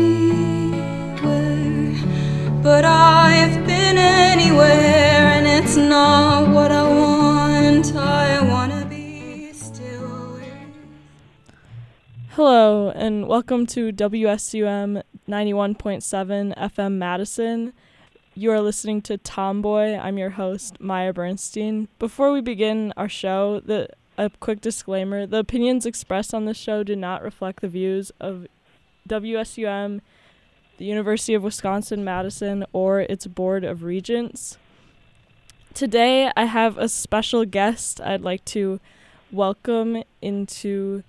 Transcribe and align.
anywhere, 0.00 1.94
but 2.62 2.84
I've 2.84 3.64
been 3.66 3.96
anywhere, 3.96 4.66
and 4.68 5.46
it's 5.46 5.76
not 5.76 6.48
what 6.48 6.72
I 6.72 6.82
want. 6.82 7.94
I 7.94 8.42
wanna 8.42 8.86
be 8.86 9.52
still. 9.52 10.40
Hello, 12.30 12.90
and 12.90 13.28
welcome 13.28 13.66
to 13.66 13.92
WSUM 13.92 15.02
91.7 15.28 16.54
FM 16.56 16.92
Madison. 16.98 17.72
You 18.34 18.50
are 18.50 18.60
listening 18.60 19.00
to 19.02 19.16
Tomboy. 19.16 19.96
I'm 19.96 20.18
your 20.18 20.30
host, 20.30 20.80
Maya 20.80 21.12
Bernstein. 21.12 21.86
Before 22.00 22.32
we 22.32 22.40
begin 22.40 22.92
our 22.96 23.08
show, 23.08 23.60
the 23.60 23.88
a 24.16 24.30
quick 24.38 24.60
disclaimer 24.60 25.26
the 25.26 25.38
opinions 25.38 25.84
expressed 25.84 26.32
on 26.32 26.44
this 26.44 26.56
show 26.56 26.84
do 26.84 26.94
not 26.94 27.20
reflect 27.20 27.60
the 27.60 27.68
views 27.68 28.12
of 28.20 28.46
WSUM, 29.08 30.00
the 30.78 30.84
University 30.86 31.34
of 31.34 31.42
Wisconsin 31.42 32.04
Madison, 32.04 32.64
or 32.72 33.00
its 33.00 33.26
Board 33.26 33.62
of 33.62 33.82
Regents. 33.82 34.56
Today, 35.74 36.30
I 36.34 36.46
have 36.46 36.78
a 36.78 36.88
special 36.88 37.44
guest 37.44 38.00
I'd 38.00 38.22
like 38.22 38.42
to 38.46 38.80
welcome 39.30 40.04
into 40.22 41.02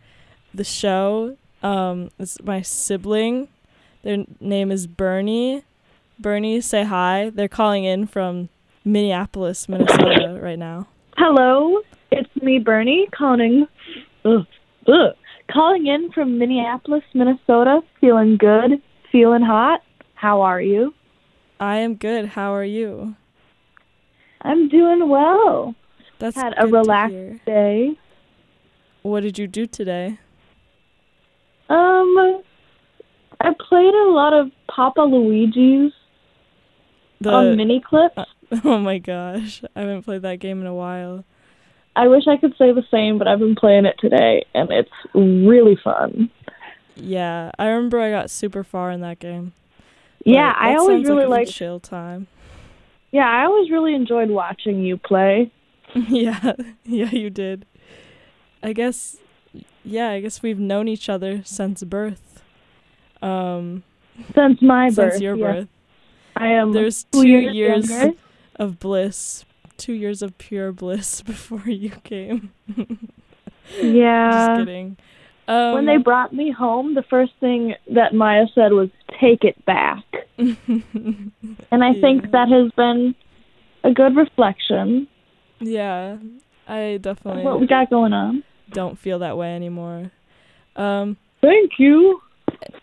the 0.54 0.66
show. 0.66 1.38
Um, 1.64 2.10
it's 2.20 2.42
my 2.44 2.62
sibling. 2.62 3.48
Their 4.04 4.26
name 4.42 4.72
is 4.72 4.88
Bernie. 4.88 5.64
Bernie, 6.20 6.60
say 6.60 6.84
hi. 6.84 7.32
They're 7.34 7.48
calling 7.48 7.86
in 7.86 8.08
from 8.08 8.50
Minneapolis, 8.84 9.70
Minnesota, 9.70 10.38
right 10.42 10.60
now. 10.60 10.88
Hello, 11.16 11.80
it's 12.12 12.30
me, 12.44 12.60
Bernie, 12.60 13.08
calling, 13.16 13.68
ugh, 14.26 14.46
ugh, 14.86 15.16
calling 15.52 15.88
in 15.88 16.12
from 16.12 16.38
Minneapolis, 16.38 17.04
Minnesota. 17.14 17.82
Feeling 18.02 18.38
good, 18.38 18.82
feeling 19.12 19.42
hot. 19.42 19.82
How 20.16 20.42
are 20.42 20.62
you? 20.62 20.94
I 21.60 21.78
am 21.78 21.96
good. 21.96 22.28
How 22.28 22.54
are 22.54 22.64
you? 22.64 23.16
I'm 24.42 24.70
doing 24.70 25.10
well. 25.10 25.76
That's 26.20 26.36
Had 26.36 26.54
a 26.58 26.68
relaxed 26.68 27.46
day. 27.46 27.98
What 29.02 29.22
did 29.22 29.38
you 29.38 29.48
do 29.48 29.68
today? 29.68 30.20
Um, 31.70 32.42
I 33.40 33.54
played 33.70 33.94
a 33.94 34.10
lot 34.10 34.34
of 34.34 34.52
Papa 34.68 35.02
Luigi's 35.02 35.92
The 37.22 37.32
on 37.32 37.58
mini 37.58 37.82
clips. 37.82 38.18
oh 38.64 38.80
my 38.80 38.98
gosh, 39.00 39.64
I 39.76 39.82
haven't 39.82 40.04
played 40.04 40.22
that 40.22 40.40
game 40.40 40.62
in 40.62 40.68
a 40.68 40.74
while. 40.74 41.26
I 41.96 42.08
wish 42.08 42.28
I 42.28 42.38
could 42.38 42.56
say 42.58 42.72
the 42.74 42.84
same, 42.92 43.18
but 43.18 43.28
I've 43.28 43.40
been 43.40 43.56
playing 43.56 43.86
it 43.86 43.96
today, 44.00 44.46
and 44.54 44.70
it's 44.72 44.90
really 45.14 45.78
fun. 45.84 46.30
Yeah, 46.96 47.52
I 47.58 47.68
remember 47.68 48.00
I 48.00 48.10
got 48.12 48.30
super 48.30 48.64
far 48.64 48.92
in 48.92 49.02
that 49.02 49.20
game. 49.20 49.54
Yeah, 50.26 50.54
but 50.54 50.62
I 50.62 50.76
always 50.76 51.08
really 51.08 51.26
like 51.26 51.30
liked. 51.48 51.52
chill 51.52 51.80
time. 51.80 52.28
Yeah, 53.12 53.30
I 53.30 53.46
always 53.46 53.70
really 53.70 53.94
enjoyed 53.96 54.30
watching 54.30 54.80
you 54.84 54.98
play. 54.98 55.52
yeah, 55.96 56.54
yeah, 56.84 57.12
you 57.12 57.30
did. 57.30 57.66
I 58.64 58.74
guess, 58.74 59.18
yeah, 59.84 60.10
I 60.10 60.20
guess 60.22 60.42
we've 60.42 60.60
known 60.60 60.88
each 60.88 61.08
other 61.10 61.42
since 61.46 61.84
birth. 61.84 62.42
Um, 63.22 63.84
Since 64.34 64.62
my 64.62 64.88
since 64.88 64.96
birth, 64.96 65.12
since 65.14 65.22
your 65.22 65.36
yeah. 65.38 65.52
birth. 65.52 65.68
I 66.36 66.48
am 66.48 66.74
There's 66.74 67.06
two 67.06 67.28
years 67.28 67.54
years 67.56 67.90
younger. 67.90 68.18
of 68.58 68.80
bliss, 68.80 69.46
two 69.78 69.94
years 69.94 70.22
of 70.22 70.38
pure 70.38 70.72
bliss 70.72 71.22
before 71.34 71.64
you 71.70 71.92
came. 72.04 72.52
Yeah. 73.82 74.32
Just 74.56 74.60
kidding. 74.68 74.98
Um, 75.48 75.72
when 75.74 75.86
they 75.88 75.98
brought 75.98 76.32
me 76.32 76.52
home, 76.52 76.94
the 76.94 77.02
first 77.04 77.34
thing 77.40 77.74
that 77.94 78.14
Maya 78.14 78.46
said 78.54 78.74
was, 78.74 78.90
"Take 79.20 79.44
it 79.44 79.64
back," 79.66 80.04
and 80.38 81.32
I 81.72 81.92
Yeah. 81.92 82.02
think 82.02 82.32
that 82.32 82.48
has 82.50 82.72
been 82.78 83.16
a 83.84 83.92
good 83.92 84.16
reflection 84.16 85.08
yeah, 85.60 86.18
I 86.68 87.00
definitely 87.02 87.44
what 87.44 87.60
we 87.60 87.66
got 87.68 87.90
going 87.90 88.14
on. 88.14 88.44
don't 88.70 89.00
feel 89.00 89.20
that 89.20 89.38
way 89.38 89.56
anymore. 89.56 90.12
Um, 90.76 91.18
Thank 91.42 91.80
you. 91.80 92.22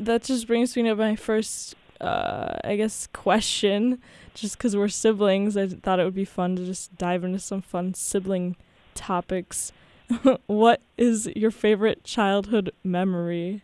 that 0.01 0.25
just 0.25 0.47
brings 0.47 0.75
me 0.77 0.83
to 0.85 0.95
my 0.97 1.15
first, 1.17 1.75
uh, 2.03 2.59
I 2.65 2.77
guess, 2.77 3.09
question. 3.13 4.01
Just 4.35 4.57
because 4.59 4.77
we're 4.77 4.89
siblings, 4.89 5.57
I 5.57 5.69
thought 5.69 6.01
it 6.01 6.05
would 6.05 6.15
be 6.15 6.25
fun 6.25 6.57
to 6.57 6.65
just 6.65 6.97
dive 6.97 7.23
into 7.25 7.39
some 7.39 7.61
fun 7.63 7.95
sibling 7.95 8.57
topics. 8.95 9.73
what 10.47 10.81
is 10.99 11.29
your 11.37 11.51
favorite 11.51 12.05
childhood 12.05 12.73
memory 12.83 13.63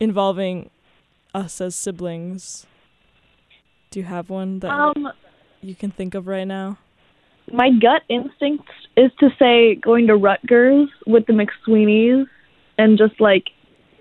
involving 0.00 0.70
us 1.34 1.60
as 1.60 1.74
siblings? 1.74 2.66
Do 3.90 4.00
you 4.00 4.06
have 4.06 4.28
one 4.28 4.58
that 4.60 4.70
Um, 4.70 5.10
you 5.62 5.74
can 5.74 5.90
think 5.90 6.14
of 6.14 6.26
right 6.26 6.46
now? 6.46 6.78
my 7.52 7.70
gut 7.70 8.02
instinct 8.08 8.66
is 8.96 9.12
to 9.20 9.30
say 9.38 9.76
going 9.76 10.08
to 10.08 10.14
Ruttger's 10.14 10.90
with 11.06 11.26
the 11.26 11.32
McSweeneys 11.32 12.26
and 12.76 12.98
just 12.98 13.20
like 13.20 13.50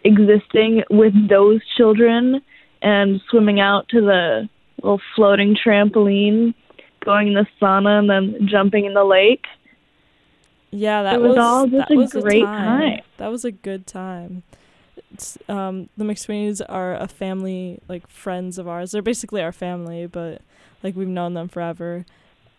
existing 0.03 0.83
with 0.89 1.13
those 1.29 1.61
children 1.77 2.41
and 2.85 3.19
swimming 3.29 3.59
out 3.59 3.89
to 3.89 3.99
the 3.99 4.47
little 4.81 5.01
floating 5.15 5.55
trampoline, 5.55 6.53
going 7.03 7.29
in 7.29 7.33
the 7.33 7.47
sauna 7.59 7.99
and 7.99 8.09
then 8.09 8.47
jumping 8.47 8.85
in 8.85 8.93
the 8.93 9.03
lake. 9.03 9.45
Yeah, 10.69 11.03
that 11.03 11.15
It 11.15 11.21
was 11.21 11.37
all 11.37 11.67
just 11.67 11.89
a 11.89 11.95
was 11.95 12.11
great 12.13 12.43
time. 12.43 12.81
time. 12.81 12.99
That 13.17 13.31
was 13.31 13.43
a 13.43 13.51
good 13.51 13.87
time. 13.87 14.43
It's, 15.11 15.37
um, 15.49 15.89
the 15.97 16.03
McSweeneys 16.03 16.61
are 16.67 16.95
a 16.95 17.07
family, 17.07 17.79
like 17.87 18.07
friends 18.07 18.57
of 18.57 18.67
ours. 18.67 18.91
They're 18.91 19.01
basically 19.01 19.41
our 19.41 19.51
family, 19.51 20.05
but 20.05 20.41
like 20.83 20.95
we've 20.95 21.07
known 21.07 21.33
them 21.33 21.47
forever. 21.47 22.05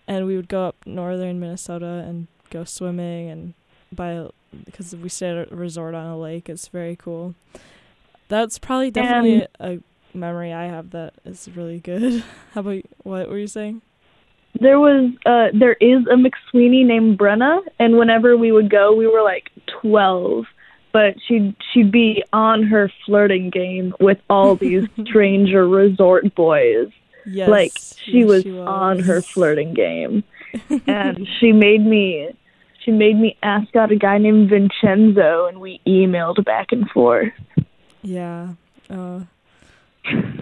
And 0.08 0.26
we 0.26 0.34
would 0.36 0.48
go 0.48 0.66
up 0.66 0.76
northern 0.86 1.38
Minnesota 1.38 2.04
and 2.06 2.26
go 2.50 2.64
swimming 2.64 3.28
and 3.28 3.54
by 3.92 4.28
because 4.64 4.96
we 4.96 5.08
stayed 5.08 5.36
at 5.36 5.52
a 5.52 5.56
resort 5.56 5.94
on 5.94 6.06
a 6.06 6.18
lake. 6.18 6.48
It's 6.48 6.68
very 6.68 6.96
cool. 6.96 7.34
That's 8.28 8.58
probably 8.58 8.90
definitely 8.90 9.46
a 9.60 9.78
memory 10.16 10.52
I 10.52 10.66
have 10.66 10.90
that 10.90 11.14
is 11.24 11.48
really 11.54 11.80
good. 11.80 12.24
How 12.52 12.60
about 12.60 12.70
you? 12.70 12.88
what 13.02 13.28
were 13.28 13.38
you 13.38 13.46
saying? 13.46 13.82
There 14.58 14.78
was 14.78 15.10
uh 15.26 15.48
there 15.52 15.74
is 15.74 16.06
a 16.06 16.16
McSweeney 16.16 16.84
named 16.84 17.18
Brenna 17.18 17.60
and 17.78 17.98
whenever 17.98 18.36
we 18.36 18.52
would 18.52 18.70
go 18.70 18.94
we 18.94 19.06
were 19.06 19.22
like 19.22 19.50
twelve. 19.80 20.46
But 20.92 21.16
she'd 21.26 21.54
she'd 21.72 21.92
be 21.92 22.24
on 22.32 22.62
her 22.62 22.90
flirting 23.04 23.50
game 23.50 23.94
with 24.00 24.18
all 24.30 24.56
these 24.56 24.88
stranger 25.04 25.68
resort 25.68 26.34
boys. 26.34 26.88
Yes, 27.26 27.48
like 27.48 27.72
she 27.76 28.20
yes, 28.20 28.28
was 28.28 28.42
she 28.44 28.58
on 28.58 29.00
her 29.00 29.20
flirting 29.20 29.74
game. 29.74 30.24
and 30.86 31.28
she 31.38 31.52
made 31.52 31.84
me 31.84 32.30
she 32.86 32.92
made 32.92 33.18
me 33.18 33.36
ask 33.42 33.74
out 33.74 33.90
a 33.90 33.96
guy 33.96 34.16
named 34.16 34.48
Vincenzo 34.48 35.46
and 35.46 35.60
we 35.60 35.80
emailed 35.86 36.42
back 36.44 36.72
and 36.72 36.88
forth. 36.90 37.32
Yeah. 38.02 38.54
Uh, 38.88 39.22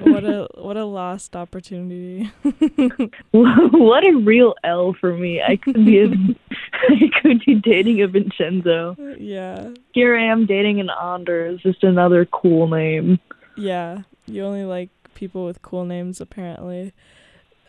what 0.02 0.24
a 0.24 0.48
what 0.56 0.76
a 0.76 0.84
lost 0.84 1.34
opportunity. 1.36 2.30
what 3.30 4.04
a 4.06 4.12
real 4.16 4.54
L 4.64 4.94
for 4.98 5.14
me. 5.14 5.40
I 5.42 5.56
could 5.56 5.84
be 5.84 6.00
a, 6.00 6.06
I 6.72 7.10
could 7.22 7.44
be 7.44 7.54
dating 7.56 8.02
a 8.02 8.08
Vincenzo. 8.08 8.96
yeah. 9.18 9.70
Here 9.92 10.16
I 10.16 10.24
am 10.24 10.46
dating 10.46 10.80
an 10.80 10.90
Anders, 11.02 11.60
just 11.62 11.82
another 11.84 12.26
cool 12.26 12.68
name. 12.68 13.18
Yeah. 13.56 14.02
You 14.26 14.44
only 14.44 14.64
like 14.64 14.90
people 15.14 15.44
with 15.44 15.62
cool 15.62 15.84
names 15.84 16.20
apparently. 16.20 16.92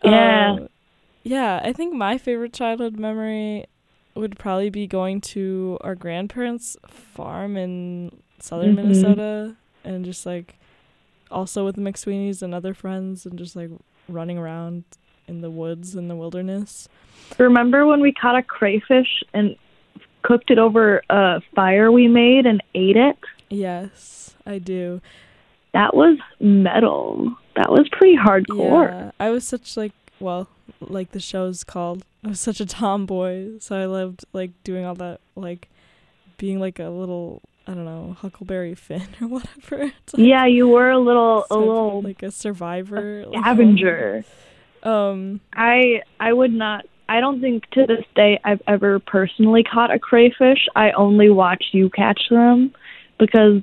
Yeah. 0.03 0.55
Uh, 0.61 0.67
yeah, 1.23 1.59
I 1.63 1.73
think 1.73 1.93
my 1.93 2.17
favorite 2.17 2.53
childhood 2.53 2.97
memory 2.99 3.65
would 4.13 4.37
probably 4.37 4.69
be 4.69 4.87
going 4.87 5.19
to 5.21 5.77
our 5.81 5.95
grandparents' 5.95 6.77
farm 6.87 7.57
in 7.57 8.11
southern 8.39 8.73
Mhm. 8.73 8.75
Minnesota 8.75 9.55
and 9.83 10.05
just 10.05 10.25
like 10.25 10.55
also 11.35 11.65
with 11.65 11.75
the 11.75 11.81
McSweeneys 11.81 12.41
and 12.41 12.53
other 12.53 12.73
friends 12.73 13.25
and 13.25 13.37
just 13.37 13.55
like 13.55 13.69
running 14.07 14.37
around 14.37 14.85
in 15.27 15.41
the 15.41 15.51
woods 15.51 15.95
in 15.95 16.07
the 16.07 16.15
wilderness. 16.15 16.87
Remember 17.37 17.85
when 17.85 17.99
we 17.99 18.11
caught 18.11 18.37
a 18.37 18.41
crayfish 18.41 19.23
and 19.33 19.55
cooked 20.23 20.49
it 20.49 20.57
over 20.57 21.03
a 21.09 21.41
fire 21.53 21.91
we 21.91 22.07
made 22.07 22.45
and 22.45 22.63
ate 22.73 22.95
it? 22.95 23.17
Yes, 23.49 24.35
I 24.45 24.59
do. 24.59 25.01
That 25.73 25.95
was 25.95 26.17
metal. 26.39 27.35
That 27.55 27.69
was 27.69 27.89
pretty 27.91 28.17
hardcore. 28.17 28.89
Yeah, 28.89 29.11
I 29.19 29.29
was 29.29 29.45
such 29.45 29.75
like 29.75 29.91
well, 30.19 30.47
like 30.79 31.11
the 31.11 31.19
show's 31.19 31.63
called. 31.63 32.05
I 32.23 32.29
was 32.29 32.39
such 32.39 32.59
a 32.59 32.65
tomboy, 32.65 33.59
so 33.59 33.75
I 33.75 33.85
loved 33.85 34.25
like 34.33 34.51
doing 34.63 34.85
all 34.85 34.95
that, 34.95 35.19
like 35.35 35.69
being 36.37 36.59
like 36.59 36.79
a 36.79 36.89
little 36.89 37.41
I 37.67 37.73
don't 37.73 37.85
know 37.85 38.15
Huckleberry 38.19 38.75
Finn 38.75 39.07
or 39.21 39.27
whatever. 39.27 39.85
Like- 39.85 39.93
Yeah, 40.17 40.45
you 40.45 40.67
were 40.67 40.89
a 40.91 40.99
little 40.99 41.45
so, 41.49 41.57
a 41.57 41.59
little 41.59 42.01
like 42.01 42.23
a 42.23 42.31
survivor, 42.31 43.25
like, 43.25 43.39
scavenger. 43.41 44.23
Um, 44.83 45.41
I 45.53 46.01
I 46.19 46.31
would 46.31 46.53
not 46.53 46.85
I 47.09 47.19
don't 47.19 47.41
think 47.41 47.69
to 47.71 47.85
this 47.87 48.05
day 48.15 48.39
I've 48.43 48.61
ever 48.67 48.99
personally 48.99 49.63
caught 49.63 49.91
a 49.91 49.99
crayfish. 49.99 50.67
I 50.75 50.91
only 50.91 51.29
watch 51.29 51.65
you 51.71 51.89
catch 51.89 52.21
them 52.29 52.73
because 53.19 53.61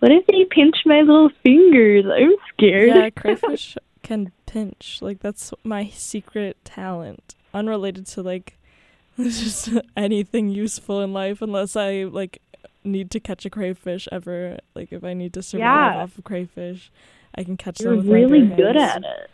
what 0.00 0.12
if 0.12 0.26
they 0.26 0.44
pinch 0.50 0.76
my 0.84 1.00
little 1.00 1.30
fingers? 1.42 2.04
I'm 2.06 2.34
scared. 2.52 2.88
Yeah, 2.88 3.10
crayfish 3.16 3.76
can 4.02 4.32
pinch. 4.46 4.98
Like 5.00 5.20
that's 5.20 5.52
my 5.64 5.88
secret 5.90 6.56
talent, 6.64 7.34
unrelated 7.52 8.06
to 8.08 8.22
like 8.22 8.58
just 9.18 9.70
anything 9.96 10.48
useful 10.48 11.00
in 11.02 11.12
life, 11.12 11.40
unless 11.40 11.76
I 11.76 12.04
like 12.04 12.40
need 12.84 13.10
to 13.12 13.20
catch 13.20 13.44
a 13.44 13.50
crayfish 13.50 14.06
ever. 14.12 14.58
Like 14.74 14.92
if 14.92 15.02
I 15.04 15.14
need 15.14 15.32
to 15.34 15.42
survive 15.42 15.94
Yeah. 15.94 16.02
off 16.02 16.18
of 16.18 16.24
crayfish, 16.24 16.90
I 17.34 17.42
can 17.44 17.56
catch 17.56 17.80
You're 17.80 17.96
them 17.96 18.06
my 18.06 18.12
really 18.12 18.46
good 18.46 18.76
at 18.76 19.02
it. 19.02 19.30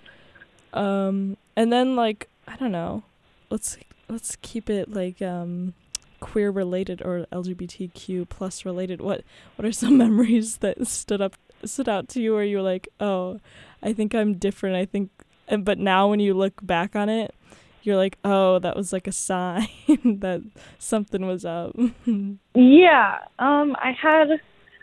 Um, 0.73 1.37
and 1.57 1.73
then 1.73 1.97
like 1.97 2.29
I 2.47 2.57
don't 2.57 2.73
know, 2.73 3.03
let's 3.51 3.77
let's 4.09 4.37
keep 4.43 4.71
it 4.71 4.93
like 4.93 5.21
um 5.21 5.75
queer 6.21 6.51
related 6.51 7.01
or 7.03 7.27
LGBTQ 7.33 8.29
plus 8.29 8.65
related. 8.65 9.01
What 9.01 9.23
what 9.57 9.67
are 9.67 9.73
some 9.73 9.99
memories 10.07 10.59
that 10.59 10.87
stood 10.87 11.21
up 11.21 11.37
stood 11.65 11.89
out 11.89 12.09
to 12.11 12.21
you 12.23 12.33
where 12.35 12.45
you 12.45 12.59
were 12.59 12.63
like, 12.63 12.89
oh, 13.01 13.41
I 13.83 13.93
think 13.93 14.15
I'm 14.15 14.35
different. 14.35 14.77
I 14.77 14.85
think, 14.85 15.11
and 15.49 15.65
but 15.65 15.79
now 15.79 16.09
when 16.09 16.21
you 16.21 16.35
look 16.35 16.65
back 16.65 16.95
on 16.95 17.09
it, 17.09 17.35
you're 17.83 17.97
like, 17.97 18.19
oh, 18.25 18.59
that 18.59 18.77
was 18.77 18.93
like 18.93 19.07
a 19.07 19.13
sign 19.13 19.69
that 20.05 20.43
something 20.79 21.27
was 21.27 21.45
up. 21.45 21.77
Yeah, 22.55 23.19
um, 23.39 23.77
I 23.79 23.93
had 23.93 24.41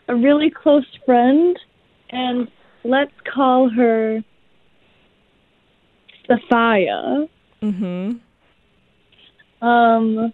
a 0.08 0.16
really 0.16 0.50
close 0.50 0.86
friend, 1.04 1.58
and 2.10 2.48
let's 2.82 3.12
call 3.32 3.68
her 3.68 4.24
Sophia. 6.26 7.28
Mm-hmm. 7.62 8.12
Um, 9.66 10.32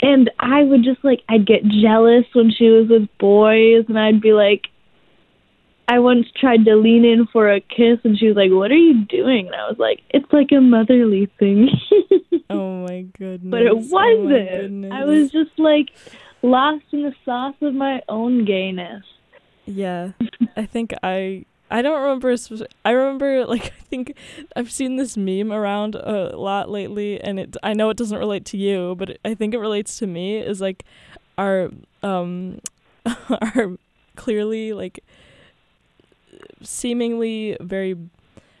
and 0.00 0.30
I 0.38 0.62
would 0.62 0.84
just 0.84 1.04
like 1.04 1.22
I'd 1.28 1.46
get 1.46 1.64
jealous 1.64 2.24
when 2.34 2.52
she 2.56 2.68
was 2.68 2.88
with 2.88 3.08
boys, 3.18 3.86
and 3.88 3.98
I'd 3.98 4.20
be 4.20 4.32
like, 4.32 4.68
I 5.88 5.98
once 6.00 6.26
tried 6.40 6.64
to 6.64 6.74
lean 6.76 7.04
in 7.04 7.26
for 7.32 7.50
a 7.50 7.60
kiss, 7.60 7.98
and 8.04 8.18
she 8.18 8.26
was 8.28 8.36
like, 8.36 8.50
"What 8.50 8.70
are 8.72 8.76
you 8.76 9.04
doing?" 9.04 9.46
And 9.46 9.54
I 9.54 9.68
was 9.68 9.78
like, 9.78 10.00
"It's 10.10 10.32
like 10.32 10.50
a 10.52 10.60
motherly 10.60 11.26
thing." 11.38 11.68
Oh 12.48 12.86
my 12.86 13.04
goodness. 13.18 13.50
but 13.50 13.62
it 13.62 13.72
Oh 13.72 13.82
wasn't. 13.90 14.50
goodness. 14.50 14.92
I 14.92 15.04
was 15.04 15.32
just 15.32 15.58
like 15.58 15.88
lost 16.42 16.84
in 16.92 17.02
the 17.02 17.12
sauce 17.24 17.56
of 17.60 17.74
my 17.74 18.02
own 18.08 18.44
gayness. 18.44 19.02
Yeah, 19.64 20.12
I 20.56 20.64
think 20.64 20.94
I 21.02 21.44
I 21.72 21.82
don't 21.82 22.00
remember. 22.00 22.36
I 22.84 22.90
remember 22.92 23.46
like 23.46 23.66
I 23.66 23.82
think 23.90 24.14
I've 24.54 24.70
seen 24.70 24.94
this 24.94 25.16
meme 25.16 25.52
around 25.52 25.96
a 25.96 26.36
lot 26.36 26.70
lately, 26.70 27.20
and 27.20 27.40
it 27.40 27.56
I 27.64 27.72
know 27.72 27.90
it 27.90 27.96
doesn't 27.96 28.16
relate 28.18 28.44
to 28.46 28.56
you, 28.56 28.94
but 28.96 29.10
it, 29.10 29.20
I 29.24 29.34
think 29.34 29.52
it 29.52 29.58
relates 29.58 29.98
to 29.98 30.06
me. 30.06 30.36
Is 30.38 30.60
like 30.60 30.84
our 31.36 31.70
um 32.04 32.60
our 33.06 33.72
clearly 34.14 34.72
like 34.72 35.02
seemingly 36.62 37.56
very 37.60 37.96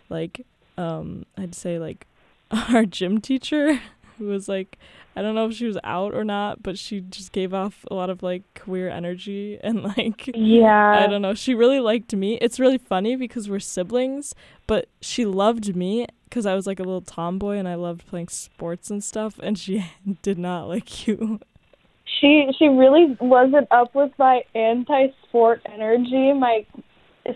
like 0.08 0.46
um 0.78 1.24
I'd 1.36 1.54
say 1.54 1.78
like 1.78 2.06
our 2.50 2.84
gym 2.84 3.20
teacher 3.20 3.80
who 4.18 4.26
was 4.26 4.48
like 4.48 4.78
I 5.18 5.22
don't 5.22 5.34
know 5.34 5.46
if 5.46 5.54
she 5.54 5.64
was 5.64 5.78
out 5.82 6.14
or 6.14 6.24
not, 6.24 6.62
but 6.62 6.76
she 6.76 7.00
just 7.00 7.32
gave 7.32 7.54
off 7.54 7.86
a 7.90 7.94
lot 7.94 8.10
of 8.10 8.22
like 8.22 8.42
queer 8.54 8.90
energy 8.90 9.58
and 9.62 9.82
like 9.82 10.30
Yeah. 10.34 11.04
I 11.04 11.06
don't 11.06 11.22
know. 11.22 11.32
She 11.32 11.54
really 11.54 11.80
liked 11.80 12.14
me. 12.14 12.34
It's 12.34 12.60
really 12.60 12.76
funny 12.76 13.16
because 13.16 13.48
we're 13.48 13.60
siblings, 13.60 14.34
but 14.66 14.88
she 15.00 15.24
loved 15.24 15.74
me 15.74 16.06
because 16.28 16.44
I 16.44 16.54
was 16.54 16.66
like 16.66 16.78
a 16.78 16.82
little 16.82 17.00
tomboy 17.00 17.56
and 17.56 17.66
I 17.66 17.76
loved 17.76 18.06
playing 18.06 18.28
sports 18.28 18.90
and 18.90 19.02
stuff, 19.02 19.38
and 19.42 19.58
she 19.58 19.86
did 20.22 20.38
not 20.38 20.68
like 20.68 21.06
you. 21.06 21.40
She 22.20 22.48
she 22.58 22.68
really 22.68 23.16
wasn't 23.20 23.68
up 23.70 23.94
with 23.94 24.12
my 24.18 24.42
anti 24.54 25.08
sport 25.24 25.62
energy. 25.64 26.32
My 26.32 26.66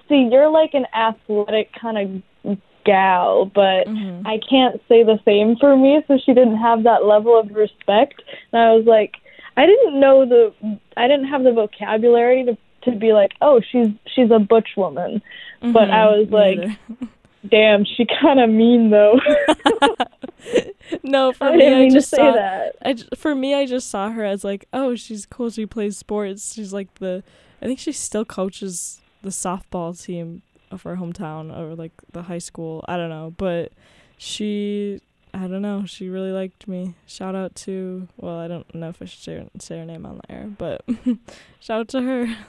see, 0.08 0.28
you're 0.31 0.48
like 0.50 0.75
an 0.75 0.87
athletic 0.94 1.70
kind 1.81 2.22
of 2.44 2.58
gal, 2.84 3.44
but 3.46 3.87
Mhm. 3.87 4.22
I 4.26 4.38
can't 4.48 4.81
say 4.88 5.02
the 5.02 5.19
same 5.25 5.56
for 5.56 5.76
me, 5.76 6.02
so 6.08 6.16
she 6.19 6.32
didn't 6.32 6.56
have 6.56 6.82
that 6.84 7.04
level 7.04 7.38
of 7.38 7.50
respect. 7.54 8.22
And 8.52 8.62
I 8.62 8.72
was 8.72 8.87
like 8.87 9.14
I 9.56 9.66
didn't 9.66 10.00
know 10.00 10.25
the 10.25 10.52
I 10.96 11.06
didn't 11.08 11.26
have 11.28 11.42
the 11.44 11.52
vocabulary 11.52 12.44
to 12.44 12.56
to 12.90 12.92
be 12.98 13.12
like, 13.12 13.32
"Oh, 13.42 13.60
she's 13.60 13.88
she's 14.06 14.31
a 14.31 14.38
butch 14.38 14.70
woman." 14.76 15.20
But 15.60 15.90
I 15.90 16.06
was 16.06 16.28
like- 16.31 16.70
Damn, 17.50 17.84
she 17.86 18.06
kind 18.20 18.38
of 18.38 18.48
mean 18.50 18.90
though. 18.90 19.19
no, 21.02 21.32
for 21.32 21.44
I 21.44 21.56
me, 21.56 21.75
I 21.86 21.88
just 21.88 22.10
say 22.10 22.16
saw. 22.19 22.32
that. 22.32 22.76
I 22.84 22.94
for 23.16 23.34
me, 23.34 23.54
I 23.54 23.66
just 23.66 23.88
saw 23.90 24.10
her 24.10 24.25
as 24.25 24.44
like, 24.44 24.66
oh, 24.72 24.94
she's 24.94 25.26
cool. 25.26 25.50
She 25.50 25.66
plays 25.66 25.96
sports. 25.96 26.54
She's 26.54 26.72
like 26.72 26.94
the. 26.96 27.22
I 27.62 27.66
think 27.66 27.78
she 27.78 27.93
still 27.93 28.25
coaches 28.25 29.00
the 29.22 29.31
softball 29.31 30.00
team 30.00 30.43
of 30.70 30.82
her 30.82 30.96
hometown 30.96 31.56
or 31.56 31.75
like 31.75 31.93
the 32.12 32.22
high 32.22 32.38
school. 32.38 32.84
I 32.88 32.96
don't 32.96 33.11
know, 33.11 33.34
but 33.37 33.72
she. 34.19 35.00
I 35.32 35.46
don't 35.46 35.62
know. 35.62 35.84
She 35.87 36.08
really 36.08 36.32
liked 36.32 36.67
me. 36.67 36.94
Shout 37.06 37.37
out 37.37 37.55
to. 37.56 38.08
Well, 38.17 38.37
I 38.38 38.49
don't 38.49 38.72
know 38.75 38.88
if 38.88 39.00
I 39.00 39.05
should 39.05 39.20
say, 39.22 39.49
say 39.61 39.78
her 39.78 39.84
name 39.84 40.05
on 40.05 40.17
the 40.19 40.32
air, 40.32 40.49
but 40.58 40.82
shout 41.61 41.81
out 41.81 41.88
to 41.88 42.02
her. 42.02 42.37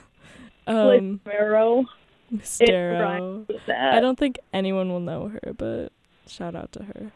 Um, 0.64 1.20
Sparrow. 1.24 1.86
Miss 2.30 2.60
it 2.60 2.66
Darrow. 2.66 3.00
rhymes 3.00 3.48
with 3.48 3.66
that. 3.66 3.94
I 3.94 4.00
don't 4.00 4.16
think 4.16 4.38
anyone 4.52 4.90
will 4.90 5.00
know 5.00 5.26
her, 5.26 5.52
but 5.54 5.88
shout 6.28 6.54
out 6.54 6.70
to 6.72 6.84
her. 6.84 7.10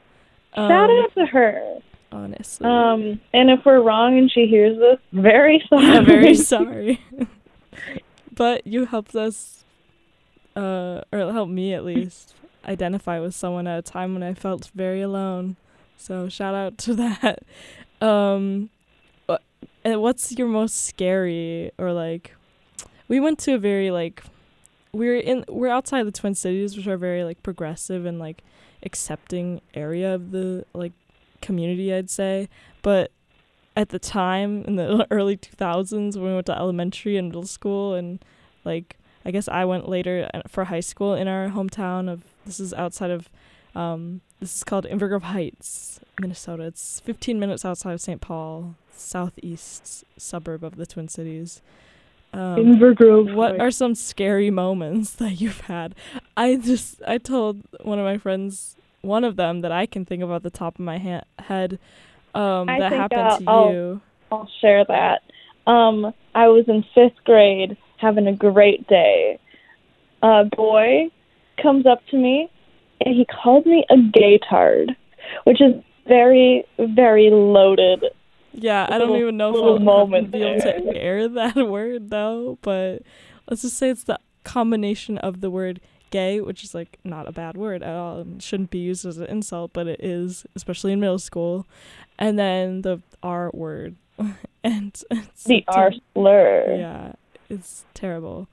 Shout 0.56 0.91
Um, 0.91 1.05
out 1.05 1.14
to 1.14 1.26
her. 1.26 1.79
Honestly. 2.11 2.67
Um, 2.67 3.20
and 3.32 3.50
if 3.50 3.61
we're 3.64 3.81
wrong 3.82 4.19
and 4.19 4.29
she 4.32 4.47
hears 4.47 4.76
this, 4.79 4.99
very 5.12 5.64
sorry. 5.69 5.87
I'm 5.97 6.05
very 6.06 6.35
sorry. 6.35 7.00
But 8.37 8.67
you 8.67 8.85
helped 8.85 9.17
us, 9.17 9.65
uh, 10.55 11.00
or 11.12 11.33
helped 11.33 11.50
me 11.50 11.75
at 11.75 11.85
least, 11.85 12.35
identify 12.65 13.19
with 13.19 13.35
someone 13.35 13.67
at 13.67 13.79
a 13.79 13.83
time 13.83 14.15
when 14.15 14.23
I 14.23 14.35
felt 14.35 14.71
very 14.75 15.03
alone. 15.03 15.56
So 15.97 16.29
shout 16.29 16.55
out 16.55 16.79
to 16.79 16.94
that. 17.23 17.43
Um, 18.00 18.71
what's 19.94 20.33
your 20.33 20.49
most 20.49 20.85
scary 20.85 21.73
or 21.79 21.93
like? 21.93 22.35
We 23.09 23.21
went 23.21 23.38
to 23.41 23.55
a 23.55 23.59
very 23.59 23.91
like, 23.91 24.23
we're 24.93 25.19
in 25.19 25.44
we're 25.49 25.69
outside 25.69 26.05
the 26.05 26.12
Twin 26.12 26.35
Cities, 26.35 26.77
which 26.77 26.87
are 26.87 26.97
very 26.97 27.25
like 27.25 27.43
progressive 27.43 28.05
and 28.05 28.19
like 28.19 28.43
accepting 28.82 29.61
area 29.75 30.15
of 30.15 30.31
the 30.31 30.65
like 30.75 30.93
community, 31.41 31.93
I'd 31.93 32.11
say. 32.11 32.49
But 32.82 33.11
at 33.76 33.90
the 33.90 33.99
time 33.99 34.64
in 34.64 34.76
the 34.76 35.06
early 35.11 35.37
2000s 35.37 36.14
when 36.17 36.25
we 36.25 36.34
went 36.34 36.46
to 36.46 36.56
elementary 36.56 37.17
and 37.17 37.28
middle 37.28 37.46
school 37.46 37.94
and 37.94 38.25
like 38.64 38.96
I 39.25 39.31
guess 39.32 39.49
I 39.49 39.64
went 39.64 39.88
later 39.88 40.31
uh, 40.32 40.43
for 40.49 40.64
high 40.64 40.81
school 40.81 41.14
in 41.14 41.28
our 41.28 41.49
hometown 41.49 42.08
of 42.11 42.25
this 42.44 42.58
is 42.61 42.73
outside 42.75 43.10
of 43.10 43.29
um 43.74 44.20
this 44.41 44.56
is 44.56 44.65
called 44.65 44.84
Inver 44.84 45.08
Grove 45.08 45.22
Heights, 45.24 45.98
Minnesota. 46.20 46.65
It's 46.65 47.01
15 47.01 47.41
minutes 47.41 47.65
outside 47.65 47.93
of 47.94 48.03
St. 48.03 48.20
Paul, 48.20 48.74
southeast 48.94 50.05
suburb 50.19 50.62
of 50.62 50.77
the 50.77 50.84
Twin 50.84 51.08
Cities. 51.08 51.62
Um, 52.34 52.56
Inver 52.56 52.94
Grove. 52.94 53.32
what 53.32 53.58
are 53.58 53.70
some 53.70 53.94
scary 53.94 54.51
moments 54.51 55.12
that 55.22 55.41
you've 55.41 55.62
had? 55.62 55.94
I 56.36 56.56
just 56.56 57.01
I 57.06 57.17
told 57.19 57.62
one 57.82 57.98
of 57.98 58.05
my 58.05 58.19
friends, 58.19 58.77
one 59.01 59.24
of 59.24 59.36
them 59.36 59.62
that 59.62 59.72
I 59.72 59.86
can 59.86 60.05
think 60.05 60.22
of 60.22 60.31
at 60.31 60.43
the 60.43 60.51
top 60.51 60.74
of 60.79 60.84
my 60.84 60.98
ha- 60.98 61.24
head, 61.39 61.79
um, 62.36 62.66
that 62.66 62.93
happened 62.93 63.20
I'll- 63.20 63.38
to 63.38 63.44
I'll- 63.46 63.72
you. 63.72 64.00
I'll 64.32 64.50
share 64.60 64.84
that. 64.84 65.22
Um, 65.66 66.12
I 66.34 66.48
was 66.48 66.64
in 66.69 66.84
fifth 66.94 67.22
grade 67.24 67.76
having 67.98 68.26
a 68.26 68.32
great 68.34 68.86
day. 68.88 69.38
A 70.22 70.44
boy 70.44 71.10
comes 71.62 71.86
up 71.86 72.05
to 72.08 72.16
me 72.16 72.50
and 73.05 73.14
he 73.14 73.24
called 73.26 73.66
me 73.66 73.84
a 73.88 73.94
gaytard, 73.96 74.96
which 75.44 75.60
is 75.60 75.74
very, 76.06 76.64
very 76.78 77.31
loaded. 77.31 78.05
Yeah, 78.52 78.86
I 78.90 78.98
don't 78.98 79.16
even 79.16 79.36
know 79.36 79.50
if 79.50 79.62
I'll 79.62 79.78
moment 79.78 80.31
be 80.32 80.43
able 80.43 80.60
to 80.60 80.96
air 80.96 81.28
that 81.28 81.55
word 81.69 82.10
though, 82.10 82.58
but 82.62 83.02
let's 83.48 83.62
just 83.62 83.76
say 83.76 83.90
it's 83.90 84.05
the 84.05 84.19
combination 84.44 85.19
of 85.19 85.40
the 85.40 85.50
word 85.50 85.81
gay, 86.10 86.40
which 86.40 86.64
is 86.64 86.74
like 86.74 86.98
not 87.05 87.28
a 87.28 87.32
bad 87.32 87.56
word 87.56 87.82
at 87.82 87.94
all 87.94 88.20
and 88.20 88.43
shouldn't 88.43 88.70
be 88.70 88.78
used 88.78 89.05
as 89.05 89.19
an 89.19 89.26
insult, 89.26 89.72
but 89.72 89.86
it 89.86 90.00
is, 90.02 90.46
especially 90.55 90.93
in 90.93 91.00
middle 91.00 91.19
school. 91.19 91.66
And 92.19 92.39
then 92.39 92.82
the 92.82 93.01
R 93.23 93.51
word. 93.53 93.96
and 94.65 95.01
it's 95.11 95.44
The 95.44 95.65
R 95.69 95.93
slur. 96.15 96.77
Yeah, 96.79 97.13
it's 97.49 97.85
terrible. 97.94 98.49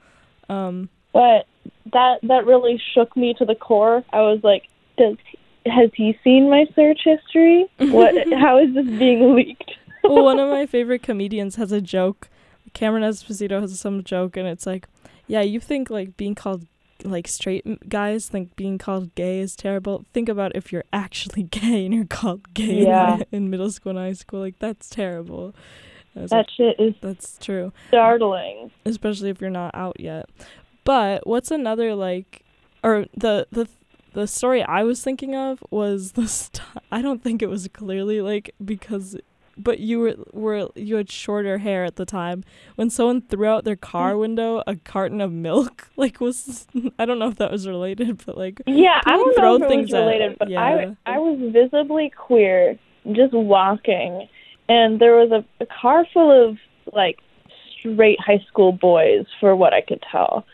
Um 0.49 0.89
But 1.13 1.47
that 1.91 2.19
that 2.23 2.45
really 2.45 2.81
shook 2.93 3.15
me 3.15 3.33
to 3.35 3.45
the 3.45 3.55
core. 3.55 4.03
I 4.11 4.21
was 4.21 4.39
like, 4.43 4.63
does 4.97 5.17
has 5.65 5.89
he 5.95 6.17
seen 6.23 6.49
my 6.49 6.65
search 6.75 7.01
history? 7.03 7.65
What 7.77 8.15
how 8.33 8.57
is 8.59 8.73
this 8.73 8.85
being 8.85 9.35
leaked? 9.35 9.71
well, 10.03 10.23
one 10.23 10.39
of 10.39 10.49
my 10.49 10.65
favorite 10.75 11.03
comedians 11.03 11.55
has 11.55 11.71
a 11.71 11.81
joke. 11.81 12.29
Cameron 12.73 13.03
Esposito 13.03 13.61
has 13.61 13.79
some 13.79 14.03
joke, 14.03 14.35
and 14.35 14.47
it's 14.47 14.65
like, 14.65 14.87
yeah, 15.27 15.41
you 15.41 15.59
think 15.59 15.89
like 15.89 16.17
being 16.17 16.35
called 16.35 16.65
like 17.03 17.27
straight 17.27 17.89
guys 17.89 18.27
think 18.29 18.55
being 18.55 18.77
called 18.77 19.13
gay 19.15 19.39
is 19.39 19.55
terrible. 19.55 20.05
Think 20.13 20.29
about 20.29 20.55
if 20.55 20.71
you're 20.71 20.85
actually 20.93 21.43
gay 21.51 21.85
and 21.85 21.93
you're 21.93 22.05
called 22.05 22.53
gay 22.53 22.79
in- 22.79 22.87
Yeah. 22.87 23.17
in, 23.31 23.49
middle 23.49 23.71
school 23.71 23.91
and 23.91 23.99
high 23.99 24.13
school. 24.13 24.39
Like 24.39 24.59
that's 24.59 24.89
terrible. 24.89 25.53
That 26.15 26.31
like, 26.31 26.49
shit 26.55 26.79
is 26.79 26.93
that's 27.01 27.37
true. 27.39 27.71
startling. 27.87 28.71
especially 28.85 29.29
if 29.29 29.41
you're 29.41 29.49
not 29.49 29.73
out 29.73 29.99
yet. 29.99 30.29
But 30.83 31.25
what's 31.25 31.49
another 31.49 31.95
like, 31.95 32.43
or 32.83 33.05
the 33.15 33.47
the 33.51 33.67
the 34.13 34.27
story 34.27 34.61
I 34.63 34.83
was 34.83 35.01
thinking 35.03 35.35
of 35.35 35.63
was 35.71 36.11
the 36.11 36.27
st- 36.39 36.61
I 36.91 37.01
don't 37.01 37.23
think 37.23 37.41
it 37.41 37.49
was 37.49 37.67
clearly 37.73 38.21
like 38.21 38.53
because, 38.63 39.17
but 39.57 39.79
you 39.79 39.99
were 39.99 40.15
were 40.31 40.69
you 40.75 40.95
had 40.95 41.11
shorter 41.11 41.59
hair 41.59 41.83
at 41.85 41.95
the 41.95 42.05
time 42.05 42.43
when 42.75 42.89
someone 42.89 43.21
threw 43.21 43.47
out 43.47 43.63
their 43.63 43.75
car 43.75 44.13
mm. 44.13 44.19
window 44.19 44.63
a 44.67 44.75
carton 44.75 45.21
of 45.21 45.31
milk. 45.31 45.89
Like 46.03 46.19
was 46.19 46.67
I 46.99 47.05
don't 47.05 47.19
know 47.19 47.29
if 47.29 47.35
that 47.37 47.51
was 47.51 47.67
related, 47.67 48.23
but 48.25 48.37
like 48.37 48.61
Yeah, 48.65 48.99
I 49.05 49.11
don't 49.11 49.37
know 49.37 49.55
if 49.55 49.71
it 49.71 49.81
was 49.81 49.93
at- 49.93 49.99
related, 49.99 50.37
but 50.39 50.49
yeah. 50.49 50.61
I 50.61 50.97
I 51.05 51.19
was 51.19 51.39
visibly 51.53 52.09
queer, 52.09 52.77
just 53.11 53.33
walking, 53.33 54.27
and 54.67 54.99
there 54.99 55.15
was 55.15 55.31
a, 55.31 55.45
a 55.63 55.67
car 55.67 56.05
full 56.13 56.49
of 56.49 56.57
like 56.93 57.19
straight 57.79 58.19
high 58.19 58.43
school 58.47 58.71
boys, 58.71 59.25
for 59.39 59.55
what 59.55 59.73
I 59.73 59.81
could 59.81 60.03
tell, 60.11 60.45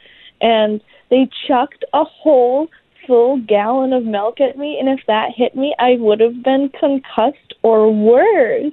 and 0.42 0.82
they 1.10 1.30
chucked 1.48 1.86
a 1.94 2.04
whole 2.04 2.70
full 3.08 3.40
gallon 3.40 3.92
of 3.92 4.04
milk 4.04 4.40
at 4.40 4.58
me, 4.58 4.78
and 4.80 4.88
if 4.88 5.00
that 5.08 5.32
hit 5.36 5.56
me, 5.56 5.74
I 5.80 5.96
would 6.00 6.20
have 6.20 6.44
been 6.44 6.70
concussed 6.80 7.56
or 7.64 7.92
worse. 7.92 8.72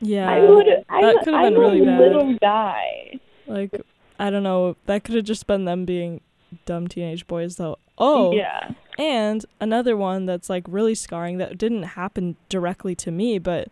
Yeah, 0.00 0.30
I 0.30 0.40
would. 0.40 0.66
I'm, 0.88 1.02
that 1.02 1.24
could 1.24 1.34
have 1.34 1.52
been 1.52 1.58
really 1.60 1.80
bad. 1.84 2.00
little 2.00 2.34
guy. 2.34 3.18
like 3.46 3.80
I 4.18 4.30
don't 4.30 4.42
know. 4.42 4.76
That 4.86 5.04
could 5.04 5.14
have 5.14 5.24
just 5.24 5.46
been 5.46 5.64
them 5.64 5.84
being 5.84 6.20
dumb 6.64 6.88
teenage 6.88 7.26
boys 7.26 7.56
though. 7.56 7.78
Oh, 7.98 8.32
Yeah. 8.32 8.72
And 8.98 9.44
another 9.60 9.96
one 9.96 10.24
that's 10.26 10.48
like 10.48 10.64
really 10.68 10.94
scarring 10.94 11.36
that 11.38 11.58
didn't 11.58 11.82
happen 11.82 12.36
directly 12.48 12.94
to 12.96 13.10
me, 13.10 13.38
but 13.38 13.68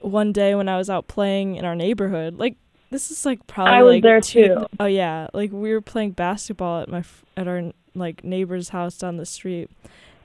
one 0.00 0.32
day 0.32 0.54
when 0.56 0.68
I 0.68 0.76
was 0.76 0.90
out 0.90 1.06
playing 1.06 1.54
in 1.56 1.64
our 1.64 1.76
neighborhood, 1.76 2.36
like 2.38 2.56
this 2.90 3.10
is 3.12 3.24
like 3.24 3.46
probably 3.46 3.74
I 3.74 3.82
was 3.82 3.94
like 3.94 4.02
there 4.02 4.20
two- 4.20 4.46
too. 4.54 4.66
Oh 4.80 4.86
yeah, 4.86 5.28
like 5.32 5.52
we 5.52 5.72
were 5.72 5.80
playing 5.80 6.12
basketball 6.12 6.80
at 6.82 6.88
my 6.88 7.04
at 7.36 7.46
our 7.46 7.72
like 7.94 8.24
neighbor's 8.24 8.70
house 8.70 8.96
down 8.98 9.16
the 9.18 9.26
street, 9.26 9.70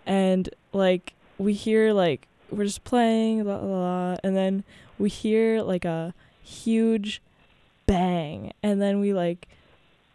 and 0.07 0.49
like 0.73 1.13
we 1.37 1.53
hear 1.53 1.93
like 1.93 2.27
we're 2.49 2.63
just 2.65 2.83
playing 2.83 3.43
la 3.43 3.57
la 3.57 3.79
la, 4.11 4.17
and 4.23 4.35
then 4.35 4.63
we 4.97 5.09
hear 5.09 5.61
like 5.61 5.85
a 5.85 6.13
huge 6.43 7.21
bang, 7.85 8.53
and 8.63 8.81
then 8.81 8.99
we 8.99 9.13
like 9.13 9.47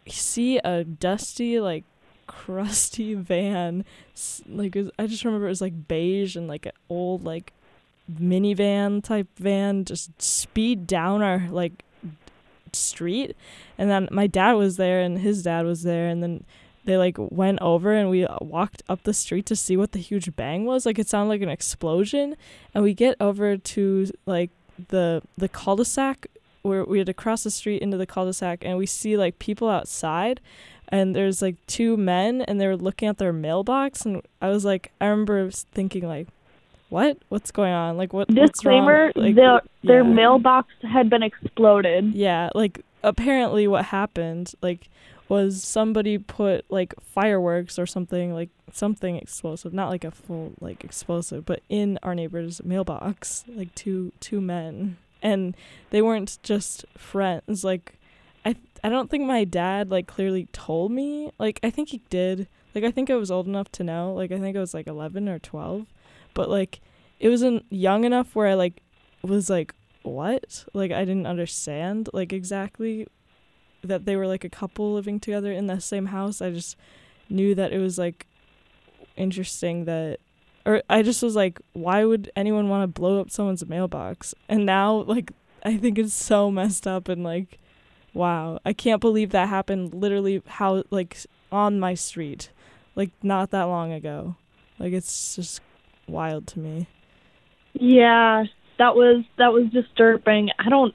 see 0.07 0.57
a 0.59 0.83
dusty 0.83 1.59
like 1.59 1.83
crusty 2.27 3.13
van 3.15 3.85
like 4.47 4.73
was- 4.73 4.89
i 4.97 5.05
just 5.05 5.23
remember 5.23 5.45
it 5.45 5.49
was 5.49 5.61
like 5.61 5.87
beige 5.87 6.35
and 6.35 6.47
like 6.47 6.65
an 6.65 6.71
old 6.89 7.23
like 7.23 7.53
minivan 8.19 9.03
type 9.03 9.27
van 9.37 9.85
just 9.85 10.19
speed 10.21 10.87
down 10.87 11.21
our 11.21 11.47
like 11.49 11.83
street 12.73 13.35
and 13.77 13.89
then 13.89 14.07
my 14.11 14.27
dad 14.27 14.53
was 14.53 14.77
there 14.77 15.01
and 15.01 15.19
his 15.19 15.43
dad 15.43 15.65
was 15.65 15.83
there 15.83 16.07
and 16.07 16.23
then 16.23 16.43
they 16.85 16.97
like 16.97 17.15
went 17.17 17.61
over 17.61 17.93
and 17.93 18.09
we 18.09 18.25
uh, 18.25 18.37
walked 18.41 18.81
up 18.89 19.03
the 19.03 19.13
street 19.13 19.45
to 19.45 19.55
see 19.55 19.77
what 19.77 19.91
the 19.91 19.99
huge 19.99 20.35
bang 20.35 20.65
was. 20.65 20.85
Like 20.85 20.97
it 20.97 21.07
sounded 21.07 21.29
like 21.29 21.41
an 21.41 21.49
explosion 21.49 22.35
and 22.73 22.83
we 22.83 22.93
get 22.93 23.15
over 23.19 23.55
to 23.55 24.11
like 24.25 24.49
the 24.89 25.21
the 25.37 25.49
cul-de-sac 25.49 26.27
where 26.61 26.83
we 26.83 26.99
had 26.99 27.07
to 27.07 27.13
cross 27.13 27.43
the 27.43 27.51
street 27.51 27.81
into 27.81 27.97
the 27.97 28.05
cul-de-sac 28.05 28.63
and 28.63 28.77
we 28.77 28.85
see 28.85 29.17
like 29.17 29.39
people 29.39 29.69
outside 29.69 30.39
and 30.89 31.15
there's 31.15 31.41
like 31.41 31.55
two 31.67 31.97
men 31.97 32.41
and 32.41 32.59
they 32.59 32.67
were 32.67 32.77
looking 32.77 33.07
at 33.07 33.17
their 33.17 33.33
mailbox 33.33 34.05
and 34.05 34.21
I 34.41 34.49
was 34.49 34.65
like 34.65 34.91
I 35.01 35.07
remember 35.07 35.49
thinking 35.51 36.07
like 36.07 36.27
what 36.89 37.17
what's 37.29 37.51
going 37.51 37.71
on 37.71 37.95
like 37.95 38.11
what? 38.11 38.27
Disclaimer: 38.27 39.11
like 39.15 39.35
their 39.35 39.61
their 39.83 40.03
yeah. 40.03 40.13
mailbox 40.13 40.67
had 40.83 41.09
been 41.09 41.23
exploded. 41.23 42.13
yeah 42.13 42.49
like 42.53 42.81
apparently 43.03 43.67
what 43.67 43.85
happened 43.85 44.53
like 44.61 44.89
was 45.31 45.63
somebody 45.63 46.17
put 46.17 46.69
like 46.69 46.93
fireworks 47.01 47.79
or 47.79 47.85
something 47.85 48.33
like 48.33 48.49
something 48.73 49.15
explosive 49.15 49.73
not 49.73 49.87
like 49.87 50.03
a 50.03 50.11
full 50.11 50.51
like 50.59 50.83
explosive 50.83 51.45
but 51.45 51.61
in 51.69 51.97
our 52.03 52.13
neighbor's 52.13 52.61
mailbox 52.65 53.45
like 53.47 53.73
two 53.73 54.11
two 54.19 54.41
men. 54.41 54.97
And 55.21 55.55
they 55.89 56.01
weren't 56.01 56.37
just 56.43 56.85
friends 56.97 57.63
like 57.63 57.97
i 58.43 58.57
i 58.83 58.89
don't 58.89 59.09
think 59.09 59.23
my 59.23 59.45
dad 59.45 59.89
like 59.89 60.05
clearly 60.05 60.49
told 60.51 60.91
me 60.91 61.31
like 61.39 61.61
i 61.63 61.69
think 61.69 61.89
he 61.89 62.01
did. 62.09 62.49
Like 62.75 62.83
i 62.83 62.91
think 62.91 63.09
i 63.09 63.15
was 63.15 63.31
old 63.31 63.47
enough 63.47 63.71
to 63.73 63.85
know 63.85 64.13
like 64.13 64.33
i 64.33 64.37
think 64.39 64.57
i 64.57 64.59
was 64.59 64.73
like 64.73 64.87
11 64.87 65.29
or 65.29 65.39
12 65.39 65.85
but 66.33 66.49
like 66.49 66.81
it 67.21 67.29
wasn't 67.29 67.65
young 67.69 68.03
enough 68.03 68.35
where 68.35 68.47
i 68.47 68.53
like 68.53 68.81
was 69.21 69.49
like 69.49 69.73
what? 70.03 70.65
Like 70.73 70.91
i 70.91 71.05
didn't 71.05 71.27
understand 71.27 72.09
like 72.11 72.33
exactly 72.33 73.07
that 73.83 74.05
they 74.05 74.15
were 74.15 74.27
like 74.27 74.43
a 74.43 74.49
couple 74.49 74.93
living 74.93 75.19
together 75.19 75.51
in 75.51 75.67
the 75.67 75.79
same 75.79 76.07
house. 76.07 76.41
I 76.41 76.51
just 76.51 76.77
knew 77.29 77.55
that 77.55 77.71
it 77.71 77.79
was 77.79 77.97
like 77.97 78.27
interesting 79.15 79.85
that 79.85 80.19
or 80.65 80.81
i 80.89 81.01
just 81.01 81.21
was 81.21 81.35
like 81.35 81.59
why 81.73 82.03
would 82.03 82.31
anyone 82.35 82.69
want 82.69 82.81
to 82.83 82.87
blow 82.87 83.19
up 83.19 83.29
someone's 83.29 83.65
mailbox? 83.65 84.33
And 84.49 84.65
now 84.65 84.95
like 84.95 85.31
i 85.63 85.77
think 85.77 85.97
it's 85.97 86.13
so 86.13 86.51
messed 86.51 86.87
up 86.87 87.07
and 87.07 87.23
like 87.23 87.59
wow. 88.13 88.59
I 88.65 88.73
can't 88.73 89.01
believe 89.01 89.29
that 89.31 89.49
happened 89.49 89.93
literally 89.93 90.41
how 90.45 90.83
like 90.89 91.17
on 91.51 91.79
my 91.79 91.93
street 91.93 92.49
like 92.95 93.11
not 93.23 93.51
that 93.51 93.63
long 93.63 93.91
ago. 93.91 94.35
Like 94.79 94.93
it's 94.93 95.35
just 95.35 95.61
wild 96.07 96.47
to 96.47 96.59
me. 96.59 96.87
Yeah, 97.73 98.45
that 98.77 98.95
was 98.95 99.23
that 99.37 99.53
was 99.53 99.69
disturbing. 99.71 100.49
I 100.59 100.69
don't 100.69 100.93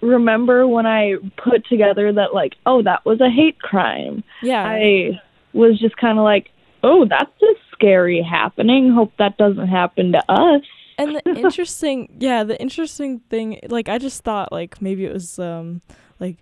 remember 0.00 0.66
when 0.66 0.86
I 0.86 1.14
put 1.36 1.66
together 1.66 2.12
that 2.12 2.34
like, 2.34 2.54
oh, 2.66 2.82
that 2.82 3.04
was 3.04 3.20
a 3.20 3.30
hate 3.30 3.58
crime. 3.60 4.22
yeah 4.42 4.64
I 4.64 5.20
was 5.52 5.78
just 5.78 5.96
kind 5.96 6.18
of 6.18 6.24
like, 6.24 6.50
oh, 6.82 7.04
that's 7.06 7.30
a 7.42 7.54
scary 7.72 8.22
happening. 8.22 8.92
Hope 8.92 9.12
that 9.18 9.36
doesn't 9.36 9.68
happen 9.68 10.12
to 10.12 10.22
us. 10.30 10.62
and 10.98 11.16
the 11.16 11.22
interesting 11.36 12.08
yeah 12.18 12.44
the 12.44 12.60
interesting 12.60 13.20
thing 13.30 13.58
like 13.68 13.88
i 13.88 13.96
just 13.96 14.22
thought 14.22 14.52
like 14.52 14.82
maybe 14.82 15.04
it 15.06 15.12
was 15.12 15.38
um 15.38 15.80
like 16.18 16.36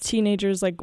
teenagers 0.00 0.62
like 0.62 0.74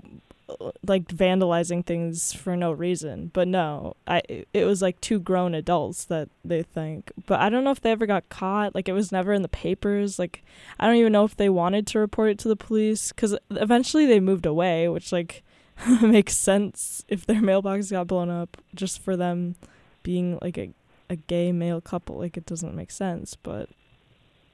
like 0.86 1.08
vandalizing 1.08 1.86
things 1.86 2.34
for 2.34 2.56
no 2.56 2.72
reason. 2.72 3.30
But 3.34 3.48
no 3.48 3.96
i 4.08 4.22
it- 4.54 4.66
was 4.66 4.82
like 4.82 5.00
two 5.02 5.20
grown 5.20 5.54
adults 5.54 6.06
that 6.06 6.30
they 6.44 6.64
think. 6.64 7.12
But 7.26 7.40
i 7.40 7.50
don't 7.50 7.64
know 7.64 7.72
if 7.72 7.82
they 7.82 7.92
ever 7.92 8.06
got 8.06 8.30
caught. 8.30 8.76
Like 8.76 8.90
it 8.90 8.94
was 8.94 9.12
never 9.12 9.34
in 9.34 9.42
the 9.42 9.48
papers. 9.50 10.20
Like 10.20 10.44
i 10.80 10.88
don't 10.88 10.96
even 10.98 11.12
know 11.14 11.24
if 11.26 11.36
they 11.38 11.50
wanted 11.50 11.86
to 11.88 12.00
report 12.00 12.32
it 12.32 12.40
to 12.40 12.48
the 12.48 12.56
police. 12.56 13.10
Because 13.12 13.38
eventually 13.52 14.06
they 14.06 14.20
moved 14.20 14.46
away 14.46 14.88
which 14.90 15.12
like 15.12 15.44
makes 16.02 16.36
sense 16.36 17.06
if 17.08 17.26
their 17.26 17.42
mailbox 17.42 17.90
got 17.92 18.08
blown 18.08 18.30
up 18.30 18.58
just 18.76 19.02
for 19.02 19.16
them 19.16 19.56
being 20.04 20.38
like 20.42 20.58
a 20.58 20.72
a 21.12 21.16
gay 21.16 21.52
male 21.52 21.82
couple. 21.82 22.18
Like 22.18 22.38
it 22.38 22.46
doesn't 22.46 22.76
make 22.76 22.92
sense. 22.92 23.36
But 23.36 23.70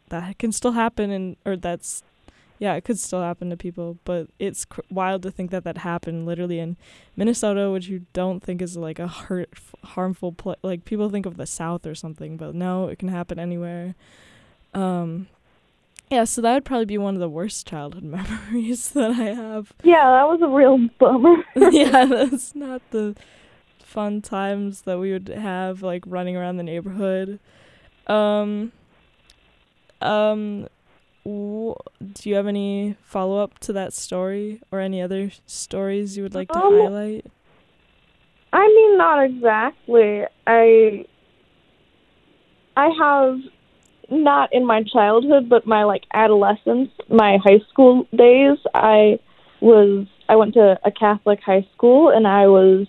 that 0.10 0.38
can 0.38 0.52
still 0.52 0.72
happen 0.74 1.10
and 1.12 1.36
or 1.46 1.58
that's 1.58 2.04
yeah 2.60 2.74
it 2.76 2.84
could 2.84 3.00
still 3.00 3.22
happen 3.22 3.50
to 3.50 3.58
people 3.58 3.98
but 4.06 4.28
it's 4.40 4.66
cr- 4.66 4.82
wild 4.90 5.22
to 5.22 5.32
think 5.32 5.52
that 5.52 5.64
that 5.64 5.80
happened 5.80 6.26
literally 6.26 6.60
in 6.60 6.78
minnesota 7.16 7.70
which 7.70 7.88
you 7.88 8.06
don't 8.14 8.42
think 8.42 8.62
is 8.62 8.78
like 8.78 9.00
a 9.00 9.08
hurt 9.08 9.50
harmful 9.84 10.32
pla 10.32 10.56
like 10.64 10.86
people 10.86 11.10
think 11.10 11.26
of 11.26 11.38
the 11.38 11.46
south 11.46 11.86
or 11.86 11.94
something 11.96 12.38
but 12.38 12.56
no 12.56 12.88
it 12.88 12.98
can 12.98 13.10
happen 13.10 13.38
anywhere 13.40 13.94
um 14.74 15.28
yeah 16.10 16.24
so 16.24 16.42
that 16.42 16.54
would 16.54 16.66
probably 16.66 16.86
be 16.86 16.98
one 16.98 17.14
of 17.16 17.20
the 17.20 17.30
worst 17.30 17.68
childhood 17.68 18.04
memories 18.18 18.90
that 18.92 19.12
i 19.12 19.34
have 19.34 19.74
Yeah, 19.84 20.12
that 20.12 20.28
was 20.28 20.42
a 20.42 20.48
real 20.48 20.78
bummer. 21.00 21.44
yeah, 21.72 22.06
that's 22.10 22.56
not 22.56 22.82
the 22.92 23.16
fun 23.80 24.22
times 24.22 24.82
that 24.82 25.00
we 25.00 25.12
would 25.14 25.30
have 25.30 25.82
like 25.82 26.04
running 26.06 26.36
around 26.36 26.58
the 26.58 26.64
neighborhood. 26.64 27.40
Um 28.08 28.72
um 30.02 30.68
do 31.26 32.30
you 32.30 32.36
have 32.36 32.48
any 32.48 32.96
follow 33.04 33.42
up 33.42 33.58
to 33.60 33.74
that 33.74 33.94
story 33.94 34.62
or 34.72 34.80
any 34.80 35.02
other 35.02 35.32
stories 35.48 36.16
you 36.16 36.24
would 36.24 36.36
like 36.36 36.50
to 36.50 36.60
Um, 36.60 36.74
highlight? 36.74 37.26
I 38.54 38.68
mean, 38.68 38.98
not 38.98 39.24
exactly. 39.26 40.24
I 40.46 41.06
I 42.78 42.90
have 42.90 43.40
not 44.10 44.54
in 44.54 44.66
my 44.66 44.84
childhood, 44.84 45.50
but 45.50 45.66
my 45.66 45.84
like 45.84 46.04
adolescence, 46.14 46.92
my 47.10 47.38
high 47.44 47.60
school 47.70 48.08
days. 48.16 48.58
I 48.74 49.20
was 49.62 50.08
I 50.30 50.36
went 50.36 50.54
to 50.54 50.80
a 50.84 50.92
Catholic 50.92 51.40
high 51.42 51.66
school, 51.74 52.10
and 52.10 52.28
I 52.28 52.48
was 52.48 52.88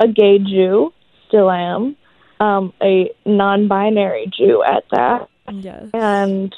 a 0.00 0.08
gay 0.08 0.38
Jew, 0.38 0.92
still 1.26 1.50
am, 1.50 1.96
um, 2.38 2.72
a 2.82 3.10
non-binary 3.26 4.30
Jew 4.36 4.62
at 4.62 4.84
that 4.90 5.28
Yes. 5.50 5.88
and 5.94 6.54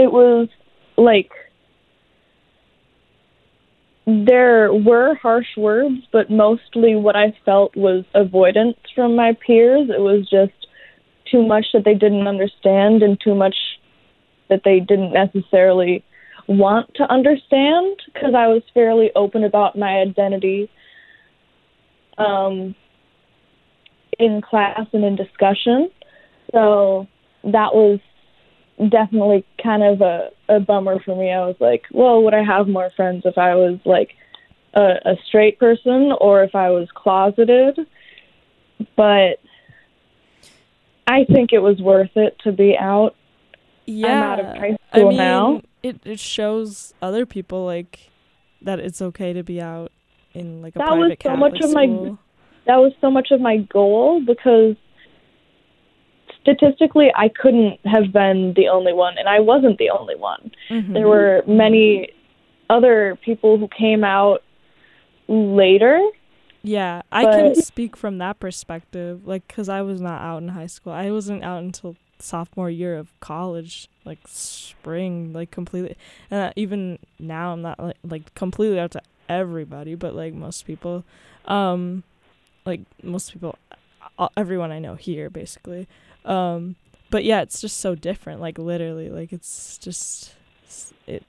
it 0.00 0.10
was 0.10 0.48
like 0.96 1.30
there 4.06 4.72
were 4.72 5.14
harsh 5.16 5.56
words, 5.58 5.98
but 6.10 6.30
mostly 6.30 6.96
what 6.96 7.16
I 7.16 7.36
felt 7.44 7.76
was 7.76 8.04
avoidance 8.14 8.78
from 8.94 9.14
my 9.14 9.36
peers. 9.46 9.90
It 9.90 10.00
was 10.00 10.28
just 10.30 10.52
too 11.30 11.46
much 11.46 11.66
that 11.74 11.84
they 11.84 11.94
didn't 11.94 12.26
understand 12.26 13.02
and 13.02 13.20
too 13.20 13.34
much 13.34 13.54
that 14.48 14.62
they 14.64 14.80
didn't 14.80 15.12
necessarily 15.12 16.02
want 16.48 16.92
to 16.94 17.04
understand 17.12 18.00
because 18.06 18.34
I 18.34 18.48
was 18.48 18.62
fairly 18.72 19.10
open 19.14 19.44
about 19.44 19.78
my 19.78 19.98
identity 20.00 20.70
um, 22.16 22.74
in 24.18 24.40
class 24.40 24.86
and 24.94 25.04
in 25.04 25.14
discussion. 25.14 25.90
So 26.52 27.06
that 27.44 27.74
was 27.74 28.00
definitely 28.88 29.44
kind 29.62 29.82
of 29.82 30.00
a, 30.00 30.30
a 30.48 30.60
bummer 30.60 30.98
for 31.00 31.14
me. 31.16 31.30
I 31.30 31.46
was 31.46 31.56
like, 31.60 31.82
well, 31.92 32.22
would 32.22 32.34
I 32.34 32.42
have 32.42 32.68
more 32.68 32.90
friends 32.96 33.22
if 33.24 33.36
I 33.36 33.54
was 33.54 33.78
like 33.84 34.10
a, 34.74 34.80
a 35.04 35.14
straight 35.26 35.58
person 35.58 36.12
or 36.20 36.42
if 36.42 36.54
I 36.54 36.70
was 36.70 36.88
closeted? 36.94 37.78
But 38.96 39.38
I 41.06 41.24
think 41.24 41.52
it 41.52 41.58
was 41.58 41.80
worth 41.80 42.16
it 42.16 42.36
to 42.44 42.52
be 42.52 42.76
out. 42.78 43.14
Yeah. 43.86 44.32
out 44.32 44.40
of 44.40 44.46
high 44.46 44.76
I 44.92 45.02
mean, 45.02 45.16
now. 45.16 45.62
it 45.82 46.00
it 46.04 46.20
shows 46.20 46.94
other 47.02 47.26
people 47.26 47.64
like 47.66 48.10
that 48.62 48.78
it's 48.78 49.02
okay 49.02 49.32
to 49.32 49.42
be 49.42 49.60
out 49.60 49.90
in 50.32 50.62
like 50.62 50.76
a 50.76 50.78
That 50.78 50.96
was 50.96 51.16
private 51.18 51.22
so 51.24 51.36
much 51.36 51.52
Catholic 51.54 51.64
of 51.64 51.72
my- 51.74 52.16
That 52.66 52.76
was 52.76 52.92
so 53.00 53.10
much 53.10 53.32
of 53.32 53.40
my 53.40 53.56
goal 53.56 54.20
because 54.24 54.76
statistically 56.42 57.12
I 57.14 57.28
couldn't 57.28 57.78
have 57.84 58.12
been 58.12 58.54
the 58.54 58.68
only 58.68 58.92
one 58.92 59.18
and 59.18 59.28
I 59.28 59.40
wasn't 59.40 59.78
the 59.78 59.90
only 59.90 60.16
one. 60.16 60.50
Mhm. 60.68 60.94
There 60.94 61.08
were 61.08 61.42
many 61.46 62.10
other 62.68 63.18
people 63.24 63.58
who 63.58 63.68
came 63.68 64.04
out 64.04 64.42
later. 65.28 66.00
Yeah, 66.62 67.02
I 67.10 67.24
can 67.24 67.54
speak 67.54 67.96
from 67.96 68.18
that 68.18 68.38
perspective, 68.38 69.26
like, 69.26 69.46
because 69.46 69.68
I 69.68 69.80
was 69.80 70.00
not 70.00 70.20
out 70.20 70.42
in 70.42 70.48
high 70.48 70.66
school. 70.66 70.92
I 70.92 71.10
wasn't 71.10 71.42
out 71.42 71.62
until 71.62 71.96
sophomore 72.18 72.68
year 72.68 72.98
of 72.98 73.18
college, 73.20 73.88
like 74.04 74.18
spring, 74.26 75.32
like 75.32 75.50
completely. 75.50 75.96
And 76.30 76.40
uh, 76.40 76.52
even 76.56 76.98
now, 77.18 77.52
I'm 77.52 77.62
not 77.62 77.80
like 77.80 77.96
like 78.06 78.34
completely 78.34 78.78
out 78.78 78.90
to 78.92 79.02
everybody, 79.28 79.94
but 79.94 80.14
like 80.14 80.34
most 80.34 80.66
people, 80.66 81.04
um, 81.46 82.02
like 82.66 82.82
most 83.02 83.32
people, 83.32 83.56
everyone 84.36 84.70
I 84.70 84.78
know 84.78 84.96
here, 84.96 85.30
basically. 85.30 85.88
Um, 86.24 86.76
but 87.10 87.24
yeah, 87.24 87.40
it's 87.42 87.60
just 87.60 87.78
so 87.78 87.94
different. 87.94 88.40
Like 88.40 88.58
literally, 88.58 89.08
like 89.10 89.32
it's 89.32 89.78
just 89.78 90.34
it, 91.06 91.24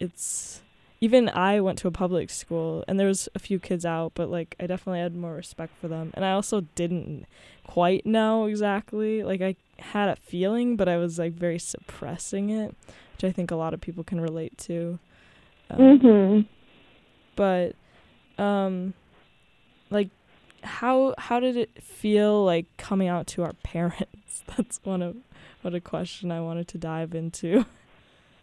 it's 0.00 0.60
even 1.00 1.28
I 1.28 1.60
went 1.60 1.78
to 1.80 1.88
a 1.88 1.92
public 1.92 2.30
school 2.30 2.82
and 2.88 2.98
there 2.98 3.06
was 3.06 3.28
a 3.34 3.38
few 3.38 3.58
kids 3.58 3.84
out, 3.86 4.12
but 4.14 4.30
like 4.30 4.56
I 4.58 4.66
definitely 4.66 5.00
had 5.00 5.14
more 5.14 5.34
respect 5.34 5.72
for 5.80 5.86
them. 5.88 6.10
And 6.14 6.24
I 6.24 6.32
also 6.32 6.62
didn't 6.74 7.26
quite 7.66 8.04
know 8.06 8.46
exactly. 8.46 9.22
Like 9.22 9.40
I 9.42 9.54
had 9.78 10.08
a 10.08 10.16
feeling, 10.16 10.76
but 10.76 10.88
I 10.88 10.96
was 10.96 11.18
like 11.18 11.34
very 11.34 11.58
suppressing 11.58 12.50
it, 12.50 12.74
which 13.14 13.24
I 13.24 13.30
think 13.32 13.50
a 13.50 13.56
lot 13.56 13.74
of 13.74 13.80
people 13.80 14.02
can 14.02 14.20
relate 14.20 14.56
to. 14.58 14.98
Um, 15.70 15.78
Mhm. 15.98 16.46
but 17.36 17.74
um 18.38 18.94
like 19.90 20.08
how 20.62 21.14
how 21.18 21.40
did 21.40 21.56
it 21.56 21.82
feel 21.82 22.44
like 22.44 22.66
coming 22.76 23.08
out 23.08 23.26
to 23.28 23.42
our 23.42 23.52
parents? 23.62 24.42
That's 24.56 24.80
one 24.84 25.02
of 25.02 25.16
what 25.62 25.74
a 25.74 25.80
question 25.80 26.30
I 26.30 26.40
wanted 26.40 26.68
to 26.68 26.78
dive 26.78 27.14
into. 27.14 27.64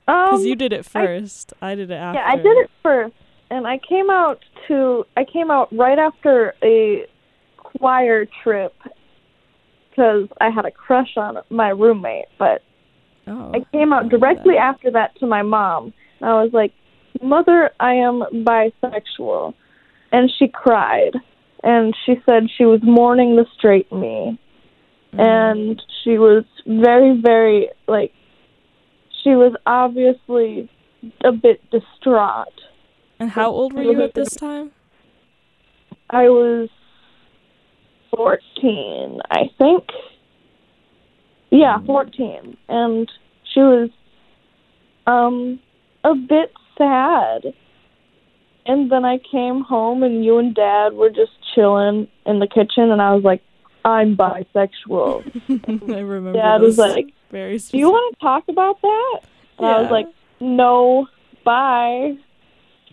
Cuz 0.07 0.41
Um, 0.41 0.45
you 0.45 0.55
did 0.55 0.73
it 0.73 0.85
first. 0.85 1.53
I, 1.61 1.73
did 1.75 1.89
it 1.89 1.95
after. 1.95 2.19
Yeah, 2.19 2.27
I 2.27 2.35
did 2.35 2.57
it 2.57 2.69
first, 2.83 3.15
and 3.49 3.65
I 3.65 3.77
came 3.79 4.09
out 4.09 4.39
to 4.67 5.05
I 5.17 5.23
came 5.23 5.49
out 5.49 5.75
right 5.75 5.97
after 5.97 6.53
a 6.63 7.05
choir 7.57 8.25
trip 8.43 8.73
because 9.89 10.27
I 10.39 10.49
had 10.49 10.65
a 10.65 10.71
crush 10.71 11.17
on 11.17 11.37
my 11.49 11.69
roommate. 11.69 12.25
But 12.37 12.61
Oh. 13.27 13.51
I 13.55 13.65
came 13.71 13.91
out 13.91 14.09
directly 14.09 14.55
after 14.57 14.91
that 14.91 15.15
to 15.19 15.25
my 15.25 15.41
mom. 15.41 15.93
And 16.19 16.29
I 16.29 16.43
was 16.43 16.53
like, 16.53 16.71
"Mother, 17.23 17.71
I 17.79 17.93
am 17.95 18.21
bisexual," 18.31 19.53
and 20.11 20.29
she 20.37 20.47
cried, 20.47 21.15
and 21.65 21.93
she 22.05 22.15
said 22.25 22.43
she 22.57 22.63
was 22.63 22.79
mourning 22.83 23.35
the 23.35 23.45
straight 23.57 23.91
me. 23.91 24.37
Mhm. 25.13 25.19
and 25.19 25.81
she 26.03 26.17
was 26.17 26.43
very 26.65 27.19
very 27.19 27.69
like 27.87 28.13
she 29.23 29.29
was 29.35 29.53
obviously 29.65 30.69
a 31.23 31.31
bit 31.31 31.59
distraught. 31.71 32.53
And 33.19 33.29
how 33.29 33.49
old 33.51 33.73
were 33.73 33.83
you 33.83 34.01
at 34.01 34.13
this 34.13 34.35
time? 34.35 34.71
i 36.09 36.29
was 36.29 36.69
14 38.15 39.19
i 39.31 39.49
think. 39.57 39.83
Yeah 41.49 41.79
14 41.85 42.57
and 42.69 43.11
she 43.51 43.59
was 43.61 43.89
um 45.07 45.59
a 46.03 46.13
bit 46.13 46.51
sad 46.77 47.53
and 48.65 48.91
then 48.91 49.05
i 49.05 49.17
came 49.31 49.61
home 49.61 50.03
and 50.03 50.23
you 50.23 50.37
and 50.37 50.55
dad 50.55 50.93
were 50.93 51.09
just 51.09 51.31
chilling 51.53 52.07
in 52.25 52.39
the 52.39 52.47
kitchen 52.47 52.91
and 52.91 53.01
i 53.01 53.13
was 53.13 53.23
like 53.23 53.41
i'm 53.83 54.15
bisexual 54.15 55.23
I 55.89 55.99
remember. 55.99 56.33
dad 56.33 56.61
was 56.61 56.77
like 56.77 57.13
very. 57.35 57.57
do 57.57 57.77
you 57.77 57.89
want 57.89 58.15
to 58.15 58.21
talk 58.21 58.43
about 58.47 58.81
that? 58.81 59.19
And 59.57 59.67
I 59.67 59.81
was 59.81 59.91
like, 59.91 60.07
no, 60.39 61.07
bye. 61.43 62.15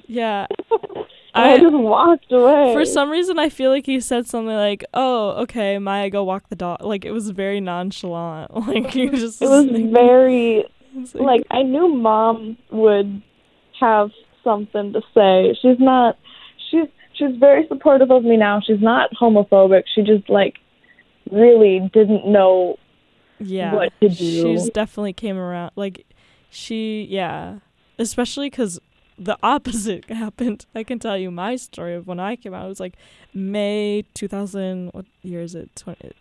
Yeah. 0.07 0.47
I, 1.35 1.55
I 1.55 1.59
just 1.59 1.75
walked 1.75 2.31
away. 2.31 2.75
for 2.75 2.85
some 2.85 3.09
reason 3.09 3.39
I 3.39 3.49
feel 3.49 3.71
like 3.71 3.87
he 3.87 4.01
said 4.01 4.27
something 4.27 4.55
like, 4.55 4.85
"Oh, 4.93 5.31
okay, 5.43 5.79
Maya, 5.79 6.11
go 6.11 6.25
walk 6.25 6.51
the 6.51 6.57
dog." 6.57 6.83
Like 6.83 7.07
it 7.07 7.13
was 7.13 7.31
very 7.31 7.59
nonchalant. 7.59 8.51
Like 8.67 8.95
you 8.95 9.11
just. 9.11 9.41
it 9.41 9.49
was 9.49 9.65
very 9.65 10.67
it's 10.95 11.15
like 11.15 11.47
I 11.51 11.63
knew 11.63 11.89
mom 11.89 12.59
would 12.71 13.23
have 13.81 14.11
something 14.45 14.93
to 14.93 15.01
say. 15.15 15.57
She's 15.61 15.79
not. 15.79 16.19
She's 16.71 16.89
she's 17.15 17.37
very 17.39 17.67
supportive 17.69 18.11
of 18.11 18.25
me 18.25 18.37
now. 18.37 18.61
She's 18.61 18.81
not 18.81 19.11
homophobic. 19.13 19.85
She 19.95 20.03
just 20.03 20.29
like 20.29 20.59
really 21.31 21.91
didn't 21.93 22.27
know 22.27 22.79
yeah. 23.39 23.75
what 23.75 23.93
to 24.01 24.09
do. 24.09 24.15
She's 24.15 24.71
definitely 24.71 25.13
came 25.13 25.37
around. 25.37 25.73
Like 25.77 26.07
she, 26.51 27.07
yeah, 27.11 27.59
especially 27.99 28.51
because 28.51 28.81
the 29.19 29.39
opposite 29.43 30.05
happened. 30.11 30.67
I 30.75 30.85
can 30.85 30.99
tell 30.99 31.17
you 31.17 31.31
my 31.31 31.57
story 31.57 31.95
of 31.95 32.07
when 32.07 32.21
I 32.21 32.37
came 32.37 32.55
out. 32.55 32.67
It 32.67 32.69
was 32.69 32.81
like 32.81 32.97
May 33.35 34.05
2000. 34.15 34.91
What 34.93 35.07
year 35.23 35.43
is 35.43 35.55
it? 35.55 35.75
20, 35.77 36.13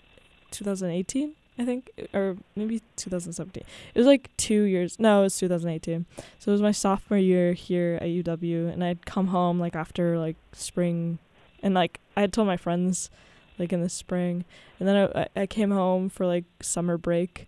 2018, 0.52 1.34
I 1.62 1.66
think, 1.66 1.92
or 2.14 2.38
maybe 2.56 2.82
2017. 2.96 3.64
It 3.94 3.98
was 4.00 4.08
like 4.08 4.30
two 4.38 4.64
years. 4.64 5.00
No, 5.00 5.20
it 5.20 5.24
was 5.24 5.38
2018. 5.38 6.06
So 6.40 6.52
it 6.52 6.54
was 6.54 6.62
my 6.62 6.72
sophomore 6.72 7.20
year 7.20 7.54
here 7.54 8.00
at 8.02 8.08
UW, 8.08 8.72
and 8.74 8.84
I'd 8.84 9.06
come 9.06 9.28
home 9.28 9.60
like 9.60 9.76
after 9.76 10.18
like 10.18 10.38
spring, 10.54 11.20
and 11.62 11.74
like 11.74 12.00
I 12.18 12.22
had 12.22 12.34
told 12.34 12.48
my 12.48 12.58
friends 12.58 13.10
like 13.60 13.72
in 13.72 13.82
the 13.82 13.90
spring, 13.90 14.44
and 14.80 14.88
then 14.88 15.10
I 15.16 15.28
I- 15.36 15.46
came 15.46 15.70
home 15.72 16.10
for 16.10 16.26
like 16.26 16.46
summer 16.62 16.98
break, 16.98 17.48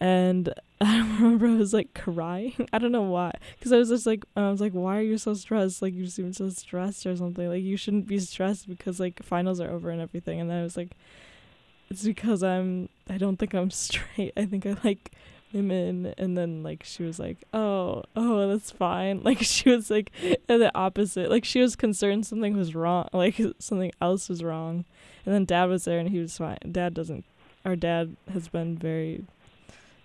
and 0.00 0.54
I 0.80 0.98
remember 1.00 1.46
I 1.46 1.56
was 1.56 1.74
like 1.74 1.92
crying. 1.92 2.66
I 2.72 2.78
don't 2.78 2.92
know 2.92 3.02
why, 3.02 3.32
because 3.58 3.72
I 3.72 3.76
was 3.76 3.90
just 3.90 4.06
like 4.06 4.24
I 4.36 4.50
was 4.50 4.60
like, 4.62 4.72
why 4.72 4.96
are 4.98 5.02
you 5.02 5.18
so 5.18 5.34
stressed? 5.34 5.82
Like 5.82 5.92
you 5.92 6.06
seem 6.06 6.32
so 6.32 6.48
stressed 6.48 7.04
or 7.04 7.14
something. 7.14 7.46
Like 7.46 7.62
you 7.62 7.76
shouldn't 7.76 8.06
be 8.06 8.18
stressed 8.20 8.68
because 8.68 8.98
like 8.98 9.22
finals 9.22 9.60
are 9.60 9.70
over 9.70 9.90
and 9.90 10.00
everything. 10.00 10.40
And 10.40 10.48
then 10.48 10.60
I 10.60 10.62
was 10.62 10.78
like, 10.78 10.92
it's 11.90 12.04
because 12.04 12.42
I'm 12.42 12.88
I 13.08 13.18
don't 13.18 13.36
think 13.38 13.54
I'm 13.54 13.70
straight. 13.86 14.32
I 14.36 14.46
think 14.46 14.64
I 14.66 14.76
like 14.84 15.12
women. 15.52 16.14
And 16.16 16.38
then 16.38 16.62
like 16.62 16.84
she 16.84 17.02
was 17.02 17.18
like, 17.18 17.38
oh 17.52 18.04
oh 18.16 18.48
that's 18.48 18.70
fine. 18.70 19.22
Like 19.24 19.38
she 19.38 19.70
was 19.70 19.90
like 19.90 20.12
the 20.46 20.70
opposite. 20.74 21.30
Like 21.30 21.44
she 21.44 21.60
was 21.60 21.76
concerned 21.76 22.26
something 22.26 22.56
was 22.56 22.74
wrong. 22.74 23.08
Like 23.12 23.40
something 23.58 23.92
else 24.00 24.28
was 24.28 24.42
wrong. 24.42 24.84
And 25.26 25.34
then 25.34 25.44
dad 25.44 25.64
was 25.64 25.84
there 25.84 25.98
and 25.98 26.08
he 26.08 26.18
was 26.18 26.36
fine. 26.38 26.58
Dad 26.70 26.94
doesn't. 26.94 27.24
Our 27.64 27.76
dad 27.76 28.16
has 28.32 28.48
been 28.48 28.78
very 28.78 29.24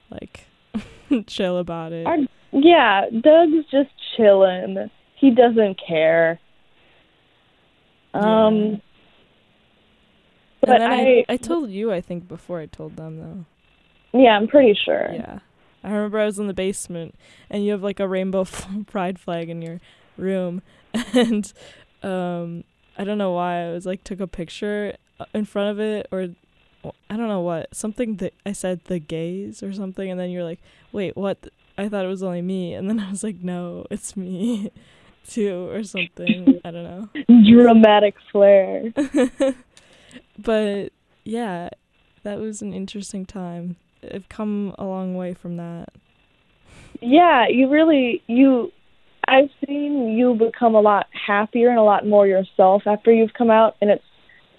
like 0.10 0.45
chill 1.28 1.58
about 1.58 1.93
it. 1.93 2.06
Our- 2.06 2.17
yeah, 2.52 3.10
Doug's 3.10 3.65
just 3.69 3.89
chilling. 4.15 4.89
He 5.17 5.30
doesn't 5.32 5.78
care. 5.86 6.39
Um, 8.13 8.56
Yeah. 8.56 8.78
But 10.65 10.82
I, 10.82 11.19
I, 11.19 11.25
I 11.30 11.38
told 11.38 11.69
you 11.71 11.91
I 11.91 12.01
think 12.01 12.28
before 12.28 12.60
I 12.60 12.65
told 12.65 12.95
them 12.97 13.17
though. 13.19 14.19
yeah, 14.19 14.32
I'm 14.38 14.47
pretty 14.47 14.78
sure. 14.86 15.10
Yeah. 15.13 15.39
I 15.84 15.89
remember 15.91 16.19
I 16.19 16.25
was 16.25 16.39
in 16.39 16.47
the 16.47 16.54
basement 16.54 17.13
and 17.49 17.63
you 17.63 17.71
have 17.71 17.84
like 17.84 17.99
a 17.99 18.08
rainbow 18.08 18.45
pride 18.88 19.19
flag 19.19 19.49
in 19.49 19.62
your 19.62 19.80
room 20.17 20.62
and 21.13 21.51
um 22.01 22.63
I 22.97 23.04
don't 23.04 23.17
know 23.17 23.32
why 23.34 23.65
I 23.65 23.71
was 23.71 23.86
like 23.86 24.04
took 24.04 24.19
a 24.19 24.28
picture 24.28 24.95
uh, 25.19 25.25
in 25.34 25.45
front 25.45 25.71
of 25.71 25.80
it 25.80 26.08
or 26.12 26.30
I 27.10 27.17
don't 27.17 27.28
know 27.28 27.41
what 27.41 27.75
something 27.75 28.15
that 28.17 28.34
I 28.45 28.54
said 28.54 28.82
the 28.86 28.99
gays 28.99 29.62
or 29.62 29.73
something 29.73 30.10
and 30.10 30.19
then 30.19 30.30
you're 30.32 30.43
like 30.43 30.60
wait 30.91 31.15
what 31.15 31.47
I 31.78 31.88
thought 31.89 32.06
it 32.06 32.10
was 32.10 32.23
only 32.23 32.41
me 32.41 32.73
and 32.73 32.89
then 32.89 32.99
I 33.06 33.10
was 33.12 33.23
like 33.23 33.43
no 33.43 33.86
it's 33.91 34.17
me 34.17 34.71
too 35.28 35.69
or 35.69 35.84
something 35.84 36.62
I 36.65 36.71
don't 36.71 36.84
know 36.84 37.10
Dramatic 37.47 38.15
flair. 38.32 38.91
But 40.38 40.91
yeah, 41.24 41.69
that 42.24 42.39
was 42.39 42.62
an 42.62 42.74
interesting 42.74 43.26
time. 43.26 43.78
I've 44.13 44.30
come 44.30 44.76
a 44.78 44.86
long 44.86 45.15
way 45.15 45.34
from 45.34 45.58
that. 45.58 45.89
Yeah, 47.02 47.48
you 47.48 47.69
really 47.69 48.24
you 48.28 48.71
I've 49.28 49.50
seen 49.65 50.10
you 50.10 50.36
become 50.36 50.76
a 50.76 50.82
lot 50.82 51.08
happier 51.12 51.69
and 51.69 51.80
a 51.80 51.84
lot 51.84 52.06
more 52.06 52.28
yourself 52.28 52.84
after 52.86 53.12
you've 53.12 53.34
come 53.34 53.50
out 53.50 53.76
and 53.82 53.89
it's 53.89 54.04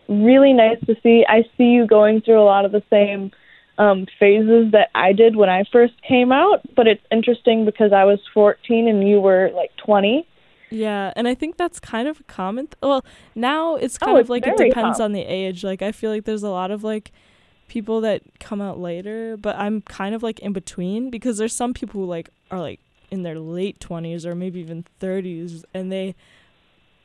really 0.08 0.52
nice 0.52 0.78
to 0.86 0.96
see. 1.02 1.24
I 1.28 1.42
see 1.56 1.64
you 1.64 1.86
going 1.86 2.20
through 2.20 2.40
a 2.40 2.44
lot 2.44 2.64
of 2.64 2.72
the 2.72 2.82
same 2.90 3.32
um 3.78 4.06
phases 4.18 4.72
that 4.72 4.88
I 4.94 5.12
did 5.12 5.36
when 5.36 5.48
I 5.48 5.64
first 5.70 5.94
came 6.02 6.32
out, 6.32 6.62
but 6.74 6.86
it's 6.86 7.04
interesting 7.10 7.64
because 7.64 7.92
I 7.92 8.04
was 8.04 8.20
14 8.32 8.88
and 8.88 9.06
you 9.06 9.20
were 9.20 9.50
like 9.54 9.70
20. 9.84 10.26
Yeah, 10.70 11.12
and 11.16 11.28
I 11.28 11.34
think 11.34 11.56
that's 11.56 11.78
kind 11.78 12.08
of 12.08 12.20
a 12.20 12.24
common. 12.24 12.66
Th- 12.66 12.76
well, 12.82 13.04
now 13.34 13.76
it's 13.76 13.96
Oh, 14.02 14.06
kind 14.06 14.16
of 14.18 14.20
it's 14.22 14.30
like 14.30 14.46
it 14.46 14.56
depends 14.56 14.98
common. 14.98 15.02
on 15.02 15.12
the 15.12 15.22
age. 15.22 15.62
Like 15.62 15.80
I 15.82 15.92
feel 15.92 16.10
like 16.10 16.24
there's 16.24 16.42
a 16.42 16.50
lot 16.50 16.70
of 16.70 16.82
like 16.82 17.12
people 17.68 18.00
that 18.02 18.22
come 18.40 18.60
out 18.60 18.78
later, 18.78 19.36
but 19.36 19.56
I'm 19.56 19.82
kind 19.82 20.14
of 20.14 20.22
like 20.22 20.38
in 20.40 20.52
between 20.52 21.10
because 21.10 21.38
there's 21.38 21.52
some 21.54 21.72
people 21.74 22.00
who 22.00 22.06
like 22.06 22.30
are 22.50 22.60
like 22.60 22.80
in 23.10 23.22
their 23.22 23.38
late 23.38 23.78
20s 23.80 24.24
or 24.26 24.34
maybe 24.34 24.58
even 24.60 24.84
30s 25.00 25.62
and 25.72 25.92
they 25.92 26.14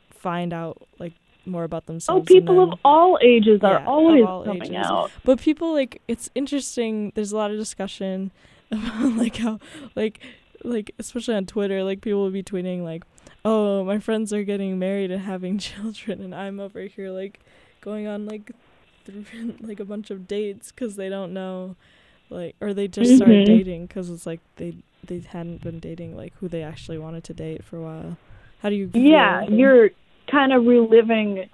find 0.10 0.54
out 0.54 0.82
like 1.00 1.14
more 1.46 1.64
about 1.64 1.84
Oh, 1.88 1.94
themselves. 1.94 2.22
Oh, 2.30 2.34
people 2.34 2.56
then- 2.66 2.74
of 2.74 2.80
all 2.86 3.18
ages 3.22 3.62
are 3.64 3.74
Yeah, 3.74 3.82
of 3.82 3.88
always 3.88 4.26
all 4.26 4.44
coming 4.44 4.64
ages. 4.74 4.86
out. 4.86 5.12
but 5.24 5.40
people 5.40 5.74
like 5.74 6.02
it's 6.08 6.30
interesting 6.36 7.12
there's 7.16 7.32
a 7.32 7.38
lot 7.38 7.52
of 7.52 7.58
discussion 7.58 8.32
about 8.72 9.14
like 9.18 9.38
how 9.38 9.60
like 9.96 10.20
like 10.64 10.92
especially 11.00 11.34
on 11.36 11.46
twitter 11.46 11.84
like 11.84 12.02
people 12.02 12.22
will 12.22 12.30
be 12.32 12.44
tweeting 12.44 12.84
like 12.84 13.04
oh 13.44 13.84
my 13.84 14.00
friends 14.00 14.32
are 14.32 14.44
getting 14.44 14.78
married 14.78 15.12
and 15.12 15.22
having 15.24 15.58
children 15.70 16.22
and 16.22 16.34
i'm 16.36 16.60
over 16.60 16.82
here 16.82 17.10
like 17.12 17.40
going 17.82 18.08
on 18.08 18.26
like 18.26 18.52
through 19.06 19.26
like 19.62 19.80
a 19.80 19.86
bunch 19.86 20.12
of 20.12 20.28
dates 20.28 20.72
because 20.72 20.96
they 20.96 21.10
don't 21.10 21.34
know 21.34 21.76
like 22.30 22.56
or 22.62 22.74
they 22.74 22.88
just 22.88 23.16
started 23.16 23.42
Mhm. 23.42 23.46
dating 23.46 23.86
because 23.88 24.10
it's 24.10 24.26
like 24.26 24.40
they 24.58 24.76
they 25.06 25.20
hadn't 25.20 25.62
been 25.64 25.80
dating 25.80 26.16
like 26.16 26.34
who 26.40 26.48
they 26.48 26.62
actually 26.62 27.00
wanted 27.00 27.24
to 27.24 27.34
date 27.34 27.64
for 27.64 27.78
a 27.78 27.82
while 27.82 28.18
how 28.62 28.70
do 28.70 28.76
you 28.76 28.90
Yeah, 28.94 29.44
you're 29.50 29.90
kind 30.30 30.54
of 30.54 30.66
reliving 30.66 31.50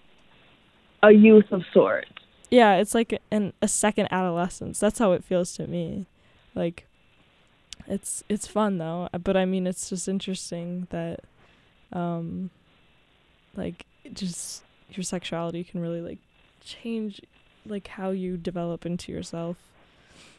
a 1.02 1.12
youth 1.12 1.50
of 1.52 1.64
sorts. 1.74 2.10
yeah 2.50 2.76
it's 2.76 2.94
like 2.94 3.18
an 3.32 3.54
a 3.62 3.68
second 3.68 4.08
adolescence 4.12 4.80
that's 4.80 5.00
how 5.00 5.14
it 5.14 5.24
feels 5.24 5.54
to 5.54 5.68
me 5.68 6.06
like 6.54 6.86
it's 7.88 8.24
it's 8.28 8.46
fun 8.48 8.78
though 8.78 9.08
but 9.24 9.38
i 9.38 9.46
mean 9.46 9.66
it's 9.66 9.90
just 9.90 10.08
interesting 10.10 10.88
that 10.90 11.22
um 11.94 12.50
like 13.56 13.86
just 14.14 14.64
your 14.92 15.04
sexuality 15.04 15.64
can 15.64 15.82
really 15.82 16.02
like 16.02 16.20
change 16.64 17.22
like 17.66 17.88
how 17.88 18.10
you 18.12 18.38
develop 18.38 18.86
into 18.86 19.12
yourself 19.12 19.58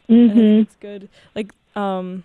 and 0.09 0.31
I 0.31 0.35
think 0.35 0.39
Mhm. 0.47 0.63
it's 0.63 0.77
good 0.77 1.09
like 1.35 1.53
um 1.77 2.25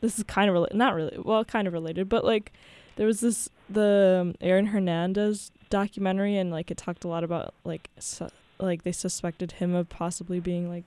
this 0.00 0.16
is 0.18 0.24
kind 0.24 0.48
of 0.48 0.54
rela- 0.56 0.74
not 0.74 0.94
really 0.94 1.18
well 1.18 1.44
kind 1.44 1.66
of 1.66 1.72
related 1.72 2.08
but 2.08 2.24
like 2.24 2.52
there 2.96 3.06
was 3.06 3.20
this 3.20 3.48
the 3.70 4.18
um, 4.22 4.34
Aaron 4.40 4.66
Hernandez 4.66 5.50
documentary 5.70 6.36
and 6.36 6.50
like 6.50 6.70
it 6.70 6.76
talked 6.76 7.04
a 7.04 7.08
lot 7.08 7.24
about 7.24 7.54
like 7.64 7.90
su- 7.98 8.28
like 8.58 8.82
they 8.82 8.92
suspected 8.92 9.52
him 9.52 9.74
of 9.74 9.88
possibly 9.88 10.40
being 10.40 10.68
like 10.68 10.84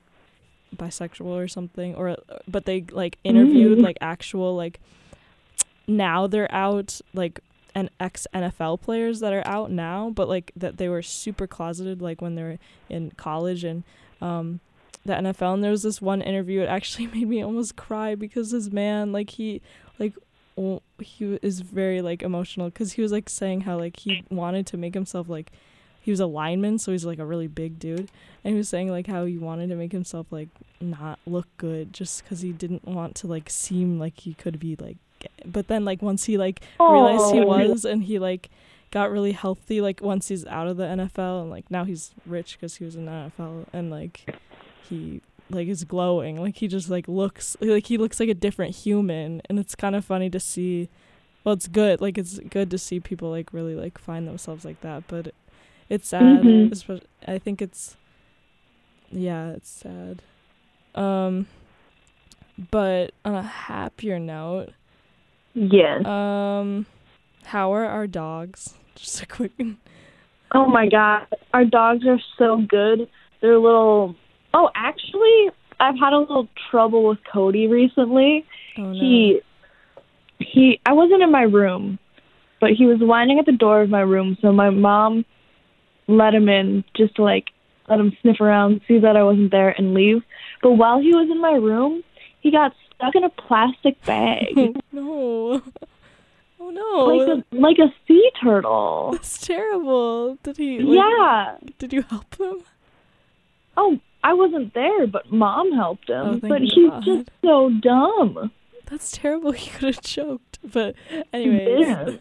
bisexual 0.75 1.25
or 1.25 1.47
something 1.47 1.93
or 1.95 2.15
but 2.47 2.65
they 2.65 2.81
like 2.91 3.17
interviewed 3.23 3.77
Mm. 3.79 3.83
like 3.83 3.97
actual 4.01 4.55
like 4.55 4.79
now 5.97 6.27
they're 6.27 6.51
out 6.53 7.01
like 7.13 7.39
and 7.73 7.89
ex 7.99 8.27
NFL 8.33 8.81
players 8.81 9.19
that 9.19 9.33
are 9.33 9.45
out 9.45 9.71
now 9.71 10.09
but 10.09 10.27
like 10.27 10.51
that 10.55 10.77
they 10.77 10.89
were 10.89 11.01
super 11.01 11.47
closeted 11.47 12.01
like 12.01 12.21
when 12.21 12.35
they 12.35 12.43
were 12.43 12.57
in 12.89 13.11
college 13.11 13.63
and 13.63 13.83
um 14.21 14.59
the 15.05 15.13
NFL 15.13 15.55
and 15.55 15.63
there 15.63 15.71
was 15.71 15.83
this 15.83 16.01
one 16.01 16.21
interview 16.21 16.61
it 16.61 16.67
actually 16.67 17.07
made 17.13 17.27
me 17.27 17.43
almost 17.43 17.75
cry 17.75 18.15
because 18.15 18.51
this 18.51 18.71
man 18.71 19.11
like 19.11 19.31
he 19.31 19.61
like 19.99 20.13
w- 20.55 20.81
he 20.99 21.39
is 21.41 21.61
very 21.61 22.01
like 22.01 22.21
emotional 22.21 22.67
because 22.67 22.93
he 22.93 23.01
was 23.01 23.11
like 23.11 23.29
saying 23.29 23.61
how 23.61 23.77
like 23.77 23.97
he 23.99 24.23
wanted 24.29 24.67
to 24.67 24.77
make 24.77 24.93
himself 24.93 25.29
like 25.29 25.51
he 26.01 26.11
was 26.11 26.19
a 26.19 26.25
lineman 26.25 26.79
so 26.79 26.91
he's 26.91 27.05
like 27.05 27.19
a 27.19 27.25
really 27.25 27.47
big 27.47 27.79
dude 27.79 28.09
and 28.43 28.53
he 28.53 28.55
was 28.55 28.67
saying 28.67 28.89
like 28.89 29.07
how 29.07 29.25
he 29.25 29.37
wanted 29.37 29.69
to 29.69 29.75
make 29.75 29.91
himself 29.91 30.27
like 30.31 30.49
not 30.79 31.19
look 31.25 31.47
good 31.57 31.93
just 31.93 32.23
because 32.23 32.41
he 32.41 32.51
didn't 32.51 32.85
want 32.85 33.15
to 33.15 33.27
like 33.27 33.49
seem 33.49 33.99
like 33.99 34.19
he 34.19 34.33
could 34.33 34.59
be 34.59 34.75
like. 34.75 34.97
But 35.45 35.67
then 35.67 35.85
like 35.85 36.01
once 36.01 36.25
he 36.25 36.37
like 36.37 36.61
realized 36.79 37.33
he 37.33 37.39
Oh. 37.41 37.45
was 37.45 37.85
and 37.85 38.03
he 38.03 38.19
like 38.19 38.49
got 38.91 39.09
really 39.11 39.31
healthy 39.31 39.79
like 39.81 40.01
once 40.01 40.27
he's 40.27 40.45
out 40.47 40.67
of 40.67 40.77
the 40.77 40.83
NFL 40.83 41.41
and 41.41 41.49
like 41.49 41.69
now 41.71 41.83
he's 41.85 42.11
rich 42.25 42.57
because 42.59 42.75
he 42.75 42.83
was 42.83 42.95
in 42.95 43.05
the 43.05 43.11
NFL 43.37 43.65
and 43.73 43.89
like 43.89 44.35
he 44.89 45.21
like 45.49 45.67
is 45.67 45.83
glowing 45.83 46.39
like 46.41 46.57
he 46.57 46.67
just 46.67 46.89
like 46.89 47.07
looks 47.07 47.55
like 47.61 47.87
he 47.87 47.97
looks 47.97 48.19
like 48.19 48.29
a 48.29 48.33
different 48.33 48.75
human 48.75 49.41
and 49.49 49.59
it's 49.59 49.75
kind 49.75 49.95
of 49.95 50.03
funny 50.05 50.29
to 50.29 50.39
see 50.39 50.87
well 51.43 51.53
it's 51.53 51.67
good 51.67 51.99
like 52.01 52.17
it's 52.17 52.39
good 52.39 52.69
to 52.71 52.77
see 52.77 52.99
people 52.99 53.29
like 53.29 53.51
really 53.53 53.75
like 53.75 53.97
find 53.97 54.27
themselves 54.27 54.63
like 54.65 54.79
that 54.81 55.03
but 55.07 55.33
it's 55.89 56.07
sad 56.09 56.41
Mhm. 56.43 57.01
I 57.27 57.37
think 57.37 57.61
it's 57.61 57.95
yeah 59.11 59.49
it's 59.51 59.69
sad 59.69 60.21
um 60.95 61.47
but 62.69 63.13
on 63.25 63.35
a 63.35 63.41
happier 63.43 64.19
note 64.19 64.69
Yes. 65.53 66.05
um, 66.05 66.85
how 67.43 67.73
are 67.73 67.85
our 67.85 68.07
dogs? 68.07 68.75
Just 68.95 69.21
a 69.23 69.25
quick. 69.25 69.51
Oh 70.53 70.67
my 70.67 70.87
god, 70.87 71.27
our 71.53 71.65
dogs 71.65 72.05
are 72.07 72.19
so 72.37 72.61
good. 72.67 73.09
They're 73.41 73.57
little. 73.57 74.15
Oh, 74.53 74.69
actually, 74.75 75.49
I've 75.79 75.95
had 75.99 76.13
a 76.13 76.19
little 76.19 76.47
trouble 76.69 77.07
with 77.07 77.19
Cody 77.31 77.67
recently. 77.67 78.45
Oh 78.77 78.83
no. 78.83 78.93
He, 78.93 79.39
he. 80.39 80.79
I 80.85 80.93
wasn't 80.93 81.23
in 81.23 81.31
my 81.31 81.43
room, 81.43 81.99
but 82.59 82.71
he 82.77 82.85
was 82.85 82.97
whining 82.99 83.39
at 83.39 83.45
the 83.45 83.51
door 83.51 83.81
of 83.81 83.89
my 83.89 84.01
room. 84.01 84.37
So 84.41 84.51
my 84.51 84.69
mom 84.69 85.25
let 86.07 86.33
him 86.33 86.49
in 86.49 86.83
just 86.95 87.15
to 87.15 87.23
like 87.23 87.45
let 87.87 87.99
him 87.99 88.15
sniff 88.21 88.39
around, 88.39 88.81
see 88.87 88.99
that 88.99 89.17
I 89.17 89.23
wasn't 89.23 89.51
there, 89.51 89.69
and 89.69 89.93
leave. 89.93 90.21
But 90.61 90.73
while 90.73 91.01
he 91.01 91.09
was 91.09 91.29
in 91.31 91.41
my 91.41 91.53
room, 91.53 92.03
he 92.41 92.51
got 92.51 92.73
stuck 93.01 93.15
in 93.15 93.23
a 93.23 93.29
plastic 93.29 94.03
bag, 94.05 94.55
no. 94.91 95.61
Oh 96.59 96.69
no. 96.69 97.05
like 97.05 97.27
a 97.27 97.55
like 97.55 97.77
a 97.79 97.91
sea 98.07 98.29
turtle. 98.39 99.09
That's 99.13 99.45
terrible. 99.45 100.35
Did 100.43 100.57
he? 100.57 100.79
like, 100.79 100.97
Yeah. 100.97 101.55
Did 101.79 101.91
you 101.91 102.03
help 102.03 102.39
him? 102.39 102.61
Oh, 103.75 103.99
I 104.23 104.33
wasn't 104.33 104.75
there, 104.75 105.07
but 105.07 105.31
mom 105.31 105.71
helped 105.71 106.09
him. 106.09 106.27
Oh, 106.27 106.39
but 106.39 106.49
God. 106.49 106.61
he's 106.61 106.91
just 107.03 107.29
so 107.43 107.71
dumb. 107.81 108.51
That's 108.85 109.11
terrible. 109.11 109.51
He 109.61 109.71
could 109.71 109.95
have 109.95 110.03
choked. 110.03 110.59
But 110.63 110.95
anyways, 111.33 112.19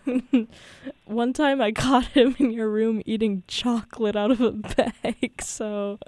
one 1.04 1.32
time 1.34 1.60
I 1.60 1.72
caught 1.72 2.06
him 2.06 2.34
in 2.38 2.52
your 2.52 2.70
room 2.70 3.02
eating 3.04 3.42
chocolate 3.46 4.16
out 4.16 4.30
of 4.30 4.40
a 4.40 4.52
bag. 4.52 5.42
So. 5.42 5.98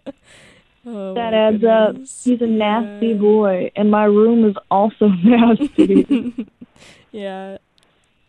Oh 0.85 1.15
That 1.15 1.33
adds 1.33 1.63
up. 1.65 1.97
He's 1.97 2.41
a 2.43 2.47
nasty 2.47 3.09
Yeah. 3.09 3.15
boy, 3.15 3.71
and 3.77 3.91
my 3.91 4.05
room 4.05 4.45
is 4.49 4.57
also 4.71 5.09
nasty. 5.25 6.47
yeah, 7.13 7.59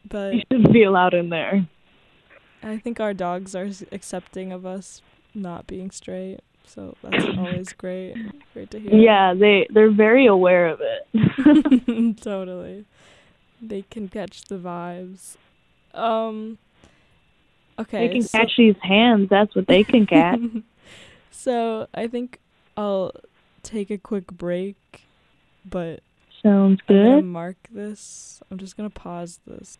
but 0.08 0.34
he 0.34 0.46
shouldn't 0.52 0.72
be 0.74 0.84
allowed 0.84 1.14
in 1.14 1.30
there. 1.30 1.66
I 2.62 2.78
think 2.78 3.00
our 3.00 3.14
dogs 3.14 3.56
are 3.56 3.70
accepting 3.92 4.52
of 4.52 4.66
us 4.66 5.02
not 5.34 5.66
being 5.68 5.90
straight, 5.92 6.40
so 6.66 6.96
that's 7.02 7.26
always 7.38 7.74
great. 7.74 8.16
Great 8.54 8.70
to 8.72 8.80
hear. 8.80 8.94
Yeah, 8.96 9.34
they 9.34 9.66
they're 9.72 9.92
very 9.92 10.28
aware 10.28 10.68
of 10.68 10.80
it. 10.82 12.18
totally. 12.22 12.86
They 13.62 13.84
can 13.90 14.10
catch 14.10 14.44
the 14.44 14.58
vibes. 14.58 15.38
Um. 15.94 16.58
Okay. 17.80 18.08
they 18.08 18.14
can 18.14 18.22
so- 18.22 18.38
catch 18.38 18.52
these 18.58 18.76
hands. 18.82 19.30
That's 19.30 19.56
what 19.56 19.66
they 19.68 19.84
can 19.84 20.06
catch. 20.06 20.40
so 21.32 21.88
I 21.96 22.08
think 22.08 22.40
I'll 22.76 23.12
take 23.62 23.90
a 23.92 23.98
quick 23.98 24.28
break, 24.28 24.76
but 25.66 26.02
Sounds 26.42 26.80
I'm 26.90 26.96
gonna 26.96 27.16
good. 27.22 27.26
mark 27.26 27.56
this. 27.72 28.42
I'm 28.52 28.58
just 28.58 28.76
gonna 28.76 28.90
pause 28.90 29.40
this. 29.48 29.78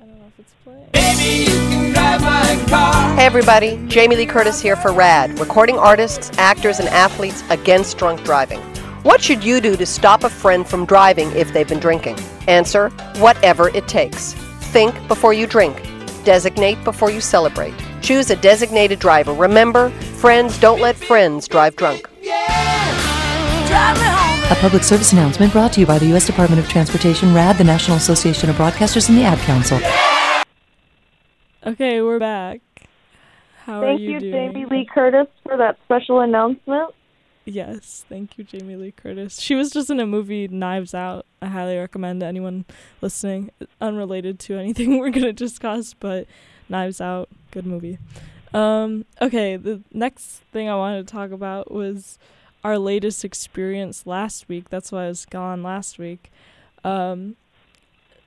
I 0.00 0.04
don't 0.04 0.18
know 0.18 0.26
if 0.26 0.38
it's 0.38 0.52
playing. 0.64 0.88
Hey 3.16 3.26
everybody, 3.26 3.78
Jamie 3.88 4.16
Lee 4.16 4.26
Curtis 4.26 4.60
here 4.60 4.76
for 4.76 4.92
RAD, 4.92 5.38
recording 5.38 5.76
artists, 5.76 6.30
actors, 6.38 6.78
and 6.78 6.88
athletes 6.88 7.42
against 7.50 7.98
drunk 7.98 8.22
driving. 8.24 8.60
What 9.04 9.22
should 9.22 9.44
you 9.44 9.60
do 9.60 9.76
to 9.76 9.86
stop 9.86 10.24
a 10.24 10.28
friend 10.28 10.66
from 10.66 10.84
driving 10.84 11.30
if 11.32 11.52
they've 11.52 11.68
been 11.68 11.78
drinking? 11.78 12.18
Answer 12.48 12.88
whatever 13.18 13.68
it 13.68 13.86
takes. 13.86 14.32
Think 14.72 14.94
before 15.06 15.32
you 15.32 15.46
drink. 15.46 15.80
Designate 16.24 16.82
before 16.82 17.10
you 17.10 17.20
celebrate. 17.20 17.74
Choose 18.02 18.30
a 18.30 18.36
designated 18.36 18.98
driver. 18.98 19.32
Remember, 19.32 19.90
friends 19.90 20.58
don't 20.58 20.80
let 20.80 20.96
friends 20.96 21.46
drive 21.46 21.76
drunk. 21.76 22.08
A 24.50 24.56
public 24.60 24.82
service 24.82 25.12
announcement 25.12 25.52
brought 25.52 25.72
to 25.74 25.80
you 25.80 25.86
by 25.86 25.98
the 26.00 26.06
U.S. 26.06 26.26
Department 26.26 26.60
of 26.60 26.68
Transportation, 26.68 27.32
RAD, 27.32 27.56
the 27.56 27.64
National 27.64 27.98
Association 27.98 28.50
of 28.50 28.56
Broadcasters, 28.56 29.08
and 29.08 29.16
the 29.16 29.22
Ad 29.22 29.38
Council. 29.40 29.78
Okay, 31.66 32.00
we're 32.00 32.18
back. 32.18 32.60
How 33.64 33.80
are 33.80 33.84
Thank 33.84 34.00
you, 34.00 34.12
you, 34.12 34.20
doing? 34.20 34.32
Jamie 34.32 34.64
Lee 34.64 34.88
Curtis, 34.92 35.28
for 35.44 35.56
that 35.56 35.76
special 35.84 36.20
announcement. 36.20 36.94
Yes, 37.48 38.04
thank 38.10 38.36
you, 38.36 38.44
Jamie 38.44 38.76
Lee 38.76 38.92
Curtis. 38.92 39.40
She 39.40 39.54
was 39.54 39.70
just 39.70 39.88
in 39.88 40.00
a 40.00 40.06
movie, 40.06 40.48
Knives 40.48 40.92
Out. 40.92 41.24
I 41.40 41.46
highly 41.46 41.78
recommend 41.78 42.22
anyone 42.22 42.66
listening, 43.00 43.50
unrelated 43.80 44.38
to 44.40 44.58
anything 44.58 44.98
we're 45.00 45.08
gonna 45.08 45.32
discuss, 45.32 45.94
but 45.94 46.26
Knives 46.68 47.00
Out, 47.00 47.30
good 47.50 47.64
movie. 47.64 47.98
Um, 48.52 49.06
okay, 49.22 49.56
the 49.56 49.80
next 49.94 50.42
thing 50.52 50.68
I 50.68 50.74
wanted 50.74 51.06
to 51.06 51.10
talk 51.10 51.30
about 51.30 51.72
was 51.72 52.18
our 52.62 52.78
latest 52.78 53.24
experience 53.24 54.06
last 54.06 54.46
week. 54.50 54.68
That's 54.68 54.92
why 54.92 55.04
I 55.04 55.08
was 55.08 55.24
gone 55.24 55.62
last 55.62 55.98
week. 55.98 56.30
Um, 56.84 57.36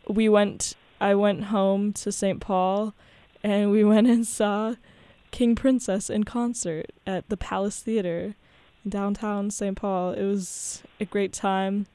we 0.07 0.29
went. 0.29 0.75
I 0.99 1.13
went 1.13 1.45
home 1.45 1.93
to 1.93 2.11
St. 2.11 2.39
Paul, 2.39 2.95
and 3.43 3.69
we 3.69 3.83
went 3.83 4.07
and 4.07 4.25
saw 4.25 4.75
King 5.29 5.53
Princess 5.53 6.09
in 6.09 6.23
concert 6.23 6.87
at 7.05 7.29
the 7.29 7.37
Palace 7.37 7.81
Theater 7.81 8.33
downtown 8.87 9.51
St. 9.51 9.75
Paul. 9.75 10.11
It 10.13 10.23
was 10.23 10.83
a 10.99 11.05
great 11.05 11.33
time. 11.33 11.87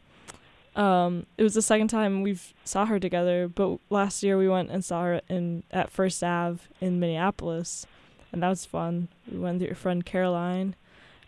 Um, 0.74 1.24
it 1.38 1.42
was 1.42 1.54
the 1.54 1.62
second 1.62 1.88
time 1.88 2.22
we've 2.22 2.52
saw 2.64 2.84
her 2.86 3.00
together, 3.00 3.48
but 3.48 3.78
last 3.88 4.22
year 4.22 4.36
we 4.36 4.48
went 4.48 4.70
and 4.70 4.84
saw 4.84 5.04
her 5.04 5.20
in 5.28 5.62
at 5.70 5.90
First 5.90 6.22
Ave 6.22 6.60
in 6.80 7.00
Minneapolis, 7.00 7.86
and 8.30 8.42
that 8.42 8.48
was 8.50 8.66
fun. 8.66 9.08
We 9.30 9.38
went 9.38 9.58
with 9.60 9.68
your 9.68 9.74
friend 9.74 10.04
Caroline, 10.04 10.74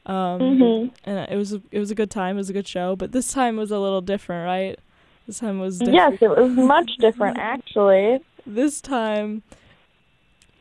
um, 0.05 0.41
Mhm. 0.41 0.91
and 1.05 1.31
it 1.31 1.37
was 1.37 1.55
a, 1.55 1.63
it 1.73 1.79
was 1.79 1.91
a 1.91 1.95
good 1.95 2.11
time. 2.11 2.37
It 2.37 2.41
was 2.41 2.51
a 2.51 2.53
good 2.53 2.69
show, 2.69 2.95
but 2.95 3.13
this 3.13 3.33
time 3.33 3.57
was 3.57 3.71
a 3.71 3.79
little 3.79 4.03
different, 4.03 4.45
right? 4.45 4.79
This 5.27 5.39
time 5.39 5.61
was 5.61 5.79
different. 5.79 5.95
Yes, 5.95 6.19
it 6.21 6.29
was 6.29 6.51
much 6.53 6.91
different, 6.99 7.39
actually. 7.41 8.19
this 8.47 8.83
time 8.83 9.43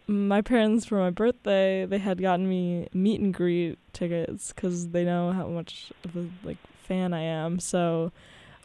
my 0.07 0.41
parents 0.41 0.85
for 0.85 0.97
my 0.97 1.09
birthday 1.09 1.85
they 1.85 1.97
had 1.97 2.21
gotten 2.21 2.47
me 2.47 2.87
meet 2.93 3.19
and 3.19 3.33
greet 3.33 3.77
tickets 3.91 4.53
because 4.53 4.89
they 4.89 5.03
know 5.03 5.31
how 5.33 5.47
much 5.47 5.91
of 6.05 6.15
a 6.15 6.27
like 6.43 6.57
fan 6.83 7.13
i 7.13 7.21
am. 7.21 7.59
So 7.59 8.11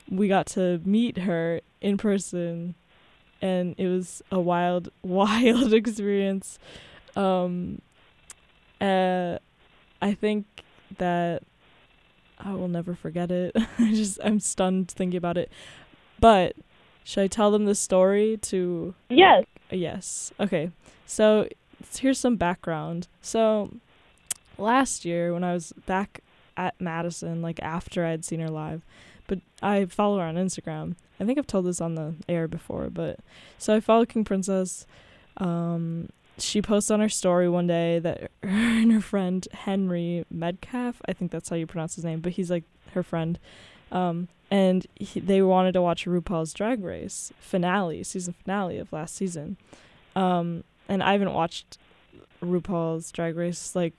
we 0.09 0.29
got 0.29 0.47
to 0.49 0.81
meet 0.85 1.19
her 1.19 1.61
in 1.81 1.97
person 1.97 2.75
and 3.41 3.75
it 3.77 3.89
was 3.89 4.23
a 4.31 4.39
wild 4.41 4.91
wild 5.03 5.73
experience. 5.73 6.59
Um 7.17 7.83
uh 8.81 9.39
i 10.01 10.15
think 10.15 10.47
that 10.99 11.43
i 12.39 12.53
will 12.53 12.69
never 12.69 12.95
forget 12.95 13.31
it. 13.31 13.57
I 13.79 13.91
just 13.93 14.19
i'm 14.23 14.39
stunned 14.41 14.91
thinking 14.91 15.19
about 15.19 15.37
it. 15.37 15.51
But 16.21 16.55
should 17.05 17.23
i 17.23 17.27
tell 17.27 17.51
them 17.51 17.65
the 17.65 17.75
story 17.75 18.37
to 18.43 18.95
Yes. 19.11 19.45
Yes. 19.73 20.33
Okay. 20.39 20.71
So 21.07 21.49
here's 21.99 22.19
some 22.19 22.37
background. 22.37 23.09
So 23.21 23.73
last 24.59 25.05
year 25.05 25.33
when 25.33 25.45
I 25.45 25.55
was 25.55 25.73
back 25.87 26.21
at 26.57 26.81
Madison, 26.81 27.43
like 27.43 27.61
after 27.63 28.05
I'd 28.05 28.25
seen 28.25 28.41
her 28.41 28.49
live, 28.49 28.83
but 29.27 29.41
I 29.63 29.87
follow 29.87 30.19
her 30.19 30.25
on 30.25 30.37
Instagram. 30.37 30.95
I 31.19 31.25
think 31.25 31.39
I've 31.39 31.47
told 31.47 31.67
this 31.67 31.81
on 31.81 31.95
the 31.95 32.15
air 32.29 32.49
before, 32.49 32.91
but 32.91 33.21
so 33.59 33.75
I 33.75 33.81
follow 33.81 34.05
King 34.05 34.25
Princess. 34.25 34.87
Um, 35.39 36.11
she 36.39 36.61
posts 36.61 36.91
on 36.91 37.01
her 37.01 37.09
story 37.09 37.49
one 37.49 37.67
day 37.67 37.99
that 38.01 38.31
her 38.43 38.49
and 38.49 38.93
her 38.93 39.01
friend 39.01 39.47
Henry 39.53 40.25
Medcalf, 40.35 40.97
I 41.07 41.13
think 41.13 41.31
that's 41.31 41.49
how 41.49 41.57
you 41.57 41.67
pronounce 41.67 41.95
his 41.95 42.05
name, 42.05 42.21
but 42.21 42.33
he's 42.33 42.51
like 42.51 42.65
her 42.93 43.03
friend. 43.03 43.39
Um, 43.93 44.29
and 44.51 44.87
he, 44.97 45.21
they 45.21 45.41
wanted 45.43 45.73
to 45.73 45.83
watch 45.83 46.07
RuPaul's 46.07 46.53
Drag 46.53 46.83
Race 46.83 47.33
finale, 47.39 48.03
season 48.03 48.35
finale 48.43 48.79
of 48.79 48.93
last 48.93 49.15
season. 49.15 49.57
Um, 50.17 50.65
and 50.89 51.03
I 51.03 51.13
haven't 51.13 51.33
watched 51.33 51.79
RuPaul's 52.43 53.13
Drag 53.13 53.37
Race 53.37 53.77
like 53.77 53.95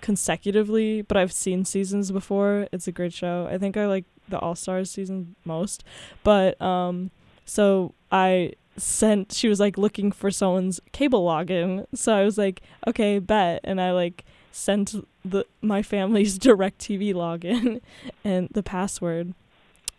consecutively, 0.00 1.02
but 1.02 1.16
I've 1.16 1.32
seen 1.32 1.64
seasons 1.64 2.10
before. 2.10 2.68
It's 2.72 2.86
a 2.86 2.92
great 2.92 3.12
show. 3.12 3.48
I 3.50 3.58
think 3.58 3.76
I 3.76 3.86
like 3.86 4.04
the 4.28 4.38
All 4.38 4.54
Stars 4.54 4.90
season 4.90 5.34
most, 5.44 5.84
but 6.22 6.60
um, 6.60 7.10
so 7.44 7.94
I 8.10 8.52
sent. 8.76 9.32
She 9.32 9.48
was 9.48 9.60
like 9.60 9.78
looking 9.78 10.12
for 10.12 10.30
someone's 10.30 10.80
cable 10.92 11.26
login, 11.26 11.86
so 11.94 12.14
I 12.14 12.24
was 12.24 12.38
like, 12.38 12.62
okay, 12.86 13.18
bet, 13.18 13.60
and 13.64 13.80
I 13.80 13.92
like 13.92 14.24
sent 14.56 14.94
the 15.24 15.44
my 15.60 15.82
family's 15.82 16.38
DirecTV 16.46 17.14
login 17.14 17.80
and 18.24 18.48
the 18.50 18.62
password, 18.62 19.34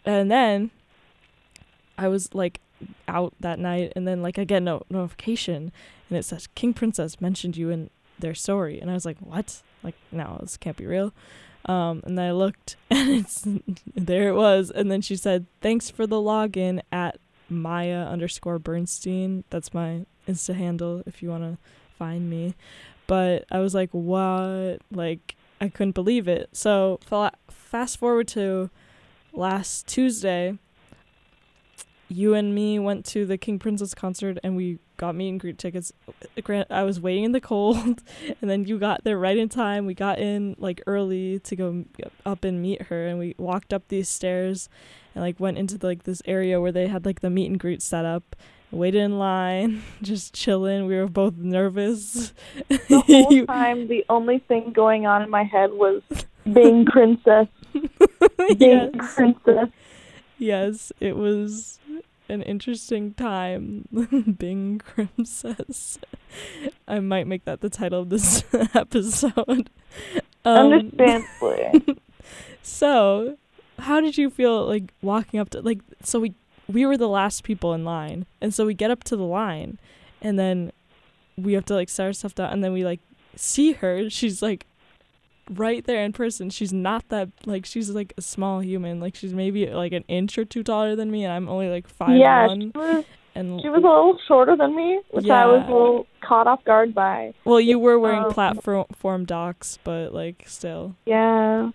and 0.06 0.32
then 0.32 0.72
I 1.98 2.08
was 2.08 2.34
like 2.34 2.60
out 3.08 3.34
that 3.40 3.60
night, 3.60 3.94
and 3.96 4.08
then 4.08 4.22
like 4.22 4.40
I 4.40 4.44
get 4.44 4.64
no 4.64 4.84
notification, 4.90 5.72
and 6.10 6.18
it 6.18 6.24
says 6.24 6.48
King 6.56 6.74
Princess 6.74 7.22
mentioned 7.22 7.58
you 7.58 7.70
in 7.70 7.90
their 8.20 8.34
story, 8.34 8.80
and 8.80 8.90
I 8.90 8.94
was 8.94 9.06
like, 9.06 9.18
what? 9.20 9.62
Like 9.84 9.96
no, 10.12 10.38
this 10.42 10.58
can't 10.58 10.78
be 10.78 10.86
real. 10.86 11.14
Um, 11.66 12.02
and 12.06 12.20
I 12.20 12.32
looked, 12.32 12.78
and 12.90 13.10
it's 13.10 13.46
there. 13.96 14.30
It 14.30 14.36
was, 14.36 14.72
and 14.72 14.92
then 14.92 15.02
she 15.02 15.16
said, 15.16 15.46
"Thanks 15.62 15.90
for 15.90 16.08
the 16.08 16.16
login 16.18 16.82
at 16.92 17.20
Maya 17.50 18.06
underscore 18.06 18.60
Bernstein." 18.60 19.44
That's 19.50 19.74
my 19.74 20.06
Insta 20.28 20.56
handle 20.56 21.04
if 21.06 21.22
you 21.22 21.30
want 21.30 21.44
to 21.44 21.58
find 21.98 22.30
me. 22.30 22.56
But 23.08 23.46
I 23.50 23.60
was 23.60 23.74
like, 23.74 23.90
"What?" 23.92 24.80
Like 24.92 25.36
I 25.60 25.70
couldn't 25.70 25.96
believe 25.96 26.28
it. 26.28 26.50
So 26.54 27.00
fast 27.50 27.98
forward 27.98 28.28
to 28.30 28.70
last 29.34 29.88
Tuesday. 29.88 30.58
You 32.10 32.34
and 32.34 32.56
me 32.56 32.80
went 32.80 33.06
to 33.08 33.26
the 33.26 33.38
King 33.38 33.60
Princess 33.60 33.94
concert, 33.94 34.38
and 34.42 34.56
we 34.56 34.80
got 34.96 35.14
meet 35.16 35.30
and 35.30 35.40
greet 35.40 35.58
tickets. 35.58 35.92
Grant, 36.42 36.72
I 36.72 36.84
was 36.84 37.02
waiting 37.02 37.26
in 37.26 37.32
the 37.34 37.42
cold, 37.42 38.02
and 38.42 38.50
then 38.50 38.66
you 38.66 38.80
got 38.80 39.04
there 39.04 39.18
right 39.18 39.38
in 39.38 39.50
time. 39.50 39.86
We 39.86 39.94
got 39.94 40.20
in 40.20 40.56
like 40.58 40.82
early 40.88 41.40
to 41.40 41.56
go 41.56 41.86
up 42.26 42.46
and 42.46 42.62
meet 42.62 42.84
her, 42.84 43.08
and 43.08 43.20
we 43.20 43.36
walked 43.38 43.74
up 43.74 43.90
these 43.90 44.08
stairs, 44.08 44.70
and 45.14 45.24
like 45.24 45.40
went 45.40 45.58
into 45.58 45.78
like 45.86 46.04
this 46.04 46.22
area 46.26 46.62
where 46.62 46.72
they 46.72 46.88
had 46.88 47.06
like 47.06 47.20
the 47.20 47.30
meet 47.30 47.48
and 47.48 47.60
greet 47.60 47.82
set 47.82 48.06
up. 48.06 48.36
Waited 48.72 49.02
in 49.02 49.18
line, 49.18 49.84
just 50.02 50.34
chilling. 50.34 50.86
We 50.88 50.96
were 50.96 51.08
both 51.08 51.36
nervous. 51.38 52.34
The 52.68 53.02
whole 53.08 53.46
time, 53.46 53.88
the 53.88 54.06
only 54.10 54.40
thing 54.40 54.74
going 54.74 55.06
on 55.06 55.22
in 55.22 55.30
my 55.30 55.44
head 55.44 55.72
was 55.72 56.02
being 56.52 56.86
princess, 56.92 57.48
being 57.74 58.92
yes. 58.94 59.16
princess. 59.16 59.70
yes, 60.38 60.92
it 61.00 61.16
was 61.16 61.80
an 62.30 62.42
interesting 62.42 63.14
time 63.14 64.36
being 64.38 64.80
princess. 64.80 65.98
I 66.88 67.00
might 67.00 67.26
make 67.26 67.46
that 67.46 67.62
the 67.62 67.70
title 67.70 68.02
of 68.02 68.10
this 68.10 68.44
episode. 68.76 69.70
Um, 70.44 70.74
Understandably. 70.74 71.98
So, 72.62 73.38
how 73.80 74.02
did 74.02 74.18
you 74.18 74.30
feel 74.30 74.66
like 74.66 74.94
walking 75.02 75.40
up 75.40 75.50
to 75.52 75.62
like 75.62 75.80
so 76.04 76.20
we 76.20 76.34
we 76.68 76.86
were 76.86 76.98
the 76.98 77.08
last 77.08 77.44
people 77.44 77.74
in 77.74 77.86
line. 77.86 78.26
And 78.42 78.54
so 78.54 78.66
we 78.66 78.74
get 78.74 78.92
up 78.92 79.04
to 79.06 79.16
the 79.16 79.24
line 79.24 79.80
and 80.22 80.38
then 80.38 80.72
we 81.38 81.54
have 81.54 81.66
to 81.66 81.76
like 81.76 81.90
set 81.90 82.06
our 82.06 82.14
stuff 82.14 82.36
down 82.36 82.52
and 82.52 82.64
then 82.64 82.74
we 82.74 82.84
like 82.84 83.00
see 83.36 83.74
her. 83.74 84.10
She's 84.10 84.42
like 84.42 84.66
right 85.50 85.86
there 85.86 86.04
in 86.04 86.14
person. 86.14 86.50
She's 86.50 86.74
not 86.74 87.08
that 87.10 87.30
like 87.46 87.66
she's 87.66 87.90
like 87.90 88.14
a 88.18 88.22
small 88.22 88.60
human. 88.60 89.00
Like 89.00 89.16
she's 89.16 89.34
maybe 89.34 89.68
like 89.68 89.94
an 89.94 90.04
inch 90.08 90.38
or 90.38 90.46
two 90.46 90.64
taller 90.64 90.96
than 90.96 91.10
me 91.10 91.24
and 91.24 91.34
I'm 91.34 91.48
only 91.48 91.70
like 91.70 91.88
five 91.88 92.18
yeah, 92.18 92.48
one. 92.48 92.62
she 92.74 92.78
was, 92.78 93.06
And 93.34 93.62
she 93.62 93.70
was 93.70 93.78
a 93.78 93.88
little 93.88 94.18
shorter 94.28 94.58
than 94.58 94.76
me, 94.76 95.00
which 95.12 95.30
I 95.30 95.46
was 95.46 95.64
a 95.68 95.72
little 95.72 96.08
caught 96.22 96.48
off 96.48 96.66
guard 96.66 96.94
by. 96.94 97.34
well, 97.46 97.62
you 97.62 97.80
were 97.80 97.98
wearing 97.98 98.26
um, 98.26 98.32
platform 98.32 99.24
docs, 99.26 99.80
but 99.84 100.14
like 100.14 100.44
still. 100.48 100.96
Yeah. 101.06 101.72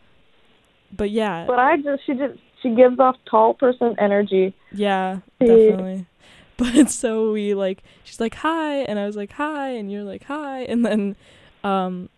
But 0.94 1.10
yeah, 1.10 1.46
But 1.46 1.58
I 1.58 1.78
just, 1.78 2.04
she 2.04 2.12
just, 2.12 2.38
she 2.62 2.70
gives 2.74 2.98
off 2.98 3.16
tall 3.28 3.54
person 3.54 3.94
energy. 3.98 4.54
Yeah, 4.72 5.18
definitely. 5.40 6.06
But 6.58 6.90
so 6.90 7.32
we 7.32 7.54
like 7.54 7.82
she's 8.04 8.20
like 8.20 8.34
hi 8.36 8.82
and 8.82 8.96
I 8.96 9.06
was 9.06 9.16
like 9.16 9.32
hi 9.32 9.70
and 9.70 9.90
you're 9.90 10.04
like 10.04 10.24
hi 10.24 10.60
and 10.60 10.84
then 10.84 11.16
um 11.64 12.08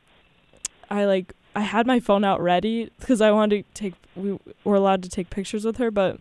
I 0.90 1.06
like 1.06 1.34
I 1.54 1.60
had 1.60 1.86
my 1.86 1.98
phone 1.98 2.24
out 2.24 2.42
ready 2.42 2.90
because 2.98 3.22
I 3.22 3.30
wanted 3.30 3.64
to 3.64 3.72
take 3.72 3.94
we 4.14 4.38
were 4.64 4.74
allowed 4.74 5.02
to 5.04 5.08
take 5.08 5.30
pictures 5.30 5.64
with 5.64 5.78
her 5.78 5.90
but 5.90 6.18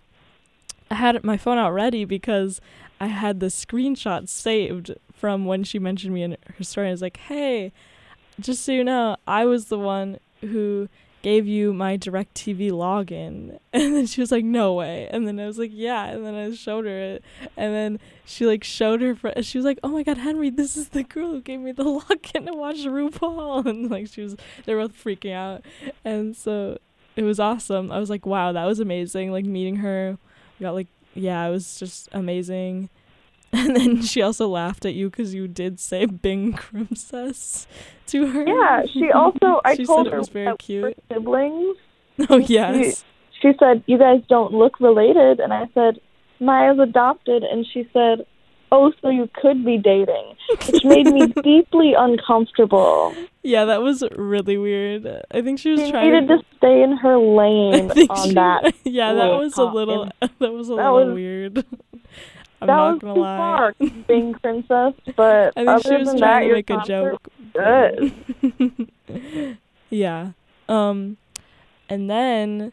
I 0.89 0.95
had 0.95 1.21
my 1.23 1.35
phone 1.35 1.57
out 1.57 1.71
ready 1.71 2.05
because 2.05 2.61
I 3.01 3.07
had 3.07 3.41
the 3.41 3.47
screenshot 3.47 4.29
saved 4.29 4.93
from 5.13 5.45
when 5.45 5.63
she 5.63 5.79
mentioned 5.79 6.13
me 6.13 6.23
in 6.23 6.37
her 6.57 6.63
story. 6.63 6.89
I 6.89 6.91
was 6.91 7.01
like, 7.01 7.17
"Hey, 7.17 7.71
just 8.39 8.63
so 8.63 8.71
you 8.71 8.83
know, 8.83 9.17
I 9.27 9.45
was 9.45 9.65
the 9.65 9.79
one 9.79 10.19
who 10.41 10.87
gave 11.23 11.47
you 11.47 11.73
my 11.73 11.97
DirecTV 11.97 12.69
login. 12.69 13.57
And 13.73 13.95
then 13.95 14.05
she 14.05 14.21
was 14.21 14.31
like, 14.31 14.45
No 14.45 14.73
way. 14.75 15.07
And 15.09 15.27
then 15.27 15.39
I 15.39 15.47
was 15.47 15.57
like, 15.57 15.71
Yeah. 15.73 16.05
And 16.05 16.23
then 16.23 16.35
I 16.35 16.53
showed 16.53 16.85
her 16.85 17.15
it. 17.15 17.23
And 17.57 17.73
then 17.73 17.99
she 18.23 18.45
like 18.45 18.63
showed 18.63 19.01
her 19.01 19.15
friend. 19.15 19.43
She 19.43 19.57
was 19.57 19.65
like, 19.65 19.79
Oh 19.81 19.87
my 19.87 20.03
God, 20.03 20.19
Henry, 20.19 20.51
this 20.51 20.77
is 20.77 20.89
the 20.89 21.01
girl 21.01 21.31
who 21.31 21.41
gave 21.41 21.59
me 21.59 21.71
the 21.71 21.83
login 21.83 22.45
to 22.45 22.53
watch 22.53 22.77
RuPaul. 22.77 23.65
And 23.73 23.89
like 23.89 24.07
she 24.07 24.21
was, 24.21 24.35
they 24.65 24.75
were 24.75 24.81
both 24.81 25.03
freaking 25.03 25.33
out. 25.33 25.65
And 26.05 26.35
so 26.35 26.77
it 27.15 27.23
was 27.23 27.39
awesome. 27.39 27.91
I 27.91 27.99
was 27.99 28.11
like, 28.11 28.27
Wow, 28.27 28.51
that 28.51 28.65
was 28.65 28.79
amazing. 28.79 29.31
Like 29.31 29.45
meeting 29.45 29.77
her. 29.77 30.17
We 30.59 30.65
got 30.65 30.75
like, 30.75 30.87
yeah, 31.15 31.43
it 31.45 31.51
was 31.51 31.79
just 31.79 32.09
amazing. 32.11 32.89
And 33.65 33.75
then 33.75 34.01
she 34.01 34.21
also 34.21 34.47
laughed 34.47 34.83
at 34.85 34.93
you 34.95 35.09
because 35.09 35.33
you 35.35 35.47
did 35.47 35.79
say 35.79 36.05
Bing 36.05 36.53
Princess 36.53 37.67
to 38.07 38.27
her. 38.27 38.43
Yeah, 38.47 38.83
she 38.91 39.11
also 39.11 39.61
I 39.65 39.75
she 39.75 39.85
told 39.85 40.07
said 40.07 40.13
it 40.13 40.17
was 40.17 40.29
very 40.29 40.45
that 40.47 40.59
cute. 40.59 40.97
siblings. 41.11 41.77
Oh 42.29 42.37
yes. 42.37 43.03
She 43.41 43.51
said, 43.59 43.83
"You 43.87 43.97
guys 43.97 44.21
don't 44.29 44.53
look 44.53 44.79
related," 44.79 45.39
and 45.39 45.51
I 45.53 45.67
said, 45.73 45.99
"Maya's 46.39 46.79
adopted," 46.79 47.43
and 47.43 47.65
she 47.73 47.87
said, 47.91 48.25
"Oh, 48.71 48.91
so 49.01 49.09
you 49.09 49.29
could 49.33 49.65
be 49.65 49.77
dating," 49.77 50.35
which 50.67 50.83
made 50.83 51.07
me 51.07 51.27
deeply 51.43 51.93
uncomfortable. 51.97 53.13
Yeah, 53.41 53.65
that 53.65 53.81
was 53.81 54.03
really 54.15 54.57
weird. 54.57 55.07
I 55.31 55.41
think 55.41 55.59
she 55.59 55.71
was 55.71 55.81
She 55.81 55.91
trying 55.91 56.11
needed 56.11 56.27
to 56.29 56.37
stay 56.57 56.83
in 56.83 56.95
her 56.97 57.17
lane 57.17 57.91
on 58.09 58.27
she- 58.29 58.33
that. 58.35 58.73
Yeah, 58.83 59.13
that 59.13 59.19
little 59.23 59.39
was 59.39 59.57
a 59.57 59.63
little 59.63 60.11
that 60.39 60.53
was 60.53 60.69
a 60.69 60.75
little 60.75 61.13
weird. 61.13 61.65
I'm 62.63 62.67
that 62.67 62.75
not 62.75 62.93
was 62.93 63.01
gonna 63.01 63.13
too 63.15 63.21
lie. 63.21 63.37
far, 63.37 63.75
being 64.07 64.33
princess. 64.35 64.93
But 65.15 65.53
I 65.55 65.65
think 65.65 65.69
other 65.69 65.89
she 65.89 65.97
was 65.97 66.07
than 66.09 66.19
trying 66.19 66.47
that, 66.47 66.47
to 66.47 66.53
make 66.53 66.69
a 66.69 66.81
joke. 66.85 67.27
Good. 67.53 69.57
yeah. 69.89 70.31
Um 70.69 71.17
and 71.89 72.09
then 72.09 72.71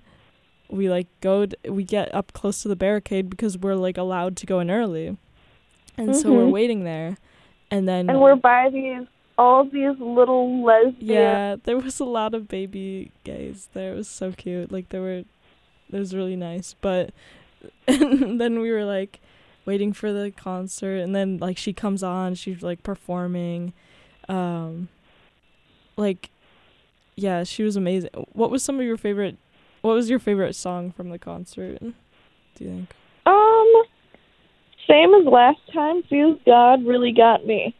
we 0.68 0.88
like 0.88 1.08
go 1.20 1.46
d- 1.46 1.56
we 1.68 1.82
get 1.84 2.14
up 2.14 2.32
close 2.32 2.62
to 2.62 2.68
the 2.68 2.76
barricade 2.76 3.28
because 3.28 3.58
we're 3.58 3.74
like 3.74 3.98
allowed 3.98 4.36
to 4.38 4.46
go 4.46 4.60
in 4.60 4.70
early. 4.70 5.16
And 5.96 6.16
so 6.16 6.32
we're 6.32 6.44
Mhm. 6.44 6.52
waiting 6.52 6.84
there. 6.84 7.18
And 7.70 7.88
then 7.88 8.08
And 8.08 8.20
we're 8.20 8.36
by 8.36 8.70
these 8.70 9.06
all 9.36 9.64
these 9.64 9.98
little 9.98 10.62
lesbian. 10.62 10.96
Yeah, 11.06 11.56
there 11.64 11.78
was 11.78 11.98
a 11.98 12.04
lot 12.04 12.34
of 12.34 12.46
baby 12.48 13.10
gays 13.24 13.68
there. 13.72 13.92
It 13.92 13.96
was 13.96 14.08
so 14.08 14.32
cute. 14.32 14.70
Like 14.70 14.90
there 14.90 15.00
were 15.02 15.24
it 15.92 15.98
was 15.98 16.14
really 16.14 16.36
nice. 16.36 16.74
But 16.80 17.10
and 17.88 18.40
then 18.42 18.60
we 18.60 18.70
were 18.70 18.84
like 18.84 19.20
waiting 19.66 19.92
for 19.92 20.12
the 20.12 20.30
concert 20.30 20.96
and 20.96 21.14
then 21.14 21.38
like 21.38 21.56
she 21.58 21.72
comes 21.72 22.02
on, 22.02 22.34
she's 22.34 22.62
like 22.62 22.82
performing. 22.82 23.72
Um 24.28 24.88
like 25.96 26.30
yeah, 27.16 27.44
she 27.44 27.62
was 27.62 27.76
amazing. 27.76 28.10
What 28.32 28.50
was 28.50 28.62
some 28.62 28.78
of 28.80 28.86
your 28.86 28.96
favorite 28.96 29.36
what 29.82 29.94
was 29.94 30.10
your 30.10 30.18
favorite 30.18 30.54
song 30.54 30.92
from 30.92 31.10
the 31.10 31.18
concert? 31.18 31.78
Do 31.80 31.94
you 32.64 32.70
think? 32.70 32.94
Um, 33.26 33.72
same 34.88 35.14
as 35.14 35.24
last 35.26 35.60
time. 35.72 36.02
Feels 36.04 36.38
God 36.44 36.84
really 36.84 37.12
got 37.12 37.46
me. 37.46 37.74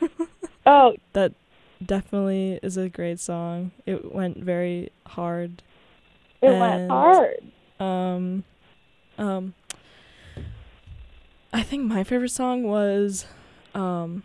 oh, 0.66 0.94
That 1.14 1.32
definitely 1.84 2.58
is 2.62 2.76
a 2.76 2.88
great 2.90 3.20
song. 3.20 3.70
It 3.86 4.14
went 4.14 4.38
very 4.38 4.90
hard. 5.06 5.62
it 6.42 6.48
And- 6.50 6.60
went 6.60 6.90
hard. 6.90 7.36
Um, 7.80 8.44
um, 9.18 9.54
I 11.54 11.62
think 11.62 11.84
my 11.84 12.02
favorite 12.02 12.30
song 12.32 12.64
was, 12.64 13.26
um, 13.76 14.24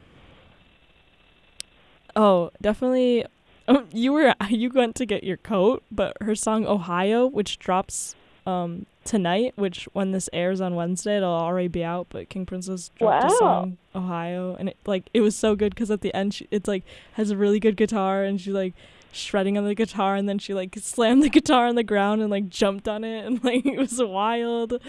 oh, 2.15 2.49
definitely. 2.59 3.23
Um, 3.67 3.87
you 3.93 4.11
were 4.11 4.33
you 4.49 4.71
went 4.71 4.95
to 4.95 5.05
get 5.05 5.23
your 5.23 5.37
coat, 5.37 5.83
but 5.91 6.17
her 6.21 6.33
song 6.33 6.65
Ohio, 6.65 7.27
which 7.27 7.59
drops 7.59 8.15
um 8.47 8.87
tonight, 9.05 9.53
which 9.55 9.87
when 9.93 10.11
this 10.11 10.27
airs 10.33 10.59
on 10.59 10.73
Wednesday, 10.73 11.17
it'll 11.17 11.29
already 11.29 11.67
be 11.67 11.83
out. 11.83 12.07
But 12.09 12.29
King 12.29 12.47
Princess 12.47 12.89
dropped 12.97 13.25
a 13.25 13.29
song 13.37 13.77
Ohio, 13.95 14.55
and 14.59 14.69
it 14.69 14.77
like 14.87 15.07
it 15.13 15.21
was 15.21 15.35
so 15.35 15.55
good 15.55 15.75
because 15.75 15.91
at 15.91 16.01
the 16.01 16.11
end 16.15 16.33
she, 16.33 16.47
it's 16.49 16.67
like 16.67 16.83
has 17.13 17.29
a 17.29 17.37
really 17.37 17.59
good 17.59 17.77
guitar, 17.77 18.23
and 18.23 18.41
she 18.41 18.51
like 18.51 18.73
shredding 19.11 19.57
on 19.57 19.65
the 19.65 19.73
guitar 19.73 20.15
and 20.15 20.29
then 20.29 20.37
she 20.37 20.53
like 20.53 20.75
slammed 20.81 21.23
the 21.23 21.29
guitar 21.29 21.65
on 21.65 21.73
the 21.73 21.83
ground 21.83 22.21
and 22.21 22.29
like 22.29 22.47
jumped 22.47 22.87
on 22.87 23.03
it 23.03 23.25
and 23.25 23.43
like 23.43 23.65
it 23.65 23.75
was 23.77 23.99
wild 24.03 24.79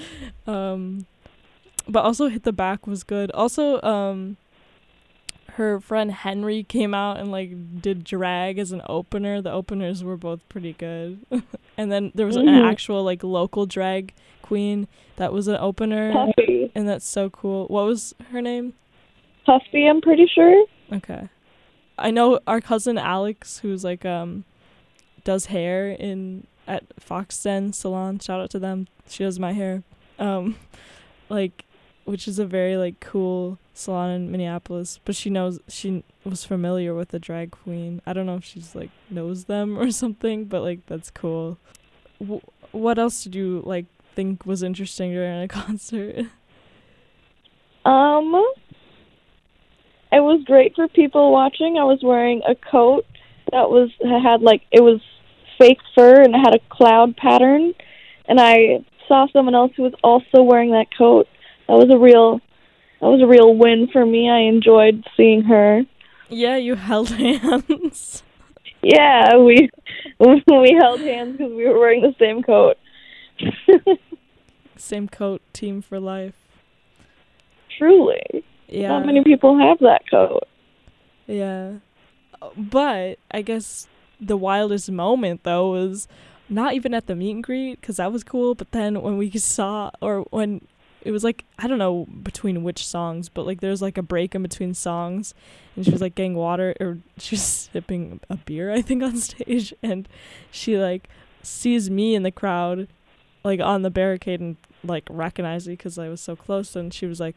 um 0.47 1.07
but 1.89 2.05
also 2.05 2.29
hit 2.29 2.43
the 2.45 2.53
back 2.53 2.87
was 2.87 3.03
good 3.03 3.31
also 3.33 3.81
um 3.83 4.37
her 5.55 5.81
friend 5.81 6.13
henry 6.13 6.63
came 6.63 6.95
out 6.95 7.19
and 7.19 7.31
like 7.33 7.51
did 7.83 8.05
drag 8.05 8.59
as 8.59 8.71
an 8.73 8.81
opener 8.89 9.43
the 9.43 9.51
openers 9.51 10.05
were 10.05 10.17
both 10.17 10.47
pretty 10.49 10.73
good 10.75 11.19
and 11.77 11.91
then 11.91 12.13
there 12.15 12.27
was 12.27 12.37
an 12.37 12.47
Mhm. 12.47 12.71
actual 12.71 13.03
like 13.03 13.23
local 13.25 13.67
drag 13.67 14.15
queen 14.43 14.87
that 15.17 15.33
was 15.33 15.49
an 15.49 15.57
opener 15.57 16.13
Puffy. 16.13 16.71
and 16.75 16.89
that's 16.89 17.07
so 17.07 17.29
cool 17.31 17.67
what 17.69 17.85
was 17.87 18.15
her 18.33 18.41
name 18.41 18.75
Puffy, 19.47 19.87
I'm 19.87 20.01
pretty 20.03 20.27
sure. 20.33 20.67
Okay. 20.93 21.29
I 21.99 22.11
know 22.11 22.41
our 22.47 22.61
cousin 22.61 22.99
Alex 22.99 23.59
who's 23.59 23.83
like 23.83 24.05
um 24.05 24.45
does 25.25 25.47
hair 25.47 25.91
in 25.91 26.47
at 26.69 26.85
Fox 27.01 27.43
Den 27.43 27.73
salon. 27.73 28.19
Shout 28.21 28.41
out 28.41 28.51
to 28.51 28.59
them. 28.59 28.87
She 29.09 29.25
does 29.25 29.39
my 29.41 29.53
hair. 29.55 29.83
Um 30.19 30.57
like 31.31 31.65
which 32.05 32.27
is 32.27 32.39
a 32.39 32.47
very 32.47 32.77
like 32.77 33.01
cool 33.01 33.59
salon 33.75 34.11
in 34.11 34.31
Minneapolis, 34.31 35.01
but 35.05 35.15
she 35.15 35.31
knows 35.31 35.61
she 35.69 36.05
was 36.25 36.45
familiar 36.45 36.95
with 36.95 37.09
the 37.09 37.19
drag 37.19 37.51
queen. 37.51 38.03
I 38.07 38.13
don't 38.13 38.27
know 38.27 38.37
if 38.37 38.45
she's 38.45 38.75
like 38.75 38.91
knows 39.09 39.45
them 39.45 39.79
or 39.81 39.91
something, 39.91 40.45
but 40.45 40.63
like 40.63 40.87
that's 40.87 41.11
cool. 41.11 41.59
W- 42.21 42.43
what 42.73 42.99
else 42.99 43.25
did 43.25 43.35
you 43.35 43.63
like 43.65 43.87
think 44.15 44.47
was 44.47 44.63
interesting 44.63 45.13
during 45.13 45.43
a 45.43 45.49
concert? 45.61 46.27
Um, 47.85 48.35
it 50.13 50.21
was 50.21 50.43
great 50.45 50.75
for 50.75 50.89
people 50.89 51.33
watching. 51.33 51.79
I 51.79 51.85
was 51.85 52.01
wearing 52.03 52.43
a 52.47 52.55
coat 52.55 53.07
that 53.53 53.71
was 53.71 53.91
had 54.01 54.43
like 54.43 54.63
it 54.71 54.81
was 54.83 55.01
fake 55.59 55.79
fur 55.95 56.23
and 56.23 56.35
it 56.35 56.39
had 56.39 56.55
a 56.55 56.61
cloud 56.69 57.17
pattern, 57.17 57.75
and 58.27 58.41
I 58.41 58.85
saw 59.09 59.27
someone 59.33 59.55
else 59.55 59.73
who 59.77 59.85
was 59.85 59.95
also 60.03 60.43
wearing 60.43 60.73
that 60.73 60.87
coat. 60.97 61.27
That 61.71 61.77
was 61.77 61.89
a 61.89 61.99
real, 61.99 62.41
that 63.01 63.07
was 63.07 63.23
a 63.23 63.29
real 63.29 63.55
win 63.55 63.87
for 63.93 64.05
me. 64.05 64.29
I 64.29 64.41
enjoyed 64.41 65.05
seeing 65.17 65.43
her. 65.43 65.83
yeah, 66.29 66.57
you 66.57 66.75
held 66.75 67.11
hands. 67.25 68.25
Yeah, 68.83 69.37
we 69.37 69.71
we 70.19 70.77
held 70.81 70.99
hands 71.01 71.37
because 71.37 71.53
we 71.53 71.65
were 71.69 71.79
wearing 71.79 72.03
the 72.03 72.13
same 72.19 72.43
coat. 72.43 72.77
Same 74.77 75.07
coat, 75.09 75.43
team 75.53 75.81
for 75.81 76.01
life. 76.01 76.35
Truly, 77.79 78.45
Yeah. 78.69 78.89
not 78.89 79.07
many 79.07 79.23
people 79.23 79.57
have 79.59 79.79
that 79.81 80.03
coat. 80.11 80.45
Yeah. 81.27 81.75
But 82.57 83.19
I 83.31 83.43
guess 83.43 83.87
the 84.21 84.37
wildest 84.37 84.91
moment 84.91 85.45
though 85.45 85.71
was 85.71 86.09
not 86.49 86.75
even 86.75 86.95
at 86.95 87.07
the 87.07 87.15
meet 87.15 87.31
and 87.33 87.45
greet 87.45 87.81
because 87.81 87.99
that 87.99 88.11
was 88.11 88.25
cool. 88.25 88.55
But 88.55 88.73
then 88.73 89.03
when 89.03 89.17
we 89.19 89.31
saw, 89.33 89.91
or 90.01 90.23
when 90.31 90.63
it 91.03 91.11
was 91.11 91.25
like 91.25 91.45
I 91.59 91.67
don't 91.67 91.79
know 91.79 92.07
between 92.23 92.63
which 92.63 92.87
songs, 92.87 93.29
but 93.29 93.47
like 93.47 93.61
there 93.61 93.71
was 93.71 93.83
like 93.83 93.99
a 93.99 94.03
break 94.03 94.35
in 94.35 94.43
between 94.43 94.75
songs, 94.75 95.35
and 95.77 95.85
she 95.85 95.91
was 95.91 96.01
like 96.01 96.15
getting 96.15 96.35
water 96.35 96.75
or 96.81 96.99
she 97.19 97.37
was 97.37 97.43
sipping 97.43 98.21
a 98.29 98.37
beer 98.37 98.71
I 98.71 98.83
think 98.83 99.03
on 99.03 99.17
stage, 99.19 99.75
and 99.83 100.09
she 100.51 100.77
like 100.77 101.09
sees 101.43 101.91
me 101.91 102.15
in 102.15 102.23
the 102.23 102.31
crowd, 102.31 102.89
like 103.45 103.61
on 103.61 103.83
the 103.83 103.91
barricade 103.91 104.41
and 104.41 104.57
like 104.85 105.05
recognized 105.11 105.67
me 105.67 105.75
because 105.75 105.99
I 105.99 106.09
was 106.09 106.21
so 106.21 106.37
close, 106.37 106.77
and 106.77 106.93
she 106.93 107.07
was 107.07 107.21
like 107.21 107.37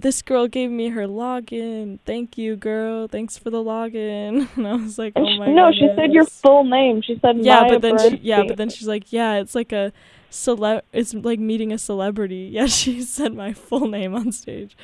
this 0.00 0.22
girl 0.22 0.46
gave 0.46 0.70
me 0.70 0.90
her 0.90 1.06
login. 1.06 1.98
Thank 2.06 2.38
you, 2.38 2.54
girl. 2.54 3.08
Thanks 3.08 3.36
for 3.36 3.50
the 3.50 3.58
login. 3.58 4.48
And 4.56 4.66
I 4.66 4.74
was 4.74 4.98
like, 4.98 5.12
oh 5.16 5.38
my 5.38 5.48
no, 5.48 5.72
she 5.72 5.88
said 5.96 6.12
your 6.12 6.24
full 6.24 6.64
name. 6.64 7.02
She 7.02 7.18
said 7.20 7.38
Yeah, 7.38 7.62
Maya 7.62 7.70
but 7.70 7.82
then 7.82 7.98
she 7.98 8.16
yeah, 8.18 8.44
but 8.44 8.56
then 8.56 8.70
she's 8.70 8.88
like, 8.88 9.12
yeah, 9.12 9.34
it's 9.34 9.54
like 9.54 9.72
a 9.72 9.92
cele 10.30 10.82
it's 10.92 11.14
like 11.14 11.38
meeting 11.40 11.72
a 11.72 11.78
celebrity. 11.78 12.48
Yeah, 12.52 12.66
she 12.66 13.02
said 13.02 13.34
my 13.34 13.52
full 13.52 13.86
name 13.88 14.14
on 14.14 14.32
stage. 14.32 14.76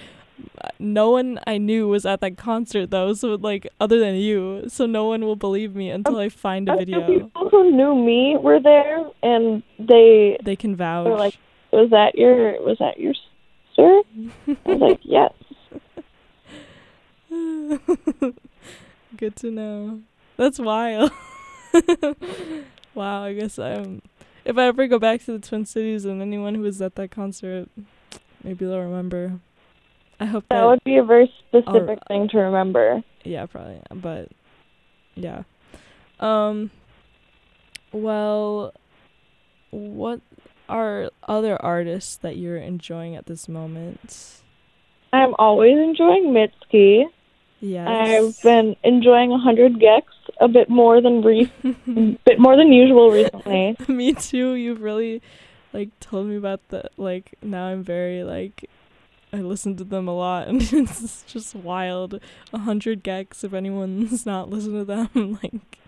No 0.80 1.10
one 1.10 1.38
I 1.46 1.58
knew 1.58 1.86
was 1.88 2.04
at 2.04 2.20
that 2.20 2.36
concert 2.36 2.90
though, 2.90 3.12
so 3.14 3.34
like 3.36 3.68
other 3.80 3.98
than 4.00 4.16
you, 4.16 4.64
so 4.68 4.84
no 4.86 5.06
one 5.06 5.20
will 5.24 5.36
believe 5.36 5.74
me 5.76 5.90
until 5.90 6.18
I 6.18 6.28
find 6.28 6.68
a 6.68 6.72
A 6.74 6.76
video. 6.76 7.06
people 7.06 7.48
who 7.50 7.70
knew 7.70 7.94
me 7.94 8.36
were 8.36 8.58
there, 8.60 9.04
and 9.22 9.62
they 9.78 10.36
They 10.42 10.56
can 10.56 10.74
vouch. 10.74 11.06
were 11.06 11.16
like, 11.16 11.36
"Was 11.72 11.90
that 11.90 12.16
your? 12.16 12.60
Was 12.62 12.78
that 12.78 12.98
your 12.98 13.14
sister?" 13.14 14.02
I 14.48 14.56
was 14.66 14.80
like, 14.80 15.00
"Yes." 15.18 15.32
Good 19.16 19.36
to 19.36 19.50
know. 19.50 20.00
That's 20.36 20.58
wild. 20.58 21.10
wow, 22.94 23.24
I 23.24 23.32
guess 23.34 23.58
I'm. 23.58 24.02
If 24.44 24.58
I 24.58 24.66
ever 24.66 24.86
go 24.86 24.98
back 24.98 25.24
to 25.24 25.32
the 25.32 25.46
Twin 25.46 25.64
Cities 25.64 26.04
and 26.04 26.20
anyone 26.20 26.54
who 26.54 26.62
was 26.62 26.82
at 26.82 26.96
that 26.96 27.10
concert, 27.10 27.68
maybe 28.42 28.66
they'll 28.66 28.80
remember. 28.80 29.40
I 30.20 30.26
hope 30.26 30.44
that. 30.48 30.56
That 30.60 30.66
would 30.66 30.84
be 30.84 30.96
a 30.96 31.04
very 31.04 31.32
specific 31.48 31.68
Alright. 31.68 32.08
thing 32.08 32.28
to 32.28 32.38
remember. 32.38 33.02
yeah, 33.24 33.46
probably. 33.46 33.80
But 33.90 34.28
yeah. 35.14 35.42
Um. 36.20 36.70
Well, 37.92 38.74
what 39.70 40.20
are 40.68 41.10
other 41.26 41.60
artists 41.62 42.16
that 42.16 42.36
you're 42.36 42.56
enjoying 42.56 43.16
at 43.16 43.26
this 43.26 43.48
moment? 43.48 44.42
I'm 45.12 45.34
always 45.38 45.78
enjoying 45.78 46.34
Mitski. 46.34 47.04
Yes. 47.60 47.88
I've 47.88 48.42
been 48.42 48.76
enjoying 48.82 49.30
100 49.30 49.74
gecs 49.74 50.02
a 50.40 50.48
bit 50.48 50.68
more 50.68 51.00
than 51.00 51.22
re- 51.22 51.50
bit 52.24 52.38
more 52.38 52.56
than 52.56 52.72
usual 52.72 53.10
recently. 53.10 53.76
Me 53.88 54.12
too. 54.12 54.54
You've 54.54 54.82
really 54.82 55.22
like 55.72 55.90
told 56.00 56.26
me 56.26 56.36
about 56.36 56.60
the 56.68 56.88
like 56.96 57.34
now 57.42 57.66
I'm 57.66 57.82
very 57.82 58.22
like 58.24 58.68
I 59.32 59.38
listen 59.38 59.76
to 59.76 59.84
them 59.84 60.06
a 60.06 60.14
lot, 60.14 60.46
and 60.48 60.62
it's 60.62 61.22
just 61.26 61.54
wild. 61.54 62.20
A 62.52 62.58
hundred 62.58 63.02
gecs. 63.02 63.42
If 63.44 63.52
anyone's 63.52 64.24
not 64.24 64.50
listened 64.50 64.74
to 64.74 64.84
them, 64.84 65.38
like 65.42 65.78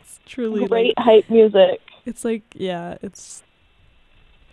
it's 0.00 0.20
truly 0.26 0.66
Great 0.66 0.94
like 0.96 1.04
hype 1.04 1.30
music. 1.30 1.80
it's 2.04 2.24
like 2.24 2.42
yeah, 2.54 2.96
it's 3.02 3.42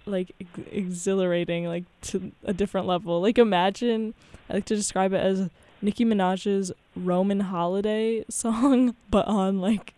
like 0.05 0.31
ex- 0.41 0.67
exhilarating, 0.71 1.65
like 1.65 1.85
to 2.01 2.31
a 2.43 2.53
different 2.53 2.87
level. 2.87 3.21
Like 3.21 3.37
imagine, 3.37 4.13
I 4.49 4.55
like 4.55 4.65
to 4.65 4.75
describe 4.75 5.13
it 5.13 5.23
as 5.23 5.49
Nicki 5.83 6.05
Minaj's 6.05 6.71
Roman 6.95 7.41
Holiday 7.41 8.23
song, 8.29 8.95
but 9.11 9.27
on 9.27 9.59
like 9.59 9.93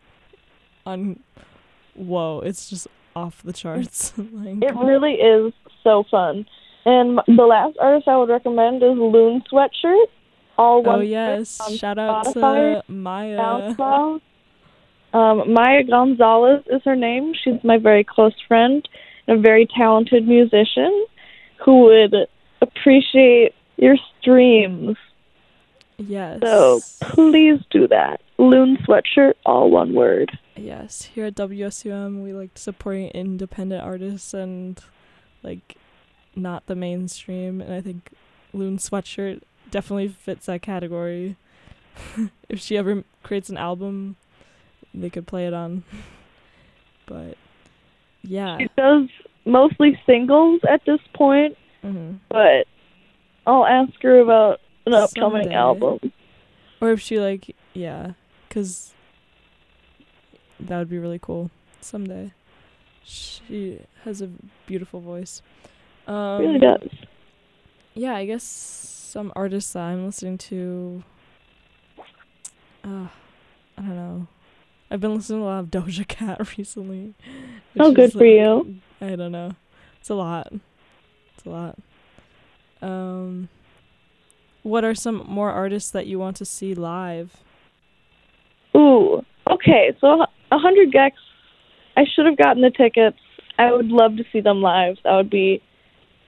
on 0.85 1.19
whoa, 1.93 2.41
it's 2.43 2.69
just 2.69 2.87
off 3.15 3.41
the 3.43 3.53
charts. 3.53 4.11
like 4.17 4.63
It 4.63 4.75
really 4.75 5.13
is 5.13 5.53
so 5.83 6.03
fun. 6.09 6.45
And 6.85 7.19
the 7.27 7.43
last 7.43 7.77
artist 7.79 8.07
I 8.07 8.17
would 8.17 8.29
recommend 8.29 8.83
is 8.83 8.97
Loon 8.97 9.43
Sweatshirt. 9.51 10.05
All 10.57 10.83
one 10.83 10.99
oh 10.99 11.01
yes, 11.01 11.59
on 11.59 11.75
shout 11.75 11.97
out 11.97 12.25
Spotify, 12.25 12.81
to 12.85 12.91
Maya. 12.91 13.37
SoundCloud. 13.37 14.21
Um, 15.13 15.53
Maya 15.53 15.83
Gonzalez 15.83 16.63
is 16.67 16.81
her 16.85 16.95
name. 16.95 17.33
She's 17.43 17.63
my 17.63 17.77
very 17.77 18.03
close 18.03 18.33
friend 18.47 18.87
and 19.27 19.39
a 19.39 19.41
very 19.41 19.67
talented 19.77 20.27
musician 20.27 21.05
who 21.63 21.83
would 21.83 22.15
appreciate 22.61 23.53
your 23.77 23.95
streams. 24.19 24.97
Yes. 25.97 26.39
So 26.43 26.81
please 27.01 27.59
do 27.69 27.87
that. 27.87 28.21
Loon 28.37 28.77
Sweatshirt, 28.77 29.35
all 29.45 29.69
one 29.69 29.93
word. 29.93 30.37
Yes, 30.55 31.03
here 31.03 31.25
at 31.25 31.35
WSUM, 31.35 32.23
we 32.23 32.33
like 32.33 32.51
supporting 32.55 33.07
independent 33.09 33.83
artists 33.83 34.33
and 34.33 34.79
like 35.43 35.77
not 36.35 36.65
the 36.65 36.75
mainstream. 36.75 37.61
And 37.61 37.73
I 37.73 37.81
think 37.81 38.11
Loon 38.53 38.77
Sweatshirt 38.77 39.41
definitely 39.71 40.09
fits 40.09 40.47
that 40.47 40.61
category. 40.61 41.37
if 42.49 42.59
she 42.59 42.77
ever 42.77 43.03
creates 43.23 43.49
an 43.49 43.57
album, 43.57 44.17
they 44.93 45.09
could 45.09 45.27
play 45.27 45.47
it 45.47 45.53
on. 45.53 45.83
but 47.05 47.37
yeah, 48.21 48.57
She 48.57 48.69
does 48.75 49.07
mostly 49.45 49.99
singles 50.05 50.61
at 50.69 50.83
this 50.85 50.99
point, 51.13 51.57
hmm 51.81 52.13
but 52.29 52.65
I'll 53.45 53.65
ask 53.65 53.93
her 54.01 54.19
about 54.19 54.59
an 54.85 54.93
upcoming 54.93 55.43
Someday. 55.43 55.55
album. 55.55 55.99
or 56.81 56.91
if 56.91 56.99
she 57.01 57.19
like 57.19 57.55
yeah, 57.73 58.13
cause 58.49 58.93
that 60.59 60.77
would 60.77 60.89
be 60.89 60.97
really 60.99 61.19
cool 61.19 61.51
someday. 61.81 62.31
She 63.03 63.81
has 64.03 64.21
a 64.21 64.29
beautiful 64.65 64.99
voice. 65.01 65.41
Um, 66.07 66.39
really 66.41 66.59
does. 66.59 66.89
yeah, 67.93 68.15
I 68.15 68.25
guess 68.25 68.43
some 68.43 69.31
artists 69.35 69.73
that 69.73 69.81
I'm 69.83 70.05
listening 70.05 70.37
to. 70.39 71.03
Uh, 72.83 73.07
I 73.77 73.81
don't 73.81 73.95
know. 73.95 74.27
I've 74.91 75.01
been 75.01 75.15
listening 75.15 75.39
to 75.41 75.45
a 75.45 75.47
lot 75.47 75.59
of 75.59 75.65
Doja 75.71 76.07
Cat 76.07 76.57
recently. 76.57 77.13
Oh, 77.79 77.91
good 77.91 78.11
for 78.11 78.19
like, 78.19 78.27
you. 78.27 78.77
I 79.01 79.15
don't 79.15 79.31
know. 79.31 79.51
It's 79.99 80.09
a 80.09 80.15
lot. 80.15 80.51
It's 81.35 81.45
a 81.45 81.49
lot. 81.49 81.77
Um, 82.81 83.49
what 84.65 84.83
are 84.83 84.95
some 84.95 85.23
more 85.27 85.51
artists 85.51 85.91
that 85.91 86.07
you 86.07 86.17
want 86.17 86.35
to 86.37 86.45
see 86.45 86.73
live? 86.73 87.37
Ooh, 88.75 89.23
okay. 89.49 89.95
So 90.01 90.25
a 90.51 90.57
hundred 90.57 90.91
gecs. 90.91 91.11
I 91.95 92.03
should 92.13 92.25
have 92.25 92.35
gotten 92.35 92.63
the 92.63 92.71
tickets. 92.71 93.19
I 93.59 93.71
would 93.71 93.87
love 93.87 94.17
to 94.17 94.23
see 94.33 94.41
them 94.41 94.61
live. 94.61 94.97
That 95.03 95.15
would 95.15 95.29
be 95.29 95.61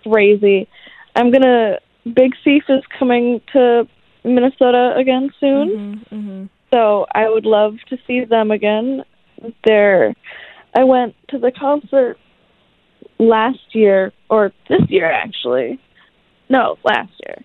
crazy. 0.03 0.67
I'm 1.15 1.31
gonna. 1.31 1.79
Big 2.05 2.33
Thief 2.43 2.63
is 2.69 2.83
coming 2.97 3.41
to 3.51 3.85
Minnesota 4.23 4.93
again 4.95 5.31
soon, 5.39 6.03
hmm 6.09 6.15
hmm 6.15 6.45
so 6.71 7.05
I 7.13 7.29
would 7.29 7.45
love 7.45 7.75
to 7.89 7.97
see 8.05 8.23
them 8.23 8.51
again. 8.51 9.03
They're. 9.65 10.13
I 10.75 10.83
went 10.83 11.15
to 11.29 11.39
the 11.39 11.51
concert 11.51 12.17
last 13.17 13.73
year 13.73 14.13
or 14.29 14.51
this 14.69 14.81
year 14.89 15.11
actually. 15.11 15.79
No, 16.49 16.77
last 16.83 17.11
year, 17.25 17.43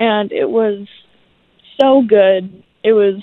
and 0.00 0.32
it 0.32 0.48
was 0.50 0.88
so 1.80 2.02
good. 2.02 2.62
It 2.82 2.92
was 2.94 3.22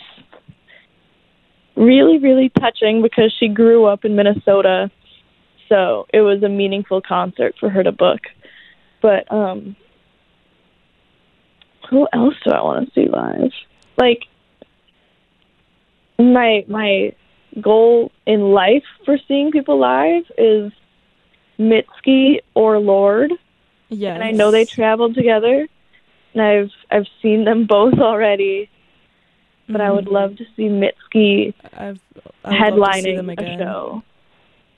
really, 1.76 2.20
really 2.20 2.50
touching 2.60 3.02
because 3.02 3.34
she 3.40 3.48
grew 3.50 3.86
up 3.86 4.06
in 4.06 4.16
Minnesota, 4.16 4.90
so 5.68 6.06
it 6.14 6.22
was 6.22 6.42
a 6.44 6.50
meaningful 6.50 7.02
concert 7.02 7.56
for 7.60 7.70
her 7.70 7.84
to 7.84 7.92
book. 7.92 8.22
But 9.02 9.30
um, 9.32 9.76
who 11.90 12.08
else 12.14 12.36
do 12.46 12.52
I 12.52 12.62
want 12.62 12.88
to 12.88 12.94
see 12.94 13.10
live? 13.10 13.52
Like 13.98 14.22
my 16.20 16.64
my 16.68 17.14
goal 17.62 18.12
in 18.26 18.42
life 18.42 18.84
for 19.06 19.18
seeing 19.28 19.52
people 19.52 19.80
live 19.80 20.24
is 20.38 20.72
Mitski 21.60 22.40
or 22.54 22.80
Lorde, 22.80 23.34
Yes. 23.90 24.14
and 24.16 24.24
I 24.24 24.32
know 24.32 24.52
they 24.52 24.66
traveled 24.66 25.16
together, 25.16 25.68
and 26.38 26.42
I've 26.42 26.72
I've 26.92 27.08
seen 27.22 27.46
them 27.46 27.66
both 27.70 27.96
already. 27.96 28.70
But 29.70 29.82
I 29.82 29.92
would 29.92 30.06
mm-hmm. 30.06 30.14
love 30.14 30.38
to 30.38 30.46
see 30.56 30.70
Mitski 30.70 31.54
I've 31.74 32.00
I 32.46 32.70
would 32.70 32.80
love 32.80 32.96
see 32.96 33.02
headlining 33.02 33.38
a 33.38 33.58
show. 33.58 34.04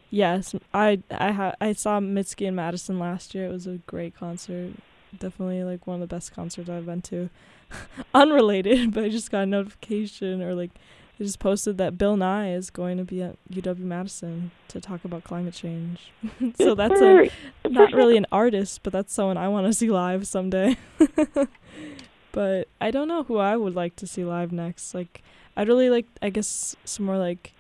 Yes, 0.10 0.56
I 0.74 1.04
I 1.12 1.32
ha- 1.32 1.56
I 1.62 1.74
saw 1.74 2.00
Mitski 2.00 2.48
and 2.48 2.56
Madison 2.56 2.98
last 2.98 3.36
year. 3.36 3.46
It 3.46 3.52
was 3.52 3.68
a 3.68 3.78
great 3.86 4.16
concert. 4.16 4.72
Definitely 5.18 5.64
like 5.64 5.86
one 5.86 6.02
of 6.02 6.10
the 6.10 6.16
best 6.16 6.34
concerts 6.34 6.70
I've 6.70 6.86
been 6.86 7.02
to. 7.04 7.30
Unrelated, 8.16 8.92
but 8.94 9.04
I 9.04 9.10
just 9.10 9.30
got 9.30 9.44
a 9.44 9.46
notification 9.46 10.42
or 10.42 10.56
like 10.56 10.72
they 11.20 11.26
just 11.26 11.40
posted 11.40 11.78
that 11.78 11.98
Bill 11.98 12.16
Nye 12.16 12.54
is 12.54 12.70
going 12.70 12.98
to 12.98 13.04
be 13.04 13.22
at 13.22 13.36
UW 13.52 13.80
Madison 13.80 14.52
to 14.70 14.80
talk 14.80 15.04
about 15.04 15.26
climate 15.26 15.54
change. 15.54 16.14
so 16.58 16.76
that's 16.76 17.02
a 17.02 17.30
not 17.68 17.92
really 17.92 18.16
an 18.16 18.26
artist, 18.32 18.82
but 18.84 18.94
that's 18.94 19.14
someone 19.14 19.36
I 19.36 19.50
want 19.50 19.68
to 19.68 19.74
see 19.74 19.90
live 19.90 20.26
someday. 20.26 20.78
but 22.32 22.70
I 22.80 22.90
don't 22.90 23.10
know 23.10 23.24
who 23.24 23.38
I 23.38 23.58
would 23.58 23.76
like 23.76 23.98
to 23.98 24.08
see 24.08 24.24
live 24.24 24.54
next. 24.54 24.96
Like 24.96 25.22
I'd 25.58 25.68
really 25.68 25.90
like 25.90 26.06
I 26.22 26.30
guess 26.30 26.78
some 26.86 27.06
more 27.06 27.18
like 27.18 27.52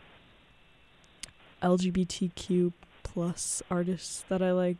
LGBTQ 1.62 2.72
plus 3.04 3.62
artists 3.70 4.24
that 4.30 4.42
I 4.42 4.54
like 4.54 4.78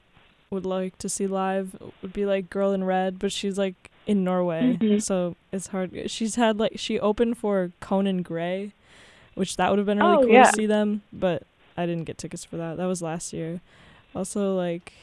would 0.52 0.66
like 0.66 0.98
to 0.98 1.08
see 1.10 1.28
live 1.28 1.76
would 2.02 2.12
be 2.14 2.26
like 2.26 2.50
Girl 2.50 2.72
in 2.74 2.84
Red, 2.84 3.20
but 3.20 3.32
she's 3.32 3.58
like 3.58 3.92
in 4.08 4.24
Norway, 4.24 4.78
Mhm. 4.82 5.02
so 5.02 5.36
it's 5.52 5.68
hard. 5.68 6.10
She's 6.10 6.36
had 6.36 6.58
like 6.60 6.74
she 6.78 7.00
opened 7.00 7.38
for 7.38 7.72
Conan 7.80 8.24
Gray, 8.24 8.74
which 9.36 9.58
that 9.58 9.70
would 9.70 9.78
have 9.78 9.86
been 9.86 10.00
really 10.00 10.16
Oh, 10.18 10.22
cool 10.24 10.32
yeah. 10.34 10.46
to 10.50 10.54
see 10.54 10.66
them, 10.66 11.04
but 11.14 11.44
I 11.78 11.86
didn't 11.86 12.06
get 12.06 12.18
tickets 12.18 12.44
for 12.44 12.58
that. 12.58 12.78
That 12.78 12.86
was 12.88 13.02
last 13.02 13.32
year. 13.32 13.62
Also 14.16 14.56
like 14.56 14.94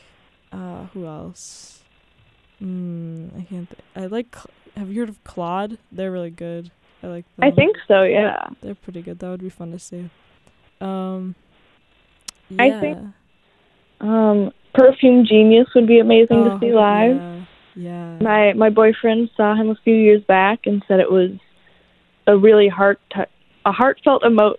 uh 0.53 0.87
who 0.93 1.07
else? 1.07 1.85
Mm, 2.61 3.39
I 3.39 3.43
can't 3.45 3.69
th- 3.71 3.83
I 3.95 4.07
like 4.07 4.35
Cl- 4.35 4.47
have 4.77 4.91
you 4.91 5.01
heard 5.01 5.09
of 5.09 5.23
Claud? 5.23 5.79
They're 5.93 6.11
really 6.11 6.31
good. 6.31 6.73
I 7.05 7.07
like 7.07 7.25
them. 7.37 7.47
I 7.47 7.51
think 7.53 7.77
so. 7.87 8.03
Yeah. 8.03 8.49
They're 8.63 8.75
pretty 8.75 9.01
good. 9.03 9.21
That 9.21 9.29
would 9.31 9.41
be 9.43 9.49
fun 9.51 9.71
to 9.71 9.79
see. 9.79 10.11
Um, 10.81 11.37
I 12.59 12.71
think 12.81 12.99
Um, 14.01 14.53
Perfume 14.77 15.25
Genius 15.27 15.67
would 15.75 15.87
be 15.87 15.99
amazing 15.99 16.45
to 16.45 16.53
Oh, 16.53 16.61
see 16.61 16.73
live. 16.73 17.17
Yeah. 17.17 17.45
yeah. 17.75 18.19
My 18.21 18.53
my 18.53 18.71
boyfriend 18.71 19.31
saw 19.37 19.55
him 19.55 19.71
a 19.71 19.75
few 19.85 19.95
years 19.95 20.23
back 20.25 20.61
and 20.67 20.83
said 20.87 21.01
it 21.01 21.11
was 21.11 21.31
a 22.27 22.37
really 22.37 22.69
heart 22.69 23.01
tou- 23.15 23.25
a 23.65 23.73
heartfelt 23.73 24.23
emo 24.25 24.55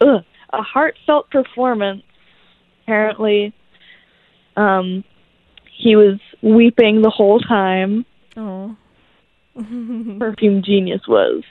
ugh, 0.00 0.24
a 0.52 0.62
heartfelt 0.62 1.30
performance. 1.30 2.02
Apparently, 2.82 3.52
um, 4.56 5.04
he 5.72 5.94
was 5.96 6.18
weeping 6.42 7.02
the 7.02 7.10
whole 7.10 7.38
time. 7.40 8.04
oh. 8.36 8.76
Perfume 9.54 10.62
Genius 10.62 11.02
was. 11.06 11.42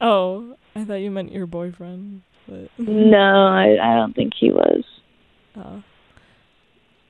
oh, 0.00 0.56
I 0.74 0.84
thought 0.84 0.94
you 0.94 1.10
meant 1.10 1.32
your 1.32 1.46
boyfriend, 1.46 2.22
but 2.48 2.70
No, 2.78 3.46
I 3.46 3.76
I 3.80 3.94
don't 3.96 4.14
think 4.16 4.32
he 4.38 4.50
was. 4.50 4.84
oh. 5.56 5.82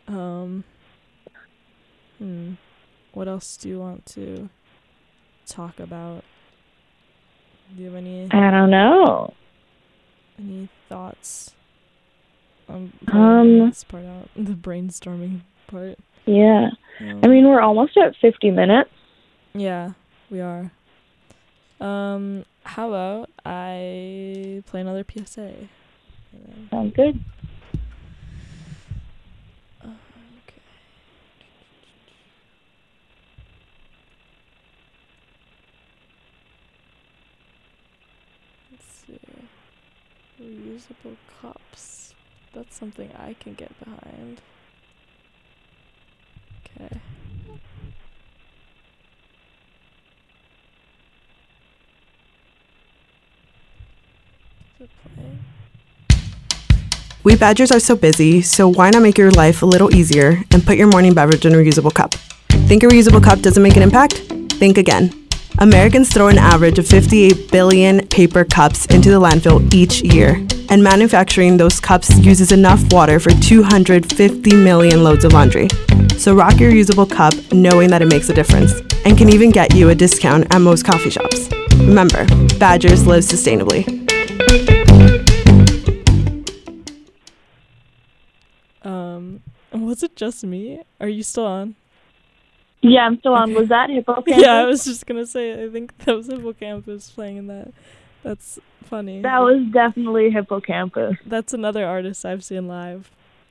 Um. 0.08 0.64
Hmm. 2.18 2.52
What 3.12 3.28
else 3.28 3.56
do 3.56 3.68
you 3.68 3.78
want 3.78 4.06
to 4.06 4.48
talk 5.46 5.78
about? 5.80 6.24
Do 7.74 7.82
you 7.82 7.86
have 7.88 7.96
any 7.96 8.28
I 8.30 8.50
don't 8.50 8.70
know. 8.70 9.34
any 10.38 10.68
thoughts? 10.88 11.52
Um, 12.68 12.92
Um, 13.12 13.58
this 13.68 13.84
part 13.84 14.04
out 14.04 14.28
the 14.36 14.52
brainstorming 14.54 15.40
part. 15.66 15.98
Yeah. 16.26 16.70
Um, 17.00 17.20
I 17.22 17.26
mean, 17.28 17.46
we're 17.48 17.60
almost 17.60 17.96
at 17.96 18.14
50 18.16 18.50
minutes. 18.50 18.90
Yeah, 19.54 19.92
we 20.30 20.40
are. 20.40 20.70
Um, 21.80 22.44
how 22.64 22.88
about 22.88 23.28
I 23.44 24.62
play 24.66 24.80
another 24.80 25.04
PSA? 25.04 25.52
Sounds 26.70 26.94
good. 26.94 27.22
Okay. 29.82 29.92
Reusable 40.42 41.16
cups. 41.40 42.14
That's 42.52 42.76
something 42.76 43.10
I 43.16 43.34
can 43.34 43.54
get 43.54 43.72
behind. 43.78 44.40
Okay. 46.78 47.00
We 57.24 57.36
Badgers 57.36 57.70
are 57.70 57.78
so 57.78 57.94
busy, 57.94 58.42
so 58.42 58.68
why 58.68 58.90
not 58.90 59.02
make 59.02 59.16
your 59.16 59.30
life 59.30 59.62
a 59.62 59.66
little 59.66 59.94
easier 59.94 60.42
and 60.50 60.64
put 60.64 60.76
your 60.76 60.88
morning 60.88 61.14
beverage 61.14 61.46
in 61.46 61.54
a 61.54 61.56
reusable 61.56 61.94
cup? 61.94 62.14
Think 62.66 62.82
a 62.82 62.86
reusable 62.86 63.22
cup 63.22 63.40
doesn't 63.40 63.62
make 63.62 63.76
an 63.76 63.82
impact? 63.82 64.14
Think 64.58 64.76
again. 64.76 65.21
Americans 65.58 66.12
throw 66.12 66.28
an 66.28 66.38
average 66.38 66.78
of 66.78 66.86
58 66.86 67.50
billion 67.50 68.06
paper 68.08 68.44
cups 68.44 68.86
into 68.86 69.10
the 69.10 69.20
landfill 69.20 69.72
each 69.74 70.00
year, 70.02 70.44
and 70.70 70.82
manufacturing 70.82 71.58
those 71.58 71.78
cups 71.78 72.18
uses 72.18 72.52
enough 72.52 72.82
water 72.90 73.20
for 73.20 73.30
250 73.30 74.56
million 74.56 75.04
loads 75.04 75.24
of 75.24 75.32
laundry. 75.34 75.68
So 76.16 76.34
rock 76.34 76.58
your 76.58 76.72
reusable 76.72 77.10
cup 77.10 77.34
knowing 77.52 77.90
that 77.90 78.00
it 78.00 78.08
makes 78.08 78.30
a 78.30 78.34
difference 78.34 78.80
and 79.04 79.18
can 79.18 79.28
even 79.28 79.50
get 79.50 79.74
you 79.74 79.90
a 79.90 79.94
discount 79.94 80.52
at 80.54 80.58
most 80.60 80.86
coffee 80.86 81.10
shops. 81.10 81.50
Remember, 81.76 82.24
Badgers 82.58 83.06
live 83.06 83.24
sustainably. 83.24 83.86
Um, 88.82 89.42
was 89.72 90.02
it 90.02 90.16
just 90.16 90.44
me? 90.44 90.82
Are 90.98 91.08
you 91.08 91.22
still 91.22 91.46
on? 91.46 91.76
Yeah, 92.82 93.06
I'm 93.06 93.18
still 93.20 93.34
on. 93.34 93.54
Was 93.54 93.68
that 93.68 93.90
hippocampus? 93.90 94.34
Yeah, 94.38 94.54
I 94.54 94.64
was 94.66 94.84
just 94.84 95.06
gonna 95.06 95.26
say. 95.26 95.64
I 95.64 95.68
think 95.70 95.96
that 95.98 96.16
was 96.16 96.26
Hippocampus 96.26 97.10
playing 97.10 97.36
in 97.38 97.46
that. 97.46 97.72
That's 98.24 98.58
funny. 98.84 99.22
That 99.22 99.40
was 99.40 99.64
definitely 99.72 100.30
hippocampus. 100.30 101.16
That's 101.24 101.52
another 101.54 101.84
artist 101.86 102.24
I've 102.26 102.42
seen 102.44 102.66
live, 102.68 103.10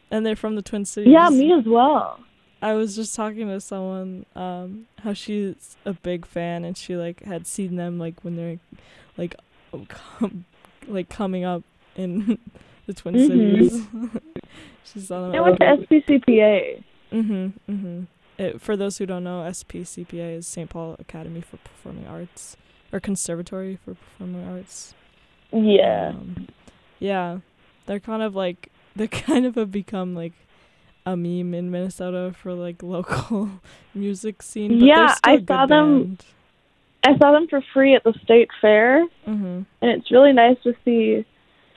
and 0.09 0.25
they're 0.25 0.35
from 0.35 0.55
the 0.55 0.61
Twin 0.61 0.83
Cities. 0.85 1.11
Yeah, 1.13 1.29
me 1.29 1.53
as 1.53 1.65
well. 1.65 2.19
I 2.61 2.73
was 2.73 2.95
just 2.95 3.15
talking 3.15 3.47
to 3.47 3.59
someone 3.59 4.25
um 4.35 4.85
how 5.03 5.13
she's 5.13 5.77
a 5.85 5.93
big 5.93 6.25
fan 6.27 6.63
and 6.63 6.77
she 6.77 6.95
like 6.95 7.23
had 7.23 7.47
seen 7.47 7.75
them 7.75 7.97
like 7.97 8.15
when 8.21 8.35
they're 8.35 8.59
like 9.17 9.35
com- 9.87 10.45
like 10.87 11.09
coming 11.09 11.43
up 11.43 11.63
in 11.95 12.37
the 12.85 12.93
Twin 12.93 13.15
Mhm. 13.15 13.27
Cities. 13.27 13.87
she's 14.83 15.09
on 15.09 15.35
I 15.35 15.39
went 15.41 15.59
to 15.59 15.65
SPCPA. 15.65 16.83
Mhm. 17.11 17.53
Mhm. 17.69 18.07
It, 18.41 18.59
for 18.61 18.75
those 18.75 18.97
who 18.97 19.05
don't 19.05 19.23
know, 19.23 19.41
SPCPA 19.47 20.37
is 20.37 20.47
St. 20.47 20.67
Paul 20.69 20.95
Academy 20.99 21.41
for 21.41 21.57
Performing 21.57 22.07
Arts 22.07 22.57
or 22.91 22.99
Conservatory 22.99 23.77
for 23.85 23.93
Performing 23.93 24.47
Arts. 24.47 24.95
Yeah. 25.53 26.09
Um, 26.15 26.47
yeah, 26.97 27.39
they're 27.85 27.99
kind 27.99 28.23
of 28.23 28.35
like 28.35 28.69
they 28.95 29.07
kind 29.07 29.45
of 29.45 29.55
have 29.55 29.71
become 29.71 30.15
like 30.15 30.33
a 31.05 31.15
meme 31.15 31.53
in 31.53 31.69
Minnesota 31.71 32.33
for 32.41 32.53
like 32.53 32.81
local 32.97 33.49
music 33.93 34.41
scene. 34.41 34.79
But 34.79 34.85
Yeah, 34.87 35.15
good 35.23 35.47
saw 35.47 35.65
them- 35.67 36.03
band. 36.03 36.25
I 37.03 37.17
saw 37.17 37.31
them 37.31 37.47
for 37.47 37.61
free 37.73 37.95
at 37.95 38.03
the 38.03 38.13
state 38.23 38.49
fair, 38.61 39.03
Mhm. 39.27 39.65
and 39.81 39.91
it's 39.91 40.11
really 40.11 40.33
nice 40.33 40.57
to 40.63 40.73
see 40.85 41.25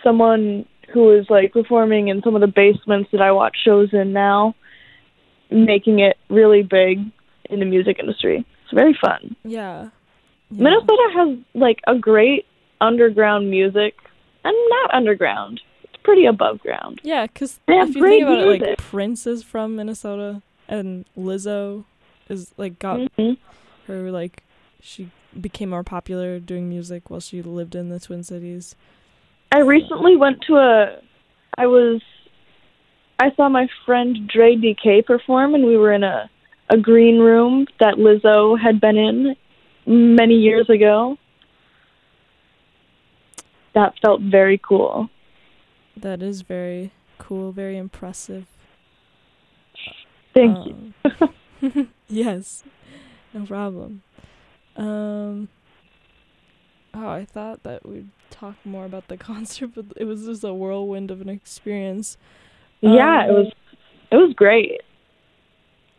someone 0.03 0.67
who 0.93 1.13
is 1.13 1.29
like 1.31 1.53
performing 1.55 2.09
in 2.09 2.21
some 2.23 2.35
of 2.35 2.43
the 2.43 2.47
basements 2.47 3.11
that 3.11 3.23
I 3.23 3.33
watch 3.33 3.57
shows 3.65 3.89
in 3.95 4.13
now, 4.13 4.55
making 5.55 6.01
it 6.01 6.17
really 6.29 6.63
big 6.63 7.01
in 7.51 7.61
the 7.61 7.65
music 7.65 7.99
industry. 7.99 8.45
It's 8.65 8.73
very 8.73 8.97
fun. 9.01 9.37
Yeah. 9.45 9.91
yeah. 10.51 10.63
Minnesota 10.63 11.09
has 11.15 11.39
like 11.55 11.81
a 11.87 11.97
great 11.97 12.47
underground 12.81 13.51
music, 13.51 13.95
and 14.45 14.55
not 14.69 14.95
underground. 14.95 15.61
It's 15.85 15.97
pretty 16.03 16.27
above 16.27 16.61
ground. 16.61 17.01
Yeah, 17.03 17.27
because 17.27 17.61
if 17.69 17.95
you 17.95 18.01
great 18.01 18.11
think 18.11 18.23
about 18.25 18.41
it, 18.41 18.47
like 18.47 18.61
music. 18.61 18.79
Prince 18.79 19.27
is 19.27 19.43
from 19.43 19.77
Minnesota, 19.77 20.43
and 20.69 21.05
Lizzo 21.17 21.85
is 22.29 22.53
like 22.57 22.79
got 22.79 23.01
hmm 23.17 23.35
her 23.87 24.11
like 24.11 24.43
she 24.81 25.11
became 25.39 25.71
more 25.71 25.83
popular 25.83 26.39
doing 26.39 26.69
music 26.69 27.11
while 27.11 27.21
she 27.21 27.43
lived 27.43 27.75
in 27.75 27.89
the 27.89 28.01
Twin 28.01 28.23
Cities. 28.23 28.75
I 29.53 29.59
recently 29.59 30.17
went 30.17 30.43
to 30.47 30.57
a. 30.57 31.01
I 31.57 31.67
was. 31.67 32.03
I 33.19 33.31
saw 33.37 33.49
my 33.49 33.69
friend 33.87 34.29
Dre 34.29 34.57
DK 34.57 35.07
perform, 35.07 35.55
and 35.55 35.65
we 35.65 35.77
were 35.77 35.93
in 35.93 36.05
a 36.05 36.31
a 36.71 36.79
green 36.79 37.19
room 37.19 37.67
that 37.79 37.97
Lizzo 37.97 38.59
had 38.59 38.81
been 38.81 38.97
in 38.97 39.37
many 39.87 40.35
years 40.35 40.69
ago. 40.71 41.19
That 43.75 43.95
felt 44.01 44.23
very 44.23 44.59
cool. 44.59 45.11
That 45.97 46.23
is 46.23 46.43
very 46.43 46.93
cool, 47.19 47.53
very 47.53 47.77
impressive. 47.77 48.47
Thank 50.33 50.67
you. 50.67 50.95
you. 51.63 51.89
yes, 52.09 52.65
no 53.33 53.47
problem. 53.47 54.03
Um. 54.77 55.49
Oh, 56.97 57.09
I 57.09 57.25
thought 57.25 57.65
that 57.65 57.85
we'd 57.85 58.11
talk 58.31 58.55
more 58.65 58.85
about 58.85 59.09
the 59.09 59.17
concert, 59.31 59.73
but 59.75 59.87
it 59.97 60.05
was 60.05 60.27
just 60.27 60.45
a 60.45 60.55
whirlwind 60.55 61.11
of 61.11 61.21
an 61.21 61.29
experience. 61.29 62.17
Yeah, 62.93 63.25
it 63.25 63.31
Um, 63.31 63.35
was. 63.37 63.53
It 64.11 64.17
was 64.17 64.33
great. 64.35 64.81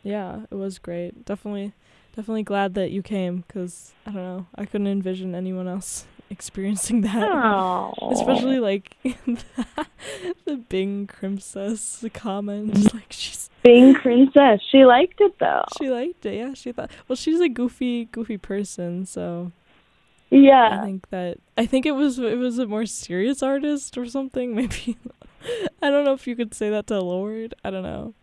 Yeah, 0.04 0.42
it 0.52 0.56
was 0.56 0.78
great. 0.80 1.26
Definitely, 1.26 1.74
definitely 2.16 2.44
glad 2.44 2.76
that 2.76 2.92
you 2.92 3.02
came 3.02 3.44
because 3.48 3.94
I 4.06 4.12
don't 4.12 4.22
know, 4.24 4.48
I 4.56 4.66
couldn't 4.66 4.88
envision 4.88 5.34
anyone 5.36 5.68
else 5.68 6.06
experiencing 6.30 7.02
that. 7.02 7.24
Oh, 7.24 7.94
Especially 8.12 8.60
like 8.60 8.96
the 10.46 10.58
Bing 10.70 11.08
Princess 11.08 12.06
comment, 12.14 12.94
like 12.94 13.08
she's 13.12 13.50
being 13.64 13.96
princess. 13.96 14.62
She 14.70 14.86
liked 14.86 15.20
it 15.20 15.40
though. 15.40 15.64
she 15.78 15.90
liked 15.90 16.26
it. 16.26 16.36
Yeah, 16.36 16.54
she 16.54 16.72
thought. 16.72 16.92
Well, 17.08 17.16
she's 17.16 17.40
a 17.42 17.50
goofy, 17.50 18.06
goofy 18.06 18.38
person, 18.38 19.06
so 19.08 19.52
yeah. 20.30 20.80
I 20.82 20.86
think 20.86 21.10
that 21.10 21.38
I 21.58 21.66
think 21.66 21.86
it 21.88 21.94
was 21.94 22.20
it 22.20 22.38
was 22.38 22.60
a 22.60 22.68
more 22.68 22.86
serious 22.86 23.42
artist 23.42 23.98
or 23.98 24.06
something. 24.06 24.56
Maybe 24.56 24.98
I 25.82 25.90
don't 25.90 26.06
know 26.06 26.14
if 26.14 26.28
you 26.28 26.36
could 26.36 26.54
say 26.54 26.70
that 26.70 26.88
to 26.88 27.00
Lorde. 27.02 27.54
I 27.64 27.70
don't 27.70 27.84
know. 27.84 28.14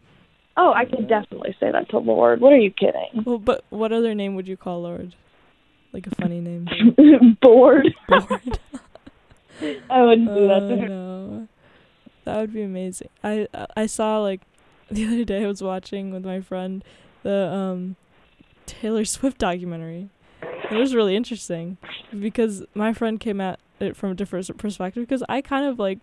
Oh, 0.57 0.73
I 0.73 0.85
can 0.85 1.07
definitely 1.07 1.57
say 1.59 1.71
that 1.73 1.89
to 1.91 1.99
Lorde. 1.99 2.41
What 2.41 2.53
are 2.53 2.59
you 2.59 2.71
kidding? 2.71 3.23
Well, 3.25 3.39
but 3.39 3.65
what 3.71 3.93
other 3.93 4.15
name 4.15 4.35
would 4.35 4.47
you 4.49 4.57
call 4.57 4.83
Lorde? 4.83 5.15
Like 5.93 6.07
a 6.07 6.15
funny 6.15 6.41
name. 6.41 6.69
Bored. 7.43 7.95
Lorde. 8.09 8.59
I 9.91 10.03
wouldn't 10.03 10.35
do 10.35 10.49
that 10.49 10.63
Oh 10.63 10.69
to 10.71 10.77
her. 10.77 10.89
no, 10.89 11.49
that 12.25 12.41
would 12.41 12.53
be 12.53 12.63
amazing. 12.63 13.09
I 13.23 13.47
I 13.77 13.87
saw 13.87 14.19
like 14.21 14.41
the 14.91 15.07
other 15.07 15.25
day 15.25 15.45
I 15.45 15.47
was 15.47 15.63
watching 15.63 16.11
with 16.13 16.25
my 16.25 16.41
friend 16.41 16.83
the 17.23 17.49
um 17.49 17.97
Taylor 18.67 19.05
Swift 19.05 19.39
documentary. 19.39 20.09
It 20.71 20.75
was 20.77 20.95
really 20.95 21.15
interesting 21.15 21.77
because 22.19 22.65
my 22.75 22.93
friend 22.93 23.21
came 23.21 23.41
at 23.41 23.61
it 23.79 23.97
from 23.97 24.11
a 24.13 24.15
different 24.15 24.57
perspective 24.59 25.07
because 25.07 25.23
I 25.29 25.41
kind 25.43 25.67
of 25.67 25.79
like 25.79 25.99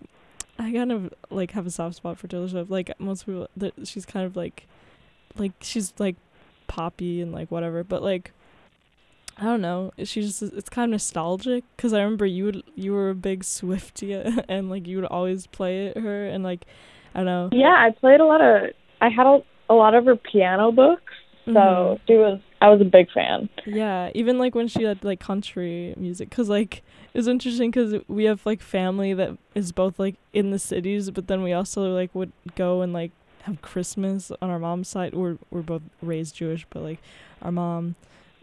I 0.60 0.72
kind 0.72 0.92
of 0.92 1.12
like 1.32 1.52
have 1.52 1.66
a 1.66 1.72
soft 1.72 1.96
spot 1.96 2.18
for 2.20 2.28
Taylor 2.28 2.48
Swift. 2.50 2.70
Like 2.70 2.92
most 3.00 3.26
people, 3.26 3.48
that 3.58 3.74
she's 3.88 4.06
kind 4.06 4.26
of 4.26 4.36
like 4.36 4.68
like 5.38 5.54
she's 5.62 5.94
like 5.98 6.18
poppy 6.68 7.22
and 7.22 7.32
like 7.32 7.50
whatever, 7.50 7.84
but 7.84 8.04
like. 8.04 8.32
I 9.42 9.44
don't 9.44 9.62
know. 9.62 9.94
She's 10.04 10.38
just 10.38 10.54
it's 10.54 10.68
kind 10.68 10.90
of 10.90 10.92
nostalgic 10.96 11.64
because 11.78 11.94
I 11.94 12.02
remember 12.02 12.26
you 12.26 12.44
would 12.44 12.64
you 12.76 12.92
were 12.92 13.10
a 13.10 13.16
big 13.16 13.44
Swiftie 13.44 14.44
and 14.50 14.70
like 14.70 14.86
you 14.86 14.98
would 14.98 15.06
always 15.06 15.48
play 15.48 15.86
it 15.86 15.98
her 15.98 16.26
and 16.26 16.44
like 16.44 16.66
I 17.16 17.20
don't 17.20 17.26
know. 17.26 17.50
Yeah, 17.54 17.74
I 17.74 17.92
played 17.92 18.20
a 18.20 18.26
lot 18.26 18.42
of. 18.42 18.72
I 19.00 19.08
had 19.08 19.26
a, 19.26 19.40
a 19.70 19.74
lot 19.76 19.96
of 19.96 20.04
her 20.08 20.18
piano 20.18 20.74
books, 20.74 21.14
so 21.46 21.52
Mhm. 21.54 22.00
she 22.06 22.14
was. 22.16 22.42
I 22.62 22.70
was 22.70 22.82
a 22.82 22.86
big 22.86 23.10
fan. 23.12 23.50
Yeah, 23.66 24.12
even 24.14 24.38
like 24.38 24.54
when 24.54 24.68
she 24.68 24.84
had 24.84 25.04
like 25.04 25.20
country 25.20 25.94
music, 25.98 26.30
cause 26.30 26.50
like 26.50 26.84
it 27.14 27.18
was 27.18 27.28
interesting 27.28 27.72
because 27.72 28.02
we 28.08 28.26
have 28.26 28.46
like 28.46 28.62
family 28.62 29.14
that 29.14 29.38
is 29.56 29.72
both 29.72 29.98
like 29.98 30.16
in 30.34 30.52
the 30.52 30.60
cities, 30.60 31.10
but 31.10 31.28
then 31.28 31.42
we 31.42 31.54
also 31.54 31.94
like 31.94 32.14
would 32.14 32.32
go 32.56 32.82
and 32.82 32.92
like 32.92 33.12
have 33.44 33.62
Christmas 33.62 34.32
on 34.42 34.50
our 34.50 34.60
mom's 34.60 34.90
side. 34.90 35.14
We're 35.14 35.38
we're 35.50 35.62
both 35.62 35.84
raised 36.02 36.36
Jewish, 36.36 36.66
but 36.70 36.84
like 36.84 37.00
our 37.42 37.52
mom 37.52 37.96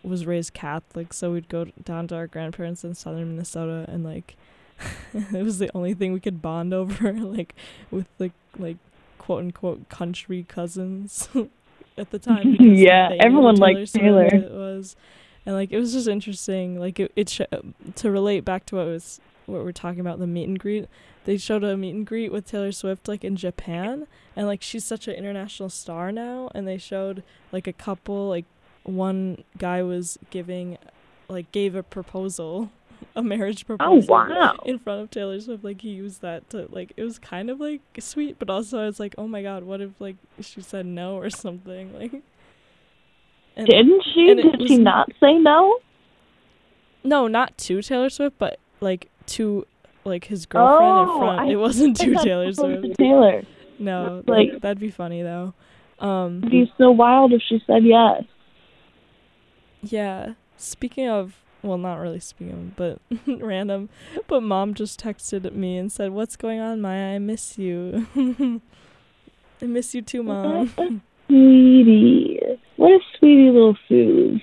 was 0.02 0.24
raised 0.24 0.54
Catholic, 0.54 1.12
so 1.12 1.32
we'd 1.32 1.48
go 1.48 1.66
down 1.84 2.08
to 2.08 2.14
our 2.16 2.26
grandparents 2.26 2.84
in 2.84 2.94
southern 2.94 3.30
Minnesota, 3.30 3.84
and 3.88 4.02
like 4.04 4.36
it 5.14 5.42
was 5.44 5.58
the 5.58 5.70
only 5.74 5.94
thing 5.94 6.12
we 6.12 6.20
could 6.20 6.40
bond 6.40 6.72
over, 6.72 7.12
like 7.12 7.54
with 7.90 8.06
like 8.18 8.32
like 8.58 8.78
quote 9.18 9.40
unquote 9.40 9.88
country 9.88 10.44
cousins 10.48 11.28
at 11.98 12.10
the 12.10 12.18
time. 12.18 12.52
because, 12.58 12.66
like, 12.66 12.78
Yeah, 12.78 13.08
they 13.10 13.18
everyone 13.18 13.56
liked 13.56 13.88
Swift 13.88 13.94
Taylor. 13.94 14.26
It 14.26 14.50
was, 14.50 14.96
and 15.44 15.54
like 15.54 15.72
it 15.72 15.78
was 15.78 15.92
just 15.92 16.08
interesting. 16.08 16.78
Like 16.78 17.00
it, 17.00 17.12
it 17.16 17.28
sh- 17.28 17.40
to 17.96 18.10
relate 18.10 18.44
back 18.44 18.66
to 18.66 18.76
what 18.76 18.86
was 18.86 19.20
what 19.46 19.62
we're 19.62 19.72
talking 19.72 20.00
about 20.00 20.18
the 20.18 20.26
meet 20.26 20.48
and 20.48 20.58
greet. 20.58 20.88
They 21.24 21.36
showed 21.36 21.64
a 21.64 21.76
meet 21.76 21.94
and 21.94 22.06
greet 22.06 22.30
with 22.32 22.46
Taylor 22.46 22.72
Swift 22.72 23.08
like 23.08 23.24
in 23.24 23.36
Japan, 23.36 24.06
and 24.34 24.46
like 24.46 24.62
she's 24.62 24.84
such 24.84 25.08
an 25.08 25.14
international 25.14 25.68
star 25.68 26.12
now. 26.12 26.50
And 26.54 26.66
they 26.66 26.78
showed 26.78 27.22
like 27.52 27.66
a 27.66 27.72
couple 27.72 28.28
like 28.28 28.44
one 28.84 29.44
guy 29.58 29.82
was 29.82 30.18
giving 30.30 30.78
like 31.28 31.50
gave 31.52 31.74
a 31.74 31.82
proposal 31.82 32.70
a 33.14 33.22
marriage 33.22 33.66
proposal 33.66 34.08
wow. 34.14 34.56
in 34.64 34.78
front 34.78 35.00
of 35.02 35.10
Taylor 35.10 35.40
Swift. 35.40 35.64
Like 35.64 35.80
he 35.80 35.90
used 35.90 36.22
that 36.22 36.48
to 36.50 36.66
like 36.70 36.92
it 36.96 37.02
was 37.02 37.18
kind 37.18 37.50
of 37.50 37.60
like 37.60 37.80
sweet, 37.98 38.38
but 38.38 38.50
also 38.50 38.80
I 38.80 38.86
was 38.86 39.00
like, 39.00 39.14
oh 39.18 39.26
my 39.28 39.42
god, 39.42 39.64
what 39.64 39.80
if 39.80 39.90
like 40.00 40.16
she 40.40 40.60
said 40.60 40.86
no 40.86 41.16
or 41.16 41.30
something 41.30 41.92
like. 41.98 42.12
And, 43.56 43.66
Didn't 43.66 44.04
she? 44.12 44.34
Did 44.34 44.68
she 44.68 44.76
not 44.76 45.08
say 45.18 45.38
no? 45.38 45.78
No, 47.02 47.26
not 47.26 47.56
to 47.58 47.80
Taylor 47.80 48.10
Swift, 48.10 48.36
but 48.38 48.58
like 48.80 49.08
to 49.28 49.66
like 50.04 50.24
his 50.26 50.44
girlfriend 50.46 51.08
in 51.08 51.14
Oh, 51.14 51.18
front. 51.18 51.40
I 51.40 51.52
it 51.52 51.56
wasn't 51.56 51.96
to 51.98 52.14
Taylor 52.16 52.44
it 52.44 52.46
was 52.48 52.56
to 52.58 52.80
Swift. 52.80 52.98
Taylor. 52.98 53.42
No, 53.78 54.22
Like- 54.26 54.52
like 54.52 54.60
that'd 54.62 54.78
be 54.78 54.90
funny 54.90 55.22
though. 55.22 55.54
Um, 55.98 56.38
It'd 56.38 56.50
be 56.50 56.72
so 56.76 56.90
wild 56.90 57.32
if 57.32 57.40
she 57.48 57.62
said 57.66 57.82
yes. 57.84 58.24
Yeah. 59.82 60.34
Speaking 60.56 61.08
of, 61.08 61.42
well, 61.62 61.78
not 61.78 61.96
really 61.96 62.20
speaking 62.20 62.72
but 62.76 62.98
random. 63.26 63.88
But 64.26 64.42
mom 64.42 64.74
just 64.74 65.00
texted 65.00 65.52
me 65.52 65.76
and 65.78 65.90
said, 65.90 66.10
"What's 66.12 66.36
going 66.36 66.60
on, 66.60 66.80
Maya? 66.80 67.14
I 67.14 67.18
miss 67.18 67.58
you. 67.58 68.06
I 69.62 69.64
miss 69.66 69.94
you 69.94 70.02
too, 70.02 70.22
mom. 70.22 70.70
Sweetie. 71.28 72.40
What 72.76 72.92
a 72.92 73.00
sweetie 73.18 73.50
little 73.50 73.76
Suze. 73.88 74.40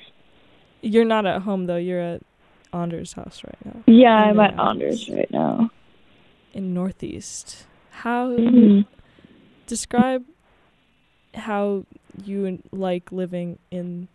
You're 0.81 1.05
not 1.05 1.25
at 1.25 1.43
home 1.43 1.65
though. 1.67 1.77
You're 1.77 2.01
at 2.01 2.21
Anders' 2.73 3.13
house 3.13 3.41
right 3.45 3.65
now 3.65 3.83
Yeah, 3.87 4.13
I'm 4.15 4.39
at. 4.39 4.59
Anders 4.59 5.07
right 5.09 5.29
now. 5.31 5.69
in 6.53 6.73
Northeast. 6.73 7.65
How 7.91 8.31
Mhm. 8.31 8.85
describe 9.67 10.25
how 11.35 11.85
you 12.25 12.59
like 12.71 13.11
living 13.11 13.59
in 13.71 14.07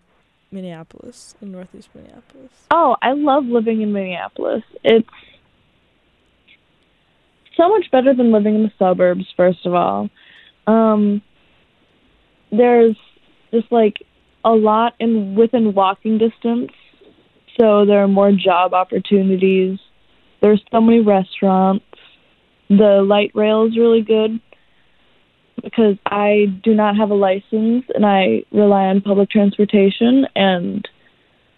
Minneapolis, 0.51 1.35
in 1.41 1.53
Northeast 1.53 1.89
Minneapolis? 1.95 2.53
Oh, 2.71 2.97
I 3.03 3.13
love 3.13 3.45
living 3.45 3.83
in 3.83 3.93
Minneapolis. 3.93 4.63
It's 4.83 5.09
so 7.57 7.69
much 7.69 7.91
better 7.91 8.15
than 8.15 8.33
living 8.33 8.55
in 8.55 8.63
the 8.63 8.73
suburbs, 8.79 9.27
first 9.37 9.67
of 9.67 9.75
all. 9.75 10.09
Um, 10.67 11.23
there's 12.51 12.97
just 13.53 13.71
like 13.71 14.03
a 14.45 14.51
lot 14.51 14.95
in 14.99 15.35
within 15.35 15.75
walking 15.75 16.19
distance. 16.19 16.73
So 17.61 17.85
there 17.85 18.03
are 18.03 18.09
more 18.09 18.33
job 18.33 18.73
opportunities. 18.73 19.79
There's 20.41 20.63
so 20.71 20.81
many 20.81 21.01
restaurants. 21.01 21.85
The 22.69 23.03
light 23.07 23.33
rail 23.35 23.67
is 23.67 23.77
really 23.77 24.03
good 24.03 24.41
because 25.63 25.97
I 26.07 26.47
do 26.63 26.75
not 26.75 26.97
have 26.97 27.11
a 27.11 27.15
license 27.15 27.85
and 27.95 28.05
I 28.05 28.45
rely 28.53 28.85
on 28.85 29.01
public 29.01 29.31
transportation 29.31 30.27
and 30.35 30.87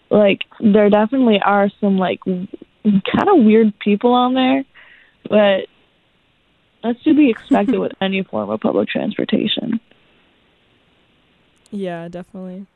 like 0.09 0.41
there 0.59 0.89
definitely 0.89 1.39
are 1.43 1.69
some 1.79 1.97
like 1.97 2.19
kind 2.25 3.29
of 3.29 3.43
weird 3.45 3.77
people 3.79 4.13
on 4.13 4.33
there, 4.33 4.63
but 5.29 5.67
that's 6.83 7.01
to 7.03 7.13
be 7.13 7.29
expected 7.29 7.79
with 7.79 7.93
any 8.01 8.23
form 8.23 8.49
of 8.49 8.59
public 8.59 8.89
transportation. 8.89 9.79
Yeah, 11.71 12.09
definitely. 12.09 12.67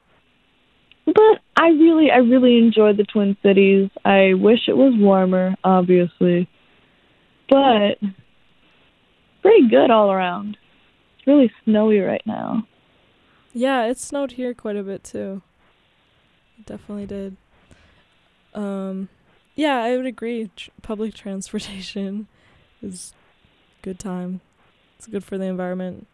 But 1.05 1.41
I 1.55 1.67
really, 1.67 2.09
I 2.09 2.17
really 2.17 2.57
enjoy 2.57 2.93
the 2.93 3.03
Twin 3.03 3.37
Cities. 3.43 3.89
I 4.03 4.33
wish 4.33 4.67
it 4.67 4.75
was 4.75 4.93
warmer, 4.97 5.55
obviously, 5.63 6.49
but 7.49 7.99
pretty 9.41 9.69
good 9.69 9.91
all 9.91 10.11
around. 10.11 10.57
It's 11.25 11.27
really 11.27 11.51
snowy 11.63 11.99
right 12.01 12.21
now. 12.27 12.67
Yeah, 13.51 13.85
it 13.85 13.97
snowed 13.97 14.33
here 14.33 14.53
quite 14.53 14.75
a 14.75 14.83
bit 14.83 15.03
too. 15.03 15.41
It 16.59 16.67
definitely 16.67 17.07
did. 17.07 17.35
Um, 18.53 19.09
yeah, 19.55 19.77
I 19.77 19.97
would 19.97 20.05
agree. 20.05 20.51
Tr- 20.55 20.69
public 20.83 21.13
transportation 21.15 22.27
is 22.83 23.13
good 23.81 23.97
time. 23.97 24.41
It's 24.99 25.07
good 25.07 25.23
for 25.23 25.39
the 25.39 25.45
environment, 25.45 26.05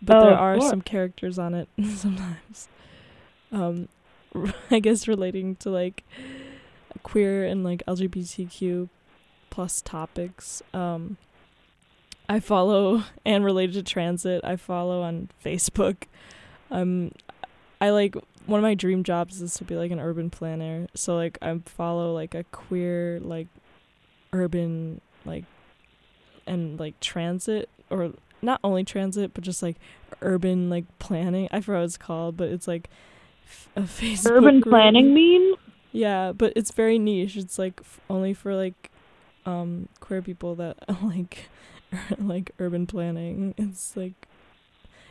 but 0.00 0.18
Oh, 0.18 0.20
there 0.26 0.38
are 0.38 0.60
some 0.60 0.82
characters 0.82 1.36
on 1.36 1.54
it 1.54 1.68
sometimes. 1.96 2.68
Um, 3.50 3.88
I 4.70 4.78
guess 4.78 5.08
relating 5.08 5.56
to 5.56 5.70
like 5.70 6.04
queer 7.02 7.44
and 7.44 7.64
like 7.64 7.82
LGBTQ 7.88 8.88
plus 9.50 9.82
topics. 9.82 10.62
Um, 10.72 11.16
I 12.28 12.40
follow 12.40 13.02
and 13.24 13.44
related 13.44 13.74
to 13.74 13.82
transit. 13.82 14.42
I 14.44 14.56
follow 14.56 15.02
on 15.02 15.28
Facebook. 15.44 16.04
Um, 16.70 17.12
I 17.80 17.90
like 17.90 18.16
one 18.46 18.58
of 18.58 18.62
my 18.62 18.74
dream 18.74 19.04
jobs 19.04 19.40
is 19.40 19.54
to 19.54 19.64
be 19.64 19.76
like 19.76 19.90
an 19.90 20.00
urban 20.00 20.30
planner. 20.30 20.86
So 20.94 21.14
like 21.16 21.38
I 21.42 21.58
follow 21.66 22.14
like 22.14 22.34
a 22.34 22.44
queer 22.44 23.20
like 23.20 23.48
urban 24.32 25.00
like 25.24 25.44
and 26.46 26.78
like 26.78 26.98
transit 27.00 27.68
or 27.90 28.12
not 28.42 28.60
only 28.64 28.84
transit 28.84 29.32
but 29.32 29.44
just 29.44 29.62
like 29.62 29.76
urban 30.22 30.70
like 30.70 30.84
planning. 30.98 31.48
I 31.52 31.60
forgot 31.60 31.78
what 31.80 31.84
it's 31.84 31.96
called, 31.96 32.36
but 32.36 32.48
it's 32.48 32.66
like 32.68 32.88
f- 33.46 33.68
a 33.76 33.82
Facebook 33.82 34.30
Urban 34.30 34.60
group. 34.60 34.72
planning 34.72 35.14
mean? 35.14 35.54
Yeah, 35.92 36.32
but 36.32 36.52
it's 36.56 36.72
very 36.72 36.98
niche. 36.98 37.36
It's 37.36 37.58
like 37.58 37.80
f- 37.80 38.00
only 38.10 38.34
for 38.34 38.54
like 38.54 38.90
um 39.46 39.88
queer 40.00 40.22
people 40.22 40.54
that 40.56 40.76
like 41.02 41.48
like 42.18 42.50
urban 42.58 42.86
planning. 42.86 43.54
It's 43.56 43.96
like 43.96 44.28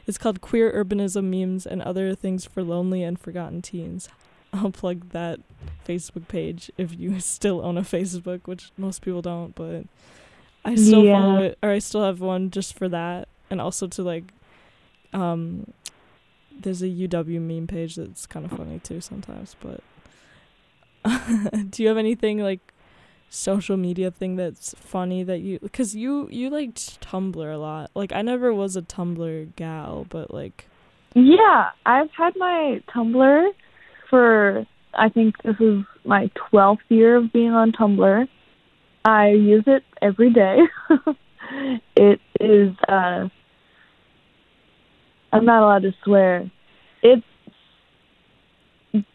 it's 0.05 0.17
called 0.17 0.41
Queer 0.41 0.71
Urbanism 0.71 1.25
Memes 1.25 1.65
and 1.65 1.81
Other 1.81 2.13
Things 2.15 2.45
for 2.45 2.61
Lonely 2.61 3.03
and 3.03 3.19
Forgotten 3.19 3.61
Teens. 3.61 4.09
I'll 4.51 4.71
plug 4.71 5.09
that 5.09 5.39
Facebook 5.87 6.27
page 6.27 6.71
if 6.77 6.97
you 6.97 7.19
still 7.21 7.65
own 7.65 7.77
a 7.77 7.81
Facebook, 7.81 8.41
which 8.45 8.71
most 8.77 9.01
people 9.01 9.21
don't, 9.21 9.55
but 9.55 9.85
I 10.65 10.75
still 10.75 11.05
follow 11.05 11.43
it 11.43 11.57
or 11.61 11.69
I 11.69 11.79
still 11.79 12.03
have 12.03 12.21
one 12.21 12.49
just 12.49 12.77
for 12.77 12.87
that 12.89 13.27
and 13.49 13.59
also 13.59 13.87
to 13.87 14.01
like 14.01 14.23
um 15.11 15.73
there's 16.57 16.81
a 16.81 16.87
UW 16.87 17.41
meme 17.41 17.67
page 17.67 17.95
that's 17.95 18.25
kind 18.25 18.45
of 18.45 18.51
funny 18.51 18.79
too 18.79 19.01
sometimes, 19.01 19.55
but 19.59 19.81
do 21.69 21.83
you 21.83 21.89
have 21.89 21.97
anything 21.97 22.39
like 22.39 22.72
social 23.33 23.77
media 23.77 24.11
thing 24.11 24.35
that's 24.35 24.75
funny 24.77 25.23
that 25.23 25.39
you 25.39 25.57
because 25.59 25.95
you 25.95 26.27
you 26.29 26.49
liked 26.51 27.01
tumblr 27.01 27.53
a 27.53 27.57
lot 27.57 27.89
like 27.95 28.11
i 28.13 28.21
never 28.21 28.53
was 28.53 28.75
a 28.75 28.81
tumblr 28.81 29.55
gal 29.55 30.05
but 30.09 30.31
like 30.31 30.67
Yeah, 31.15 31.69
I've 31.85 32.09
had 32.17 32.33
my 32.35 32.81
Tumblr 32.93 33.49
for 34.09 34.65
I 34.95 35.09
think 35.09 35.35
this 35.43 35.55
is 35.59 35.83
my 36.05 36.31
12th 36.51 36.77
year 36.89 37.17
of 37.17 37.31
being 37.31 37.51
on 37.51 37.71
Tumblr. 37.71 38.27
I 39.05 39.29
use 39.29 39.63
it 39.67 39.83
every 40.01 40.31
day. 40.31 40.59
it 41.95 42.19
is 42.39 42.75
uh 42.87 43.27
I'm 45.31 45.45
not 45.45 45.63
allowed 45.63 45.83
to 45.83 45.93
swear. 46.03 46.49
It's 47.01 47.25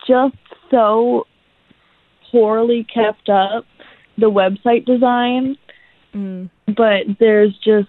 just 0.06 0.36
so 0.70 1.26
poorly 2.30 2.86
kept 2.92 3.28
up 3.28 3.64
the 4.18 4.30
website 4.30 4.84
design, 4.84 5.56
mm, 6.14 6.50
but 6.66 7.04
there's 7.18 7.56
just 7.64 7.88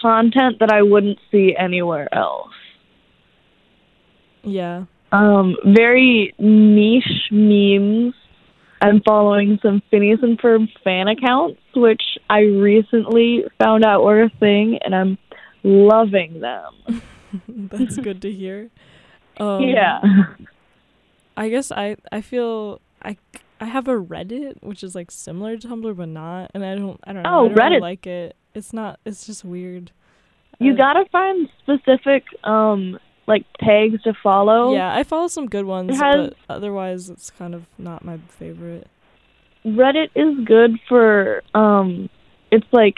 content 0.00 0.58
that 0.60 0.70
I 0.70 0.82
wouldn't 0.82 1.18
see 1.30 1.54
anywhere 1.56 2.12
else. 2.14 2.52
yeah 4.42 4.84
um, 5.12 5.56
very 5.64 6.34
niche 6.38 7.30
memes. 7.30 8.14
I'm 8.82 9.00
following 9.00 9.58
some 9.62 9.80
Phineas 9.90 10.18
and 10.22 10.38
Ferb 10.38 10.68
fan 10.84 11.08
accounts, 11.08 11.60
which 11.74 12.02
I 12.28 12.40
recently 12.40 13.44
found 13.58 13.84
out 13.84 14.04
were 14.04 14.24
a 14.24 14.28
thing, 14.28 14.78
and 14.84 14.94
I'm 14.94 15.16
loving 15.62 16.40
them. 16.40 17.02
that's 17.48 17.96
good 17.96 18.22
to 18.22 18.32
hear 18.32 18.70
um 19.38 19.62
yeah. 19.62 20.00
i 21.36 21.48
guess 21.48 21.70
i 21.72 21.96
i 22.12 22.20
feel 22.20 22.80
i 23.06 23.16
i 23.60 23.64
have 23.64 23.88
a 23.88 23.92
reddit 23.98 24.54
which 24.62 24.82
is 24.84 24.94
like 24.94 25.10
similar 25.10 25.56
to 25.56 25.66
tumblr 25.68 25.96
but 25.96 26.08
not 26.08 26.50
and 26.52 26.64
i 26.64 26.74
don't 26.74 27.00
i 27.04 27.12
don't 27.14 27.22
know 27.22 27.30
Oh, 27.30 27.44
I 27.46 27.48
don't 27.48 27.56
really 27.58 27.76
Reddit. 27.76 27.80
like 27.80 28.06
it 28.06 28.36
it's 28.54 28.72
not 28.74 28.98
it's 29.06 29.24
just 29.26 29.44
weird 29.44 29.92
You 30.58 30.72
Uh, 30.72 30.76
gotta 30.76 31.04
find 31.12 31.48
specific, 31.62 32.24
um, 32.44 32.98
like 33.26 33.44
tags 33.60 34.02
to 34.02 34.12
follow. 34.22 34.72
yeah 34.74 34.94
i 34.94 35.02
follow 35.02 35.28
some 35.28 35.46
good 35.46 35.64
ones 35.66 35.96
has- 35.98 36.30
but 36.30 36.54
otherwise 36.56 37.08
it's 37.10 37.30
kind 37.30 37.54
of 37.54 37.62
not 37.78 38.04
my 38.04 38.18
favorite 38.28 38.88
Reddit 39.64 40.10
is 40.14 40.44
good 40.44 40.78
for 40.88 41.42
um 41.54 42.08
it's 42.50 42.66
like 42.72 42.96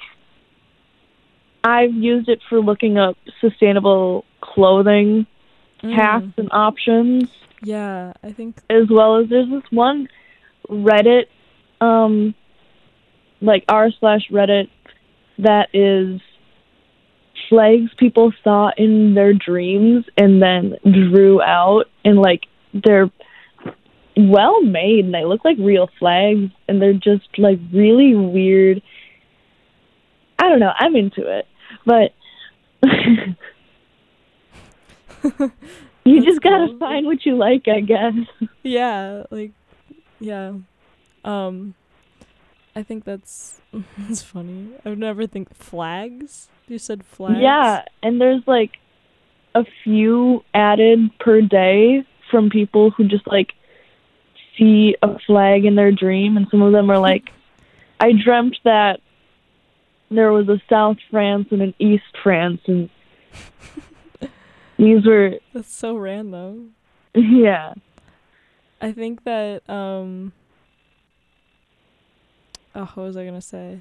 I've 1.64 1.92
used 1.94 2.28
it 2.28 2.40
for 2.48 2.61
looking 2.61 2.98
up 2.98 3.16
sustainable 3.40 4.24
clothing 4.40 5.26
hacks 5.82 6.24
Mm, 6.26 6.38
and 6.38 6.48
options. 6.52 7.30
Yeah 7.62 8.12
i 8.22 8.32
think 8.32 8.56
as 8.70 8.88
well 8.90 9.16
as 9.16 9.28
there's 9.28 9.48
this 9.50 9.70
one 9.70 10.09
Reddit, 10.68 11.26
um, 11.80 12.34
like 13.40 13.64
r 13.68 13.90
slash 13.98 14.28
Reddit 14.30 14.68
that 15.38 15.68
is 15.72 16.20
flags 17.48 17.90
people 17.96 18.32
saw 18.44 18.70
in 18.76 19.14
their 19.14 19.32
dreams 19.32 20.04
and 20.16 20.42
then 20.42 20.74
drew 20.82 21.40
out 21.40 21.84
and 22.04 22.18
like 22.18 22.46
they're 22.74 23.11
well 24.16 24.61
made 24.62 25.04
and 25.04 25.14
they 25.14 25.24
look 25.24 25.44
like 25.44 25.56
real 25.59 25.88
flags 25.98 26.50
and 26.66 26.82
they're 26.82 26.92
just 26.92 27.26
like 27.38 27.59
really 27.72 28.14
weird. 28.14 28.82
I 30.38 30.48
don't 30.48 30.61
know, 30.61 30.72
I'm 30.76 30.96
into 30.96 31.38
it. 31.38 31.46
But 31.86 32.12
you 36.09 36.24
just 36.24 36.40
gotta 36.40 36.76
find 36.78 37.06
what 37.06 37.24
you 37.24 37.36
like, 37.36 37.68
I 37.68 37.80
guess. 37.80 38.14
yeah, 38.62 39.24
like 39.30 39.52
yeah. 40.20 40.54
Um 41.24 41.74
I 42.74 42.82
think 42.82 43.04
that's 43.04 43.61
that's 43.98 44.22
funny. 44.22 44.70
I 44.84 44.90
would 44.90 44.98
never 44.98 45.26
think 45.26 45.54
flags. 45.54 46.48
You 46.66 46.78
said 46.78 47.04
flags. 47.04 47.40
Yeah, 47.40 47.84
and 48.02 48.20
there's 48.20 48.42
like 48.46 48.72
a 49.54 49.64
few 49.82 50.44
added 50.54 51.11
per 51.18 51.40
day 51.40 52.04
from 52.30 52.50
people 52.50 52.90
who 52.90 53.09
just 53.09 53.26
like 53.26 53.54
see 54.56 54.96
a 55.02 55.18
flag 55.20 55.64
in 55.64 55.74
their 55.76 55.92
dream 55.92 56.36
and 56.36 56.46
some 56.50 56.62
of 56.62 56.72
them 56.72 56.90
are 56.90 56.98
like 56.98 57.30
I 58.00 58.12
dreamt 58.12 58.59
that 58.64 59.00
there 60.11 60.32
was 60.32 60.48
a 60.48 60.61
South 60.70 60.98
France 61.11 61.48
and 61.50 61.62
an 61.62 61.74
East 61.78 62.16
France 62.22 62.61
and 62.66 62.88
these 64.79 65.05
were 65.05 65.39
That's 65.53 65.72
so 65.74 65.97
random. 65.97 66.74
yeah. 67.14 67.74
I 68.81 68.93
think 68.93 69.24
that 69.24 69.68
um 69.68 70.33
Oh, 72.74 72.85
what 72.95 73.05
was 73.05 73.16
I 73.16 73.24
gonna 73.24 73.41
say? 73.41 73.81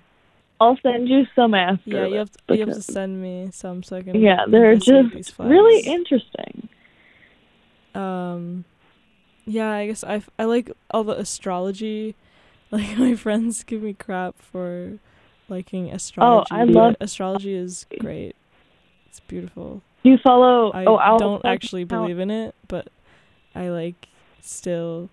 I'll 0.60 0.78
send 0.82 1.08
you 1.08 1.26
some 1.36 1.54
after. 1.54 1.90
Yeah, 1.90 2.06
you 2.08 2.16
have 2.18 2.32
to, 2.32 2.56
you 2.56 2.66
have 2.66 2.74
to 2.76 2.82
send 2.82 3.22
me 3.22 3.50
some 3.54 3.84
so 3.84 3.98
I 3.98 4.02
can 4.02 4.20
Yeah, 4.20 4.46
they're 4.50 4.76
just 4.76 5.38
really 5.40 5.80
interesting. 5.82 6.68
um 7.96 8.64
yeah 9.46 9.72
i 9.72 9.88
guess 9.88 10.04
I, 10.04 10.22
I 10.38 10.44
like 10.44 10.70
all 10.92 11.04
the 11.06 11.18
astrology 11.18 12.16
like 12.72 12.98
my 12.98 13.16
friends 13.16 13.64
give 13.64 13.82
me 13.82 13.94
crap 13.94 14.36
for 14.38 15.00
liking 15.50 15.90
astrology 15.90 16.50
Oh, 16.52 16.56
I 16.56 16.64
love- 16.66 16.98
astrology 17.00 17.54
is 17.56 17.86
great 18.00 18.36
it's 19.08 19.20
beautiful 19.22 19.82
Do 20.08 20.12
you 20.14 20.18
follow 20.24 20.72
i 20.72 20.86
oh 20.86 20.96
I'll 20.96 21.18
don't 21.20 21.44
actually 21.44 21.84
believe 21.84 22.18
in 22.20 22.32
it 22.32 22.56
but 22.70 22.88
i 23.54 23.68
like 23.68 24.08
still 24.42 25.10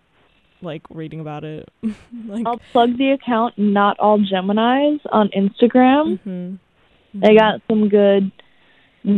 like 0.63 0.83
reading 0.89 1.19
about 1.19 1.43
it 1.43 1.69
like 2.27 2.47
I'll 2.47 2.61
plug 2.71 2.97
the 2.97 3.11
account 3.11 3.59
Not 3.59 3.99
All 3.99 4.19
Geminis 4.21 5.01
on 5.11 5.29
Instagram. 5.31 6.21
mhm, 6.25 6.59
They 7.13 7.35
mhm. 7.35 7.39
got 7.39 7.61
some 7.69 7.89
good 7.89 8.31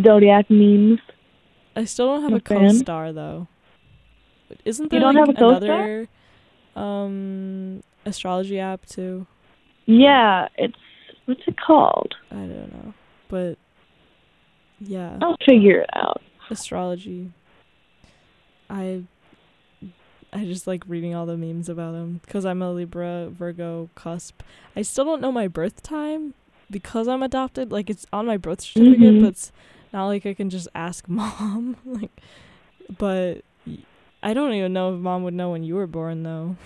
zodiac 0.03 0.47
memes. 0.49 0.99
i 1.77 1.85
still 1.85 2.07
don't 2.07 2.23
have 2.23 2.33
I'm 2.33 2.39
a 2.39 2.41
fan. 2.41 2.71
co-star 2.71 3.13
though 3.13 3.47
isn't 4.65 4.85
You 4.85 4.89
there 4.89 5.01
don't 5.01 5.15
like 5.15 5.27
have 5.27 5.37
a 5.37 5.45
another 5.47 6.09
um 6.75 7.83
astrology 8.07 8.59
app 8.59 8.87
too 8.87 9.27
Yeah, 9.85 10.49
it's 10.57 10.75
what's 11.27 11.43
it 11.47 11.57
called? 11.61 12.15
I 12.31 12.35
don't 12.37 12.73
know. 12.73 12.95
But 13.29 13.59
yeah, 14.81 15.19
I'll 15.23 15.37
figure 15.45 15.81
it 15.81 15.91
out. 15.95 16.21
astrology. 16.51 17.31
I 18.69 19.03
I 20.33 20.45
just 20.45 20.67
like 20.67 20.83
reading 20.89 21.15
all 21.15 21.25
the 21.27 21.37
memes 21.37 21.69
about 21.69 21.93
them 21.93 22.21
cuz 22.27 22.45
I'm 22.45 22.61
a 22.63 22.73
Libra 22.73 23.29
Virgo 23.31 23.89
cusp. 23.95 24.43
I 24.75 24.83
still 24.83 25.05
don't 25.05 25.21
know 25.23 25.33
my 25.33 25.49
birth 25.49 25.83
time 25.83 26.35
because 26.71 27.09
I'm 27.09 27.23
adopted. 27.23 27.71
Like 27.73 27.89
it's 27.89 28.07
on 28.13 28.27
my 28.27 28.37
birth 28.37 28.61
certificate, 28.61 29.15
Mhm. 29.15 29.21
but 29.23 29.29
it's 29.29 29.53
not 29.93 30.07
like 30.07 30.27
I 30.27 30.35
can 30.35 30.51
just 30.51 30.69
ask 30.75 31.09
mom. 31.21 31.77
like 31.85 32.11
but 32.99 33.43
I 34.23 34.35
don't 34.35 34.53
even 34.55 34.73
know 34.73 34.95
if 34.95 35.01
mom 35.01 35.23
would 35.25 35.35
know 35.35 35.51
when 35.53 35.63
you 35.63 35.77
were 35.77 35.87
born 35.87 36.23
though. 36.23 36.57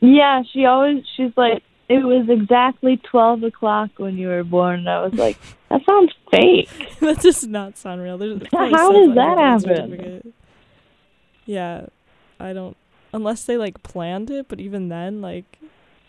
Yeah, 0.00 0.42
she 0.52 0.64
always 0.64 1.04
she's 1.16 1.32
like 1.36 1.62
it 1.90 2.04
was 2.04 2.28
exactly 2.28 2.98
twelve 2.98 3.42
o'clock 3.42 3.90
when 3.96 4.16
you 4.16 4.28
were 4.28 4.44
born. 4.44 4.80
And 4.80 4.88
I 4.88 5.02
was 5.02 5.14
like, 5.14 5.36
that 5.68 5.84
sounds 5.84 6.12
fake. 6.30 6.70
that 7.00 7.20
does 7.20 7.44
not 7.46 7.76
sound 7.76 8.00
real. 8.00 8.16
There's, 8.16 8.40
How 8.52 8.92
does 8.92 9.14
that 9.16 9.36
happen? 9.38 10.32
Yeah, 11.46 11.86
I 12.38 12.52
don't. 12.52 12.76
Unless 13.12 13.44
they 13.44 13.56
like 13.56 13.82
planned 13.82 14.30
it, 14.30 14.46
but 14.48 14.60
even 14.60 14.88
then, 14.88 15.20
like, 15.20 15.58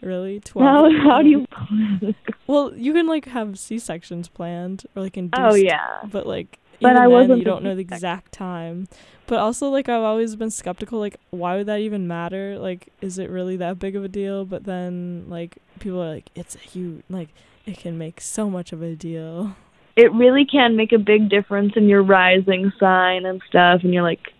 really 0.01 0.39
twelve. 0.39 0.91
How 0.93 1.09
how 1.09 1.21
do 1.23 1.29
you? 1.29 1.47
plan 1.47 2.15
Well, 2.47 2.73
you 2.75 2.93
can 2.93 3.07
like 3.07 3.25
have 3.25 3.57
C 3.57 3.79
sections 3.79 4.27
planned 4.27 4.83
or 4.95 5.01
like 5.01 5.17
induced. 5.17 5.41
Oh 5.41 5.55
yeah. 5.55 6.01
But 6.11 6.27
like, 6.27 6.59
But 6.79 6.91
even 6.91 6.97
I 6.97 7.01
then, 7.05 7.11
wasn't 7.11 7.39
you 7.39 7.45
don't 7.45 7.63
know 7.63 7.73
the 7.73 7.81
exact 7.81 8.33
time. 8.33 8.87
But 9.31 9.39
also, 9.39 9.69
like, 9.69 9.87
I've 9.87 10.03
always 10.03 10.35
been 10.35 10.51
skeptical. 10.51 10.99
Like, 10.99 11.15
why 11.29 11.55
would 11.55 11.67
that 11.67 11.79
even 11.79 12.05
matter? 12.05 12.59
Like, 12.59 12.89
is 12.99 13.17
it 13.17 13.29
really 13.29 13.55
that 13.55 13.79
big 13.79 13.95
of 13.95 14.03
a 14.03 14.09
deal? 14.09 14.43
But 14.43 14.65
then, 14.65 15.23
like, 15.29 15.59
people 15.79 16.03
are 16.03 16.13
like, 16.13 16.29
it's 16.35 16.55
a 16.55 16.57
huge. 16.57 17.03
Like, 17.09 17.29
it 17.65 17.77
can 17.77 17.97
make 17.97 18.19
so 18.19 18.49
much 18.49 18.73
of 18.73 18.81
a 18.81 18.93
deal. 18.93 19.55
It 19.95 20.11
really 20.11 20.43
can 20.43 20.75
make 20.75 20.91
a 20.91 20.97
big 20.97 21.29
difference 21.29 21.77
in 21.77 21.87
your 21.87 22.03
rising 22.03 22.73
sign 22.77 23.25
and 23.25 23.41
stuff, 23.47 23.85
and 23.85 23.93
you're 23.93 24.03
like, 24.03 24.33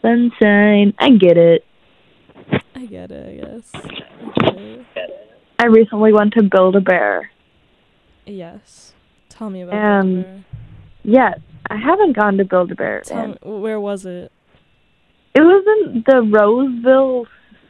sunshine. 0.00 0.94
I 0.96 1.10
get 1.10 1.36
it. 1.36 1.64
I 2.76 2.86
get 2.86 3.10
it. 3.10 3.42
I 3.42 3.44
guess. 3.44 3.70
I. 3.74 4.86
I 5.58 5.66
recently 5.66 6.12
went 6.12 6.34
to 6.34 6.44
Build 6.44 6.76
a 6.76 6.80
Bear. 6.80 7.32
Yes. 8.26 8.92
Tell 9.28 9.50
me 9.50 9.62
about 9.62 9.74
Um, 9.74 10.14
Build-A-Bear. 10.14 10.44
Yes, 11.02 11.38
I 11.70 11.76
haven't 11.76 12.12
gone 12.16 12.36
to 12.38 12.44
Build 12.44 12.70
a 12.72 12.74
Bear. 12.74 13.02
Where 13.42 13.80
was 13.80 14.04
it? 14.06 14.30
It 15.34 15.40
was 15.40 15.64
in 15.84 16.04
the 16.06 16.22
Roseville 16.22 17.26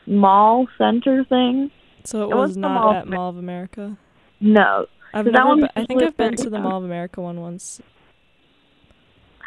Mall 0.07 0.67
Center 0.77 1.25
thing. 1.25 1.71
So 2.05 2.23
it 2.29 2.33
It 2.33 2.37
was 2.37 2.49
was 2.51 2.57
not 2.57 2.75
Mall 2.75 2.93
at 2.95 3.09
Mall 3.09 3.31
of 3.31 3.37
America. 3.39 3.97
No, 4.41 4.87
I've 5.15 5.25
So 5.25 5.31
never. 5.31 5.69
I 5.77 5.87
think 5.87 6.03
I've 6.03 6.17
been 6.17 6.37
to 6.37 6.51
the 6.51 6.59
Mall 6.59 6.79
of 6.79 6.85
America 6.85 7.21
one 7.21 7.41
once. 7.41 7.81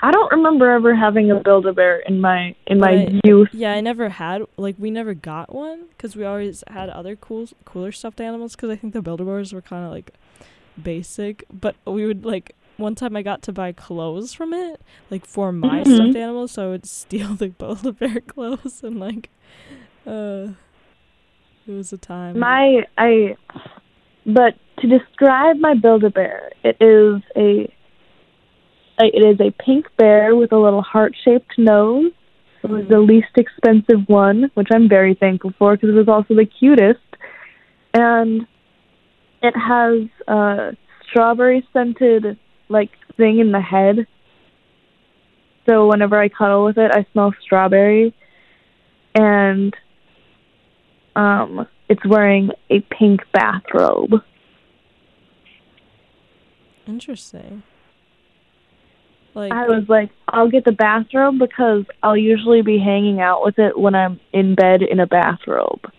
I 0.02 0.12
don't 0.12 0.32
remember 0.32 0.70
ever 0.72 0.96
having 0.96 1.32
a 1.32 1.36
Build 1.40 1.66
a 1.66 1.74
Bear 1.74 2.00
in 2.00 2.22
my 2.22 2.56
in 2.68 2.80
my 2.80 3.06
But- 3.06 3.26
youth. 3.28 3.50
Yeah, 3.52 3.74
I 3.74 3.82
never 3.82 4.10
had 4.10 4.44
like 4.56 4.76
we 4.80 4.90
never 4.92 5.14
got 5.14 5.54
one 5.54 5.86
because 5.90 6.16
we 6.16 6.24
always 6.24 6.64
had 6.68 6.90
other 6.90 7.16
cool 7.16 7.48
cooler 7.66 7.92
stuffed 7.92 8.22
animals 8.22 8.56
because 8.56 8.70
I 8.70 8.76
think 8.76 8.94
the 8.94 9.02
Build-A-Bears 9.02 9.54
were 9.54 9.62
kind 9.62 9.86
of 9.86 9.92
like 9.92 10.12
basic. 10.82 11.44
But 11.52 11.76
we 11.86 12.06
would 12.08 12.26
like 12.26 12.56
one 12.78 12.96
time 12.96 13.16
I 13.16 13.22
got 13.22 13.42
to 13.44 13.52
buy 13.52 13.72
clothes 13.72 14.34
from 14.34 14.54
it 14.54 14.82
like 15.10 15.26
for 15.26 15.52
my 15.52 15.82
Mhm. 15.82 15.96
stuffed 15.96 16.16
animals, 16.16 16.52
so 16.54 16.66
I 16.68 16.70
would 16.70 16.86
steal 17.00 17.34
the 17.36 17.50
Build-A-Bear 17.50 18.22
clothes 18.22 18.82
and 18.84 19.00
like, 19.00 19.30
uh, 20.06 20.50
it 21.68 21.72
was 21.72 21.92
a 21.92 21.98
time. 21.98 22.40
My 22.40 22.84
I, 22.98 23.36
but 24.26 24.56
to 24.80 24.88
describe 24.88 25.58
my 25.58 25.74
Build 25.74 26.04
a 26.04 26.10
Bear, 26.10 26.52
it 26.64 26.78
is 26.80 27.22
a, 27.36 27.72
a 29.00 29.06
it 29.06 29.26
is 29.26 29.40
a 29.40 29.52
pink 29.64 29.88
bear 29.98 30.36
with 30.36 30.52
a 30.52 30.58
little 30.58 30.82
heart 30.82 31.14
shaped 31.26 31.58
nose. 31.58 32.12
It 32.64 32.70
was 32.70 32.88
the 32.90 33.00
least 33.00 33.28
expensive 33.38 34.08
one, 34.08 34.50
which 34.56 34.68
I'm 34.74 34.90
very 34.90 35.14
thankful 35.14 35.54
for 35.58 35.76
because 35.76 35.90
it 35.90 35.94
was 35.94 36.08
also 36.08 36.36
the 36.36 36.46
cutest. 36.46 37.00
And 37.94 38.48
it 39.42 39.54
has 39.56 40.10
a 40.28 40.76
strawberry 41.08 41.68
scented 41.72 42.38
like 42.70 42.92
thing 43.16 43.40
in 43.40 43.52
the 43.52 43.62
head. 43.62 44.08
So 45.68 45.88
whenever 45.88 46.20
I 46.20 46.30
cuddle 46.30 46.66
with 46.66 46.78
it, 46.78 46.92
I 46.94 47.06
smell 47.12 47.34
strawberry. 47.42 48.14
And 49.16 49.76
um 51.16 51.68
it's 51.90 52.06
wearing 52.06 52.52
a 52.70 52.82
pink 52.82 53.22
bathrobe. 53.32 54.22
Interesting. 56.86 57.64
Like 59.34 59.52
I 59.52 59.68
was 59.68 59.88
like, 59.88 60.10
I'll 60.28 60.50
get 60.50 60.66
the 60.66 60.72
bathrobe 60.72 61.38
because 61.38 61.86
I'll 62.02 62.18
usually 62.18 62.62
be 62.62 62.80
hanging 62.80 63.22
out 63.22 63.44
with 63.44 63.60
it 63.60 63.78
when 63.78 63.94
I'm 63.94 64.20
in 64.34 64.56
bed 64.56 64.82
in 64.82 65.00
a 65.00 65.06
bathrobe. 65.06 65.92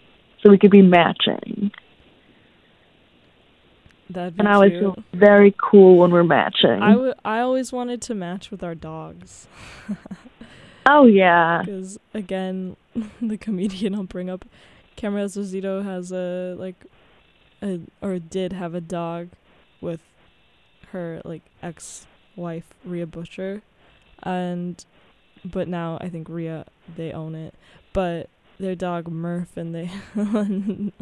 So 0.42 0.50
we 0.50 0.58
could 0.58 0.70
be 0.70 0.82
matching. 0.82 1.70
That'd 4.10 4.34
be 4.36 4.40
And 4.40 4.48
I 4.48 4.54
always 4.54 4.70
cute. 4.72 4.82
feel 4.82 5.04
very 5.14 5.54
cool 5.58 5.98
when 5.98 6.10
we're 6.10 6.24
matching. 6.24 6.82
I, 6.82 6.92
w- 6.92 7.14
I 7.24 7.40
always 7.40 7.72
wanted 7.72 8.00
to 8.02 8.14
match 8.14 8.50
with 8.50 8.62
our 8.62 8.74
dogs. 8.74 9.46
oh 10.86 11.06
yeah. 11.06 11.62
Because 11.64 11.98
again, 12.14 12.76
the 13.22 13.36
comedian 13.38 13.94
I'll 13.94 14.04
bring 14.04 14.30
up, 14.30 14.44
Cameron 14.96 15.26
Esposito 15.26 15.84
has 15.84 16.12
a 16.12 16.54
like, 16.58 16.86
a 17.62 17.80
or 18.00 18.18
did 18.18 18.52
have 18.52 18.74
a 18.74 18.80
dog, 18.80 19.28
with 19.80 20.00
her 20.92 21.20
like 21.24 21.42
ex-wife 21.62 22.74
Rhea 22.84 23.06
Butcher, 23.06 23.62
and 24.22 24.84
but 25.44 25.68
now 25.68 25.98
I 26.00 26.08
think 26.08 26.28
Rhea 26.28 26.64
they 26.96 27.12
own 27.12 27.34
it, 27.34 27.54
but 27.92 28.28
their 28.58 28.74
dog 28.74 29.08
Murph 29.08 29.56
and 29.56 29.74
they 29.74 29.90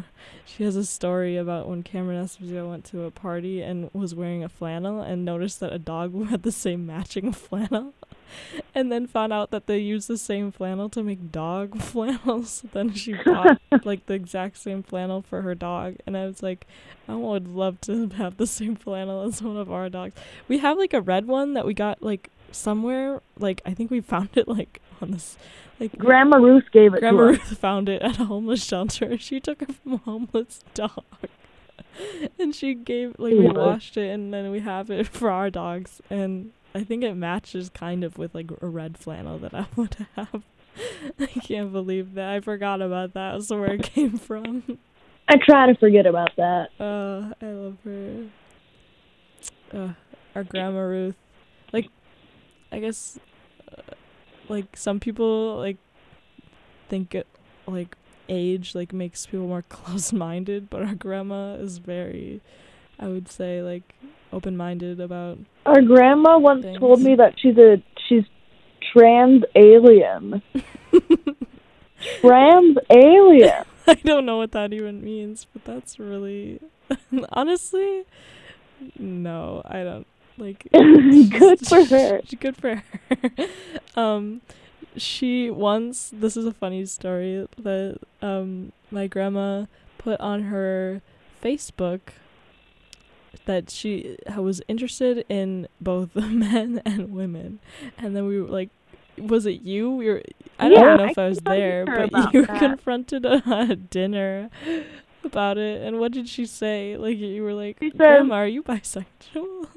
she 0.45 0.65
has 0.65 0.77
a 0.77 0.85
story 0.85 1.37
about 1.37 1.69
when 1.69 1.83
Cameron 1.83 2.25
Esposito 2.25 2.69
went 2.69 2.85
to 2.87 3.05
a 3.05 3.11
party 3.11 3.63
and 3.63 3.91
was 3.93 4.15
wearing 4.15 4.45
a 4.45 4.49
flannel 4.49 5.01
and 5.01 5.25
noticed 5.25 5.61
that 5.61 5.73
a 5.73 5.79
dog 5.79 6.29
had 6.29 6.43
the 6.43 6.53
same 6.53 6.87
matching 6.87 7.33
flannel. 7.33 7.95
and 8.75 8.91
then 8.91 9.07
found 9.07 9.33
out 9.33 9.51
that 9.51 9.67
they 9.67 9.79
use 9.79 10.07
the 10.07 10.19
same 10.19 10.51
flannel 10.51 10.89
to 10.91 11.03
make 11.03 11.33
dog 11.33 11.81
flannels. 11.81 12.65
then 12.73 12.93
she 12.93 13.15
bought 13.25 13.61
like 13.85 14.07
the 14.07 14.15
exact 14.15 14.59
same 14.59 14.83
flannel 14.83 15.23
for 15.23 15.43
her 15.43 15.55
dog, 15.55 15.97
and 16.07 16.17
I 16.17 16.27
was 16.27 16.43
like, 16.43 16.67
I 17.09 17.15
would 17.15 17.49
love 17.49 17.81
to 17.83 18.09
have 18.11 18.37
the 18.37 18.47
same 18.47 18.77
flannel 18.77 19.23
as 19.23 19.43
one 19.43 19.57
of 19.57 19.71
our 19.71 19.89
dogs. 19.89 20.15
We 20.49 20.59
have 20.59 20.77
like 20.79 20.93
a 20.93 21.01
red 21.01 21.27
one 21.27 21.55
that 21.55 21.67
we 21.67 21.75
got 21.75 22.03
like 22.03 22.31
somewhere. 22.53 23.23
Like 23.39 23.63
I 23.65 23.75
think 23.75 23.91
we 23.91 24.01
found 24.01 24.31
it 24.35 24.49
like 24.49 24.81
on 25.03 25.11
this 25.13 25.37
like 25.81 25.97
Grandma 25.99 26.39
Ruth 26.39 26.71
gave 26.73 26.95
it 26.95 27.01
Grandma. 27.01 27.23
Ruth 27.23 27.59
found 27.59 27.89
it 27.89 28.03
at 28.03 28.19
a 28.19 28.25
homeless 28.25 28.65
shelter. 28.65 29.19
She 29.27 29.41
took 29.41 29.63
it 29.63 29.75
from 29.75 29.95
a 29.95 29.97
homeless 29.99 30.65
dog. 30.75 31.05
and 32.39 32.55
she 32.55 32.75
gave 32.75 33.19
like 33.19 33.33
we 33.33 33.49
washed 33.49 33.97
it 33.97 34.11
and 34.11 34.33
then 34.33 34.51
we 34.51 34.61
have 34.61 34.91
it 34.91 35.07
for 35.09 35.31
our 35.31 35.51
dogs 35.51 36.01
and 36.11 36.53
I 36.75 36.85
think 36.85 37.03
it 37.05 37.15
matches 37.15 37.71
kind 37.71 38.05
of 38.05 38.19
with 38.19 38.35
like 38.35 38.51
a 38.61 38.67
red 38.67 38.99
flannel 38.99 39.39
that 39.39 39.55
I 39.55 39.67
would 39.77 40.07
have. 40.15 40.43
I 41.19 41.27
can't 41.27 41.73
believe 41.73 42.15
that. 42.15 42.29
I 42.29 42.41
forgot 42.41 42.83
about 42.83 43.15
that. 43.15 43.33
That's 43.33 43.51
where 43.51 43.73
it 43.73 43.83
came 43.83 44.19
from. 44.19 44.79
I 45.29 45.37
try 45.37 45.67
to 45.67 45.75
forget 45.75 46.07
about 46.07 46.37
that. 46.37 46.69
Uh, 46.79 47.33
I 47.43 47.51
love 47.51 47.77
her. 47.85 48.27
Uh, 49.73 49.93
our 50.35 50.45
grandma 50.45 50.81
Ruth. 50.81 51.17
Like, 51.73 51.89
I 52.71 52.79
guess, 52.79 53.19
like 54.49 54.77
some 54.77 55.01
people 55.01 55.57
like 55.57 55.77
think 56.89 57.15
it, 57.15 57.27
like 57.67 57.97
age 58.29 58.75
like 58.75 58.93
makes 58.93 59.27
people 59.27 59.47
more 59.47 59.63
close-minded, 59.69 60.71
but 60.71 60.83
our 60.83 60.95
grandma 60.95 61.55
is 61.55 61.79
very, 61.79 62.41
I 62.99 63.09
would 63.09 63.31
say, 63.31 63.63
like 63.63 63.95
open-minded 64.33 65.01
about. 65.01 65.39
Our 65.65 65.83
grandma 65.83 66.39
once 66.39 66.65
Thanks. 66.65 66.81
told 66.81 67.01
me 67.01 67.15
that 67.17 67.35
she's 67.39 67.57
a 67.59 67.83
she's 68.09 68.25
trans 68.93 69.45
alien. 69.55 70.43
trans 72.21 72.79
alien. 72.91 73.65
I 73.89 73.95
don't 73.95 74.27
know 74.27 74.39
what 74.39 74.53
that 74.53 74.73
even 74.73 75.03
means, 75.03 75.47
but 75.53 75.65
that's 75.65 75.99
really, 76.01 76.61
honestly, 77.31 78.05
no, 78.99 79.63
I 79.65 79.85
don't 79.85 80.07
like. 80.39 80.67
Good 80.73 81.67
for 81.67 81.85
her. 81.85 82.21
Good 82.41 82.57
for 82.57 82.77
her. 82.77 83.31
um, 84.01 84.41
she 84.97 85.51
once. 85.51 86.11
This 86.13 86.37
is 86.37 86.45
a 86.47 86.53
funny 86.53 86.87
story 86.87 87.47
that 87.59 87.99
um 88.23 88.73
my 88.91 89.07
grandma 89.07 89.67
put 89.99 90.19
on 90.21 90.45
her 90.45 91.03
Facebook 91.43 92.01
that 93.45 93.71
she 93.71 94.17
was 94.37 94.61
interested 94.67 95.25
in 95.29 95.69
both 95.81 96.15
men 96.17 96.81
and 96.85 97.13
women, 97.13 97.61
and 97.99 98.17
then 98.17 98.27
we 98.27 98.41
were 98.41 98.49
like. 98.49 98.71
Was 99.19 99.47
it 99.47 99.63
you? 99.63 99.91
We 99.93 100.09
were. 100.09 100.23
I 100.59 100.69
don't 100.69 100.79
Yeah, 100.79 100.97
know 100.97 101.05
if 101.07 101.17
I 101.17 101.27
was 101.27 101.39
there, 101.39 101.87
but 101.87 102.13
you 102.35 102.41
were 102.43 102.47
that. 102.49 102.59
confronted 102.59 103.25
at 103.25 103.89
dinner 103.89 104.51
about 105.25 105.57
it. 105.57 105.81
And 105.81 105.99
what 105.99 106.13
did 106.13 106.29
she 106.29 106.45
say? 106.45 106.99
Like 106.99 107.17
you 107.17 107.43
were 107.43 107.55
like, 107.55 107.79
She 107.81 107.89
said- 107.89 107.97
"Grandma, 107.97 108.35
are 108.35 108.47
you 108.47 108.63
bisexual?" 108.63 109.69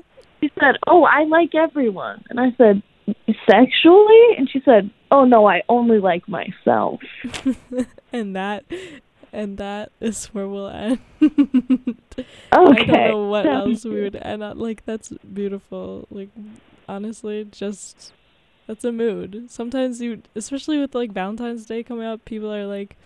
She 0.41 0.51
said, 0.59 0.75
"Oh, 0.87 1.03
I 1.03 1.23
like 1.23 1.55
everyone," 1.55 2.23
and 2.29 2.39
I 2.39 2.53
said, 2.57 2.81
"Sexually?" 3.49 4.35
And 4.37 4.49
she 4.49 4.61
said, 4.63 4.89
"Oh 5.11 5.25
no, 5.25 5.47
I 5.47 5.63
only 5.69 5.99
like 5.99 6.27
myself." 6.27 7.01
and 8.13 8.35
that 8.35 8.63
and 9.31 9.57
that 9.57 9.91
is 9.99 10.25
where 10.27 10.47
we'll 10.47 10.69
end. 10.69 10.99
Okay. 11.21 12.25
I 12.51 12.57
don't 12.57 12.87
know 12.87 13.27
what 13.27 13.45
else 13.45 13.85
we 13.85 14.01
would 14.01 14.15
end 14.15 14.43
on. 14.43 14.57
Like 14.57 14.85
that's 14.85 15.09
beautiful. 15.33 16.07
Like 16.09 16.29
honestly, 16.87 17.45
just 17.45 18.13
that's 18.67 18.83
a 18.83 18.91
mood. 18.91 19.49
Sometimes 19.49 20.01
you, 20.01 20.21
especially 20.35 20.79
with 20.79 20.95
like 20.95 21.11
Valentine's 21.11 21.65
Day 21.65 21.83
coming 21.83 22.05
up, 22.05 22.25
people 22.25 22.53
are 22.53 22.65
like 22.65 22.97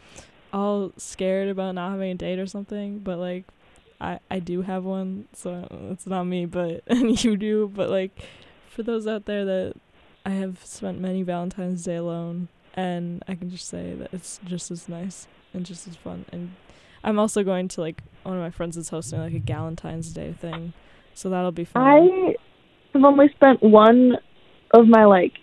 all 0.52 0.92
scared 0.98 1.50
about 1.50 1.76
not 1.76 1.92
having 1.92 2.12
a 2.12 2.16
date 2.16 2.40
or 2.40 2.48
something. 2.48 3.00
But 3.00 3.18
like, 3.18 3.46
I 4.04 4.20
I 4.30 4.40
do 4.40 4.62
have 4.62 4.84
one, 4.84 5.28
so 5.34 5.68
it's 5.92 6.06
not 6.06 6.26
me, 6.26 6.46
but 6.46 6.84
you 6.90 7.38
do. 7.38 7.72
But 7.74 7.90
like, 7.90 8.12
for 8.70 8.84
those 8.84 9.08
out 9.08 9.26
there 9.26 9.46
that 9.46 9.74
I 10.26 10.32
have 10.32 10.64
spent 10.64 11.00
many 11.00 11.24
Valentine's 11.24 11.84
Day 11.84 11.96
alone, 11.96 12.50
and 12.74 13.24
I 13.28 13.36
can 13.36 13.50
just 13.50 13.68
say 13.68 13.94
that 13.94 14.14
it's 14.14 14.40
just 14.46 14.70
as 14.70 14.90
nice 14.90 15.28
and 15.54 15.66
just 15.66 15.88
as 15.88 15.96
fun. 15.96 16.26
And 16.32 16.52
I'm 17.04 17.18
also 17.18 17.44
going 17.44 17.70
to 17.70 17.82
like 17.82 18.02
one 18.24 18.36
of 18.36 18.42
my 18.42 18.52
friends 18.52 18.76
is 18.76 18.90
hosting 18.90 19.20
like 19.20 19.34
a 19.34 19.40
Galentine's 19.40 20.14
Day 20.14 20.34
thing, 20.34 20.74
so 21.14 21.30
that'll 21.30 21.52
be 21.52 21.66
fun. 21.66 21.84
I 21.84 22.36
have 22.94 23.04
only 23.06 23.30
spent 23.30 23.64
one 23.64 24.18
of 24.72 24.88
my 24.88 25.06
like 25.06 25.34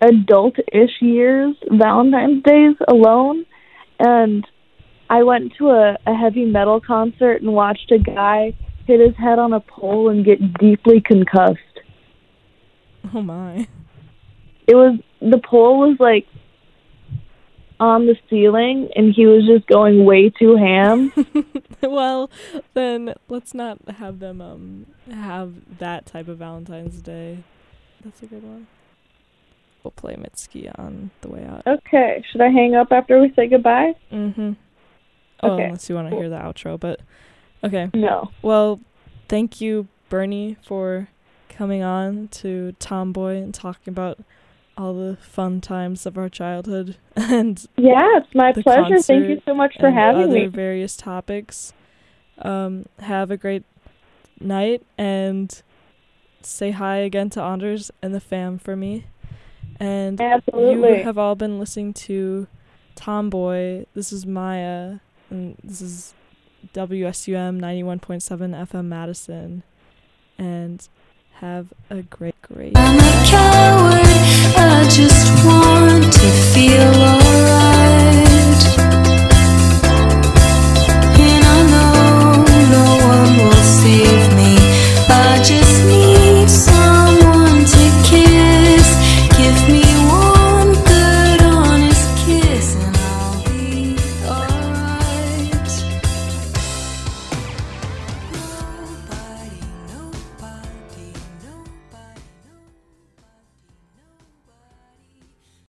adult-ish 0.00 1.00
years 1.00 1.54
Valentine's 1.70 2.42
days 2.42 2.74
alone, 2.88 3.46
and 4.00 4.44
I 5.12 5.24
went 5.24 5.52
to 5.58 5.68
a, 5.68 5.98
a 6.06 6.14
heavy 6.14 6.46
metal 6.46 6.80
concert 6.80 7.42
and 7.42 7.52
watched 7.52 7.92
a 7.92 7.98
guy 7.98 8.54
hit 8.86 8.98
his 8.98 9.14
head 9.16 9.38
on 9.38 9.52
a 9.52 9.60
pole 9.60 10.08
and 10.08 10.24
get 10.24 10.54
deeply 10.54 11.02
concussed. 11.02 11.58
oh 13.14 13.20
my. 13.20 13.68
It 14.66 14.74
was 14.74 14.98
the 15.20 15.38
pole 15.38 15.80
was 15.80 15.98
like 16.00 16.26
on 17.78 18.06
the 18.06 18.16
ceiling, 18.30 18.88
and 18.96 19.12
he 19.14 19.26
was 19.26 19.44
just 19.46 19.66
going 19.66 20.06
way 20.06 20.30
too 20.30 20.56
ham. 20.56 21.12
well, 21.82 22.30
then 22.72 23.12
let's 23.28 23.52
not 23.52 23.78
have 23.98 24.18
them 24.18 24.40
um 24.40 24.86
have 25.10 25.52
that 25.78 26.06
type 26.06 26.28
of 26.28 26.38
Valentine's 26.38 27.02
Day. 27.02 27.44
That's 28.02 28.22
a 28.22 28.26
good 28.26 28.44
one. 28.44 28.66
We'll 29.84 29.90
play 29.90 30.14
Mitski 30.14 30.72
on 30.78 31.10
the 31.20 31.28
way 31.28 31.44
out. 31.44 31.66
Okay, 31.66 32.24
should 32.32 32.40
I 32.40 32.48
hang 32.48 32.74
up 32.74 32.92
after 32.92 33.20
we 33.20 33.30
say 33.34 33.48
goodbye? 33.48 33.94
Mm-hmm. 34.10 34.52
Oh, 35.42 35.52
Okay, 35.54 35.64
unless 35.64 35.88
you 35.88 35.94
want 35.94 36.06
to 36.06 36.10
cool. 36.10 36.20
hear 36.20 36.28
the 36.30 36.36
outro, 36.36 36.78
but 36.78 37.00
okay. 37.64 37.90
No. 37.94 38.30
Well, 38.42 38.80
thank 39.28 39.60
you, 39.60 39.88
Bernie, 40.08 40.56
for 40.62 41.08
coming 41.48 41.82
on 41.82 42.28
to 42.28 42.72
Tomboy 42.78 43.36
and 43.42 43.52
talking 43.52 43.90
about 43.92 44.18
all 44.76 44.94
the 44.94 45.16
fun 45.20 45.60
times 45.60 46.06
of 46.06 46.16
our 46.16 46.28
childhood 46.30 46.96
and 47.16 47.66
Yeah, 47.76 48.00
it's 48.18 48.34
my 48.34 48.52
pleasure. 48.52 48.98
Thank 49.00 49.28
you 49.28 49.42
so 49.44 49.52
much 49.54 49.76
for 49.78 49.88
and 49.88 49.94
having 49.98 50.22
other 50.24 50.32
me. 50.32 50.46
various 50.46 50.96
topics. 50.96 51.72
Um, 52.38 52.86
have 52.98 53.30
a 53.30 53.36
great 53.36 53.64
night 54.40 54.82
and 54.96 55.62
say 56.40 56.70
hi 56.70 56.96
again 56.96 57.28
to 57.30 57.42
Anders 57.42 57.90
and 58.00 58.14
the 58.14 58.20
fam 58.20 58.58
for 58.58 58.74
me. 58.74 59.04
And 59.78 60.20
Absolutely. 60.20 60.98
you 60.98 61.04
have 61.04 61.18
all 61.18 61.34
been 61.34 61.58
listening 61.58 61.92
to 61.94 62.46
Tomboy. 62.94 63.84
This 63.94 64.12
is 64.12 64.24
Maya, 64.26 64.98
and 65.32 65.56
this 65.64 65.80
is 65.80 66.14
WSUM 66.74 67.58
91.7 67.58 68.68
FM 68.68 68.84
Madison. 68.84 69.62
And 70.38 70.86
have 71.34 71.72
a 71.90 72.02
great, 72.02 72.40
great. 72.42 72.72
I'm 72.76 72.98
a 72.98 73.26
coward, 73.26 74.06
I 74.56 74.86
just 74.88 75.44
want 75.44 76.12
to 76.12 76.30
feel 76.52 76.82
alright. 77.02 78.91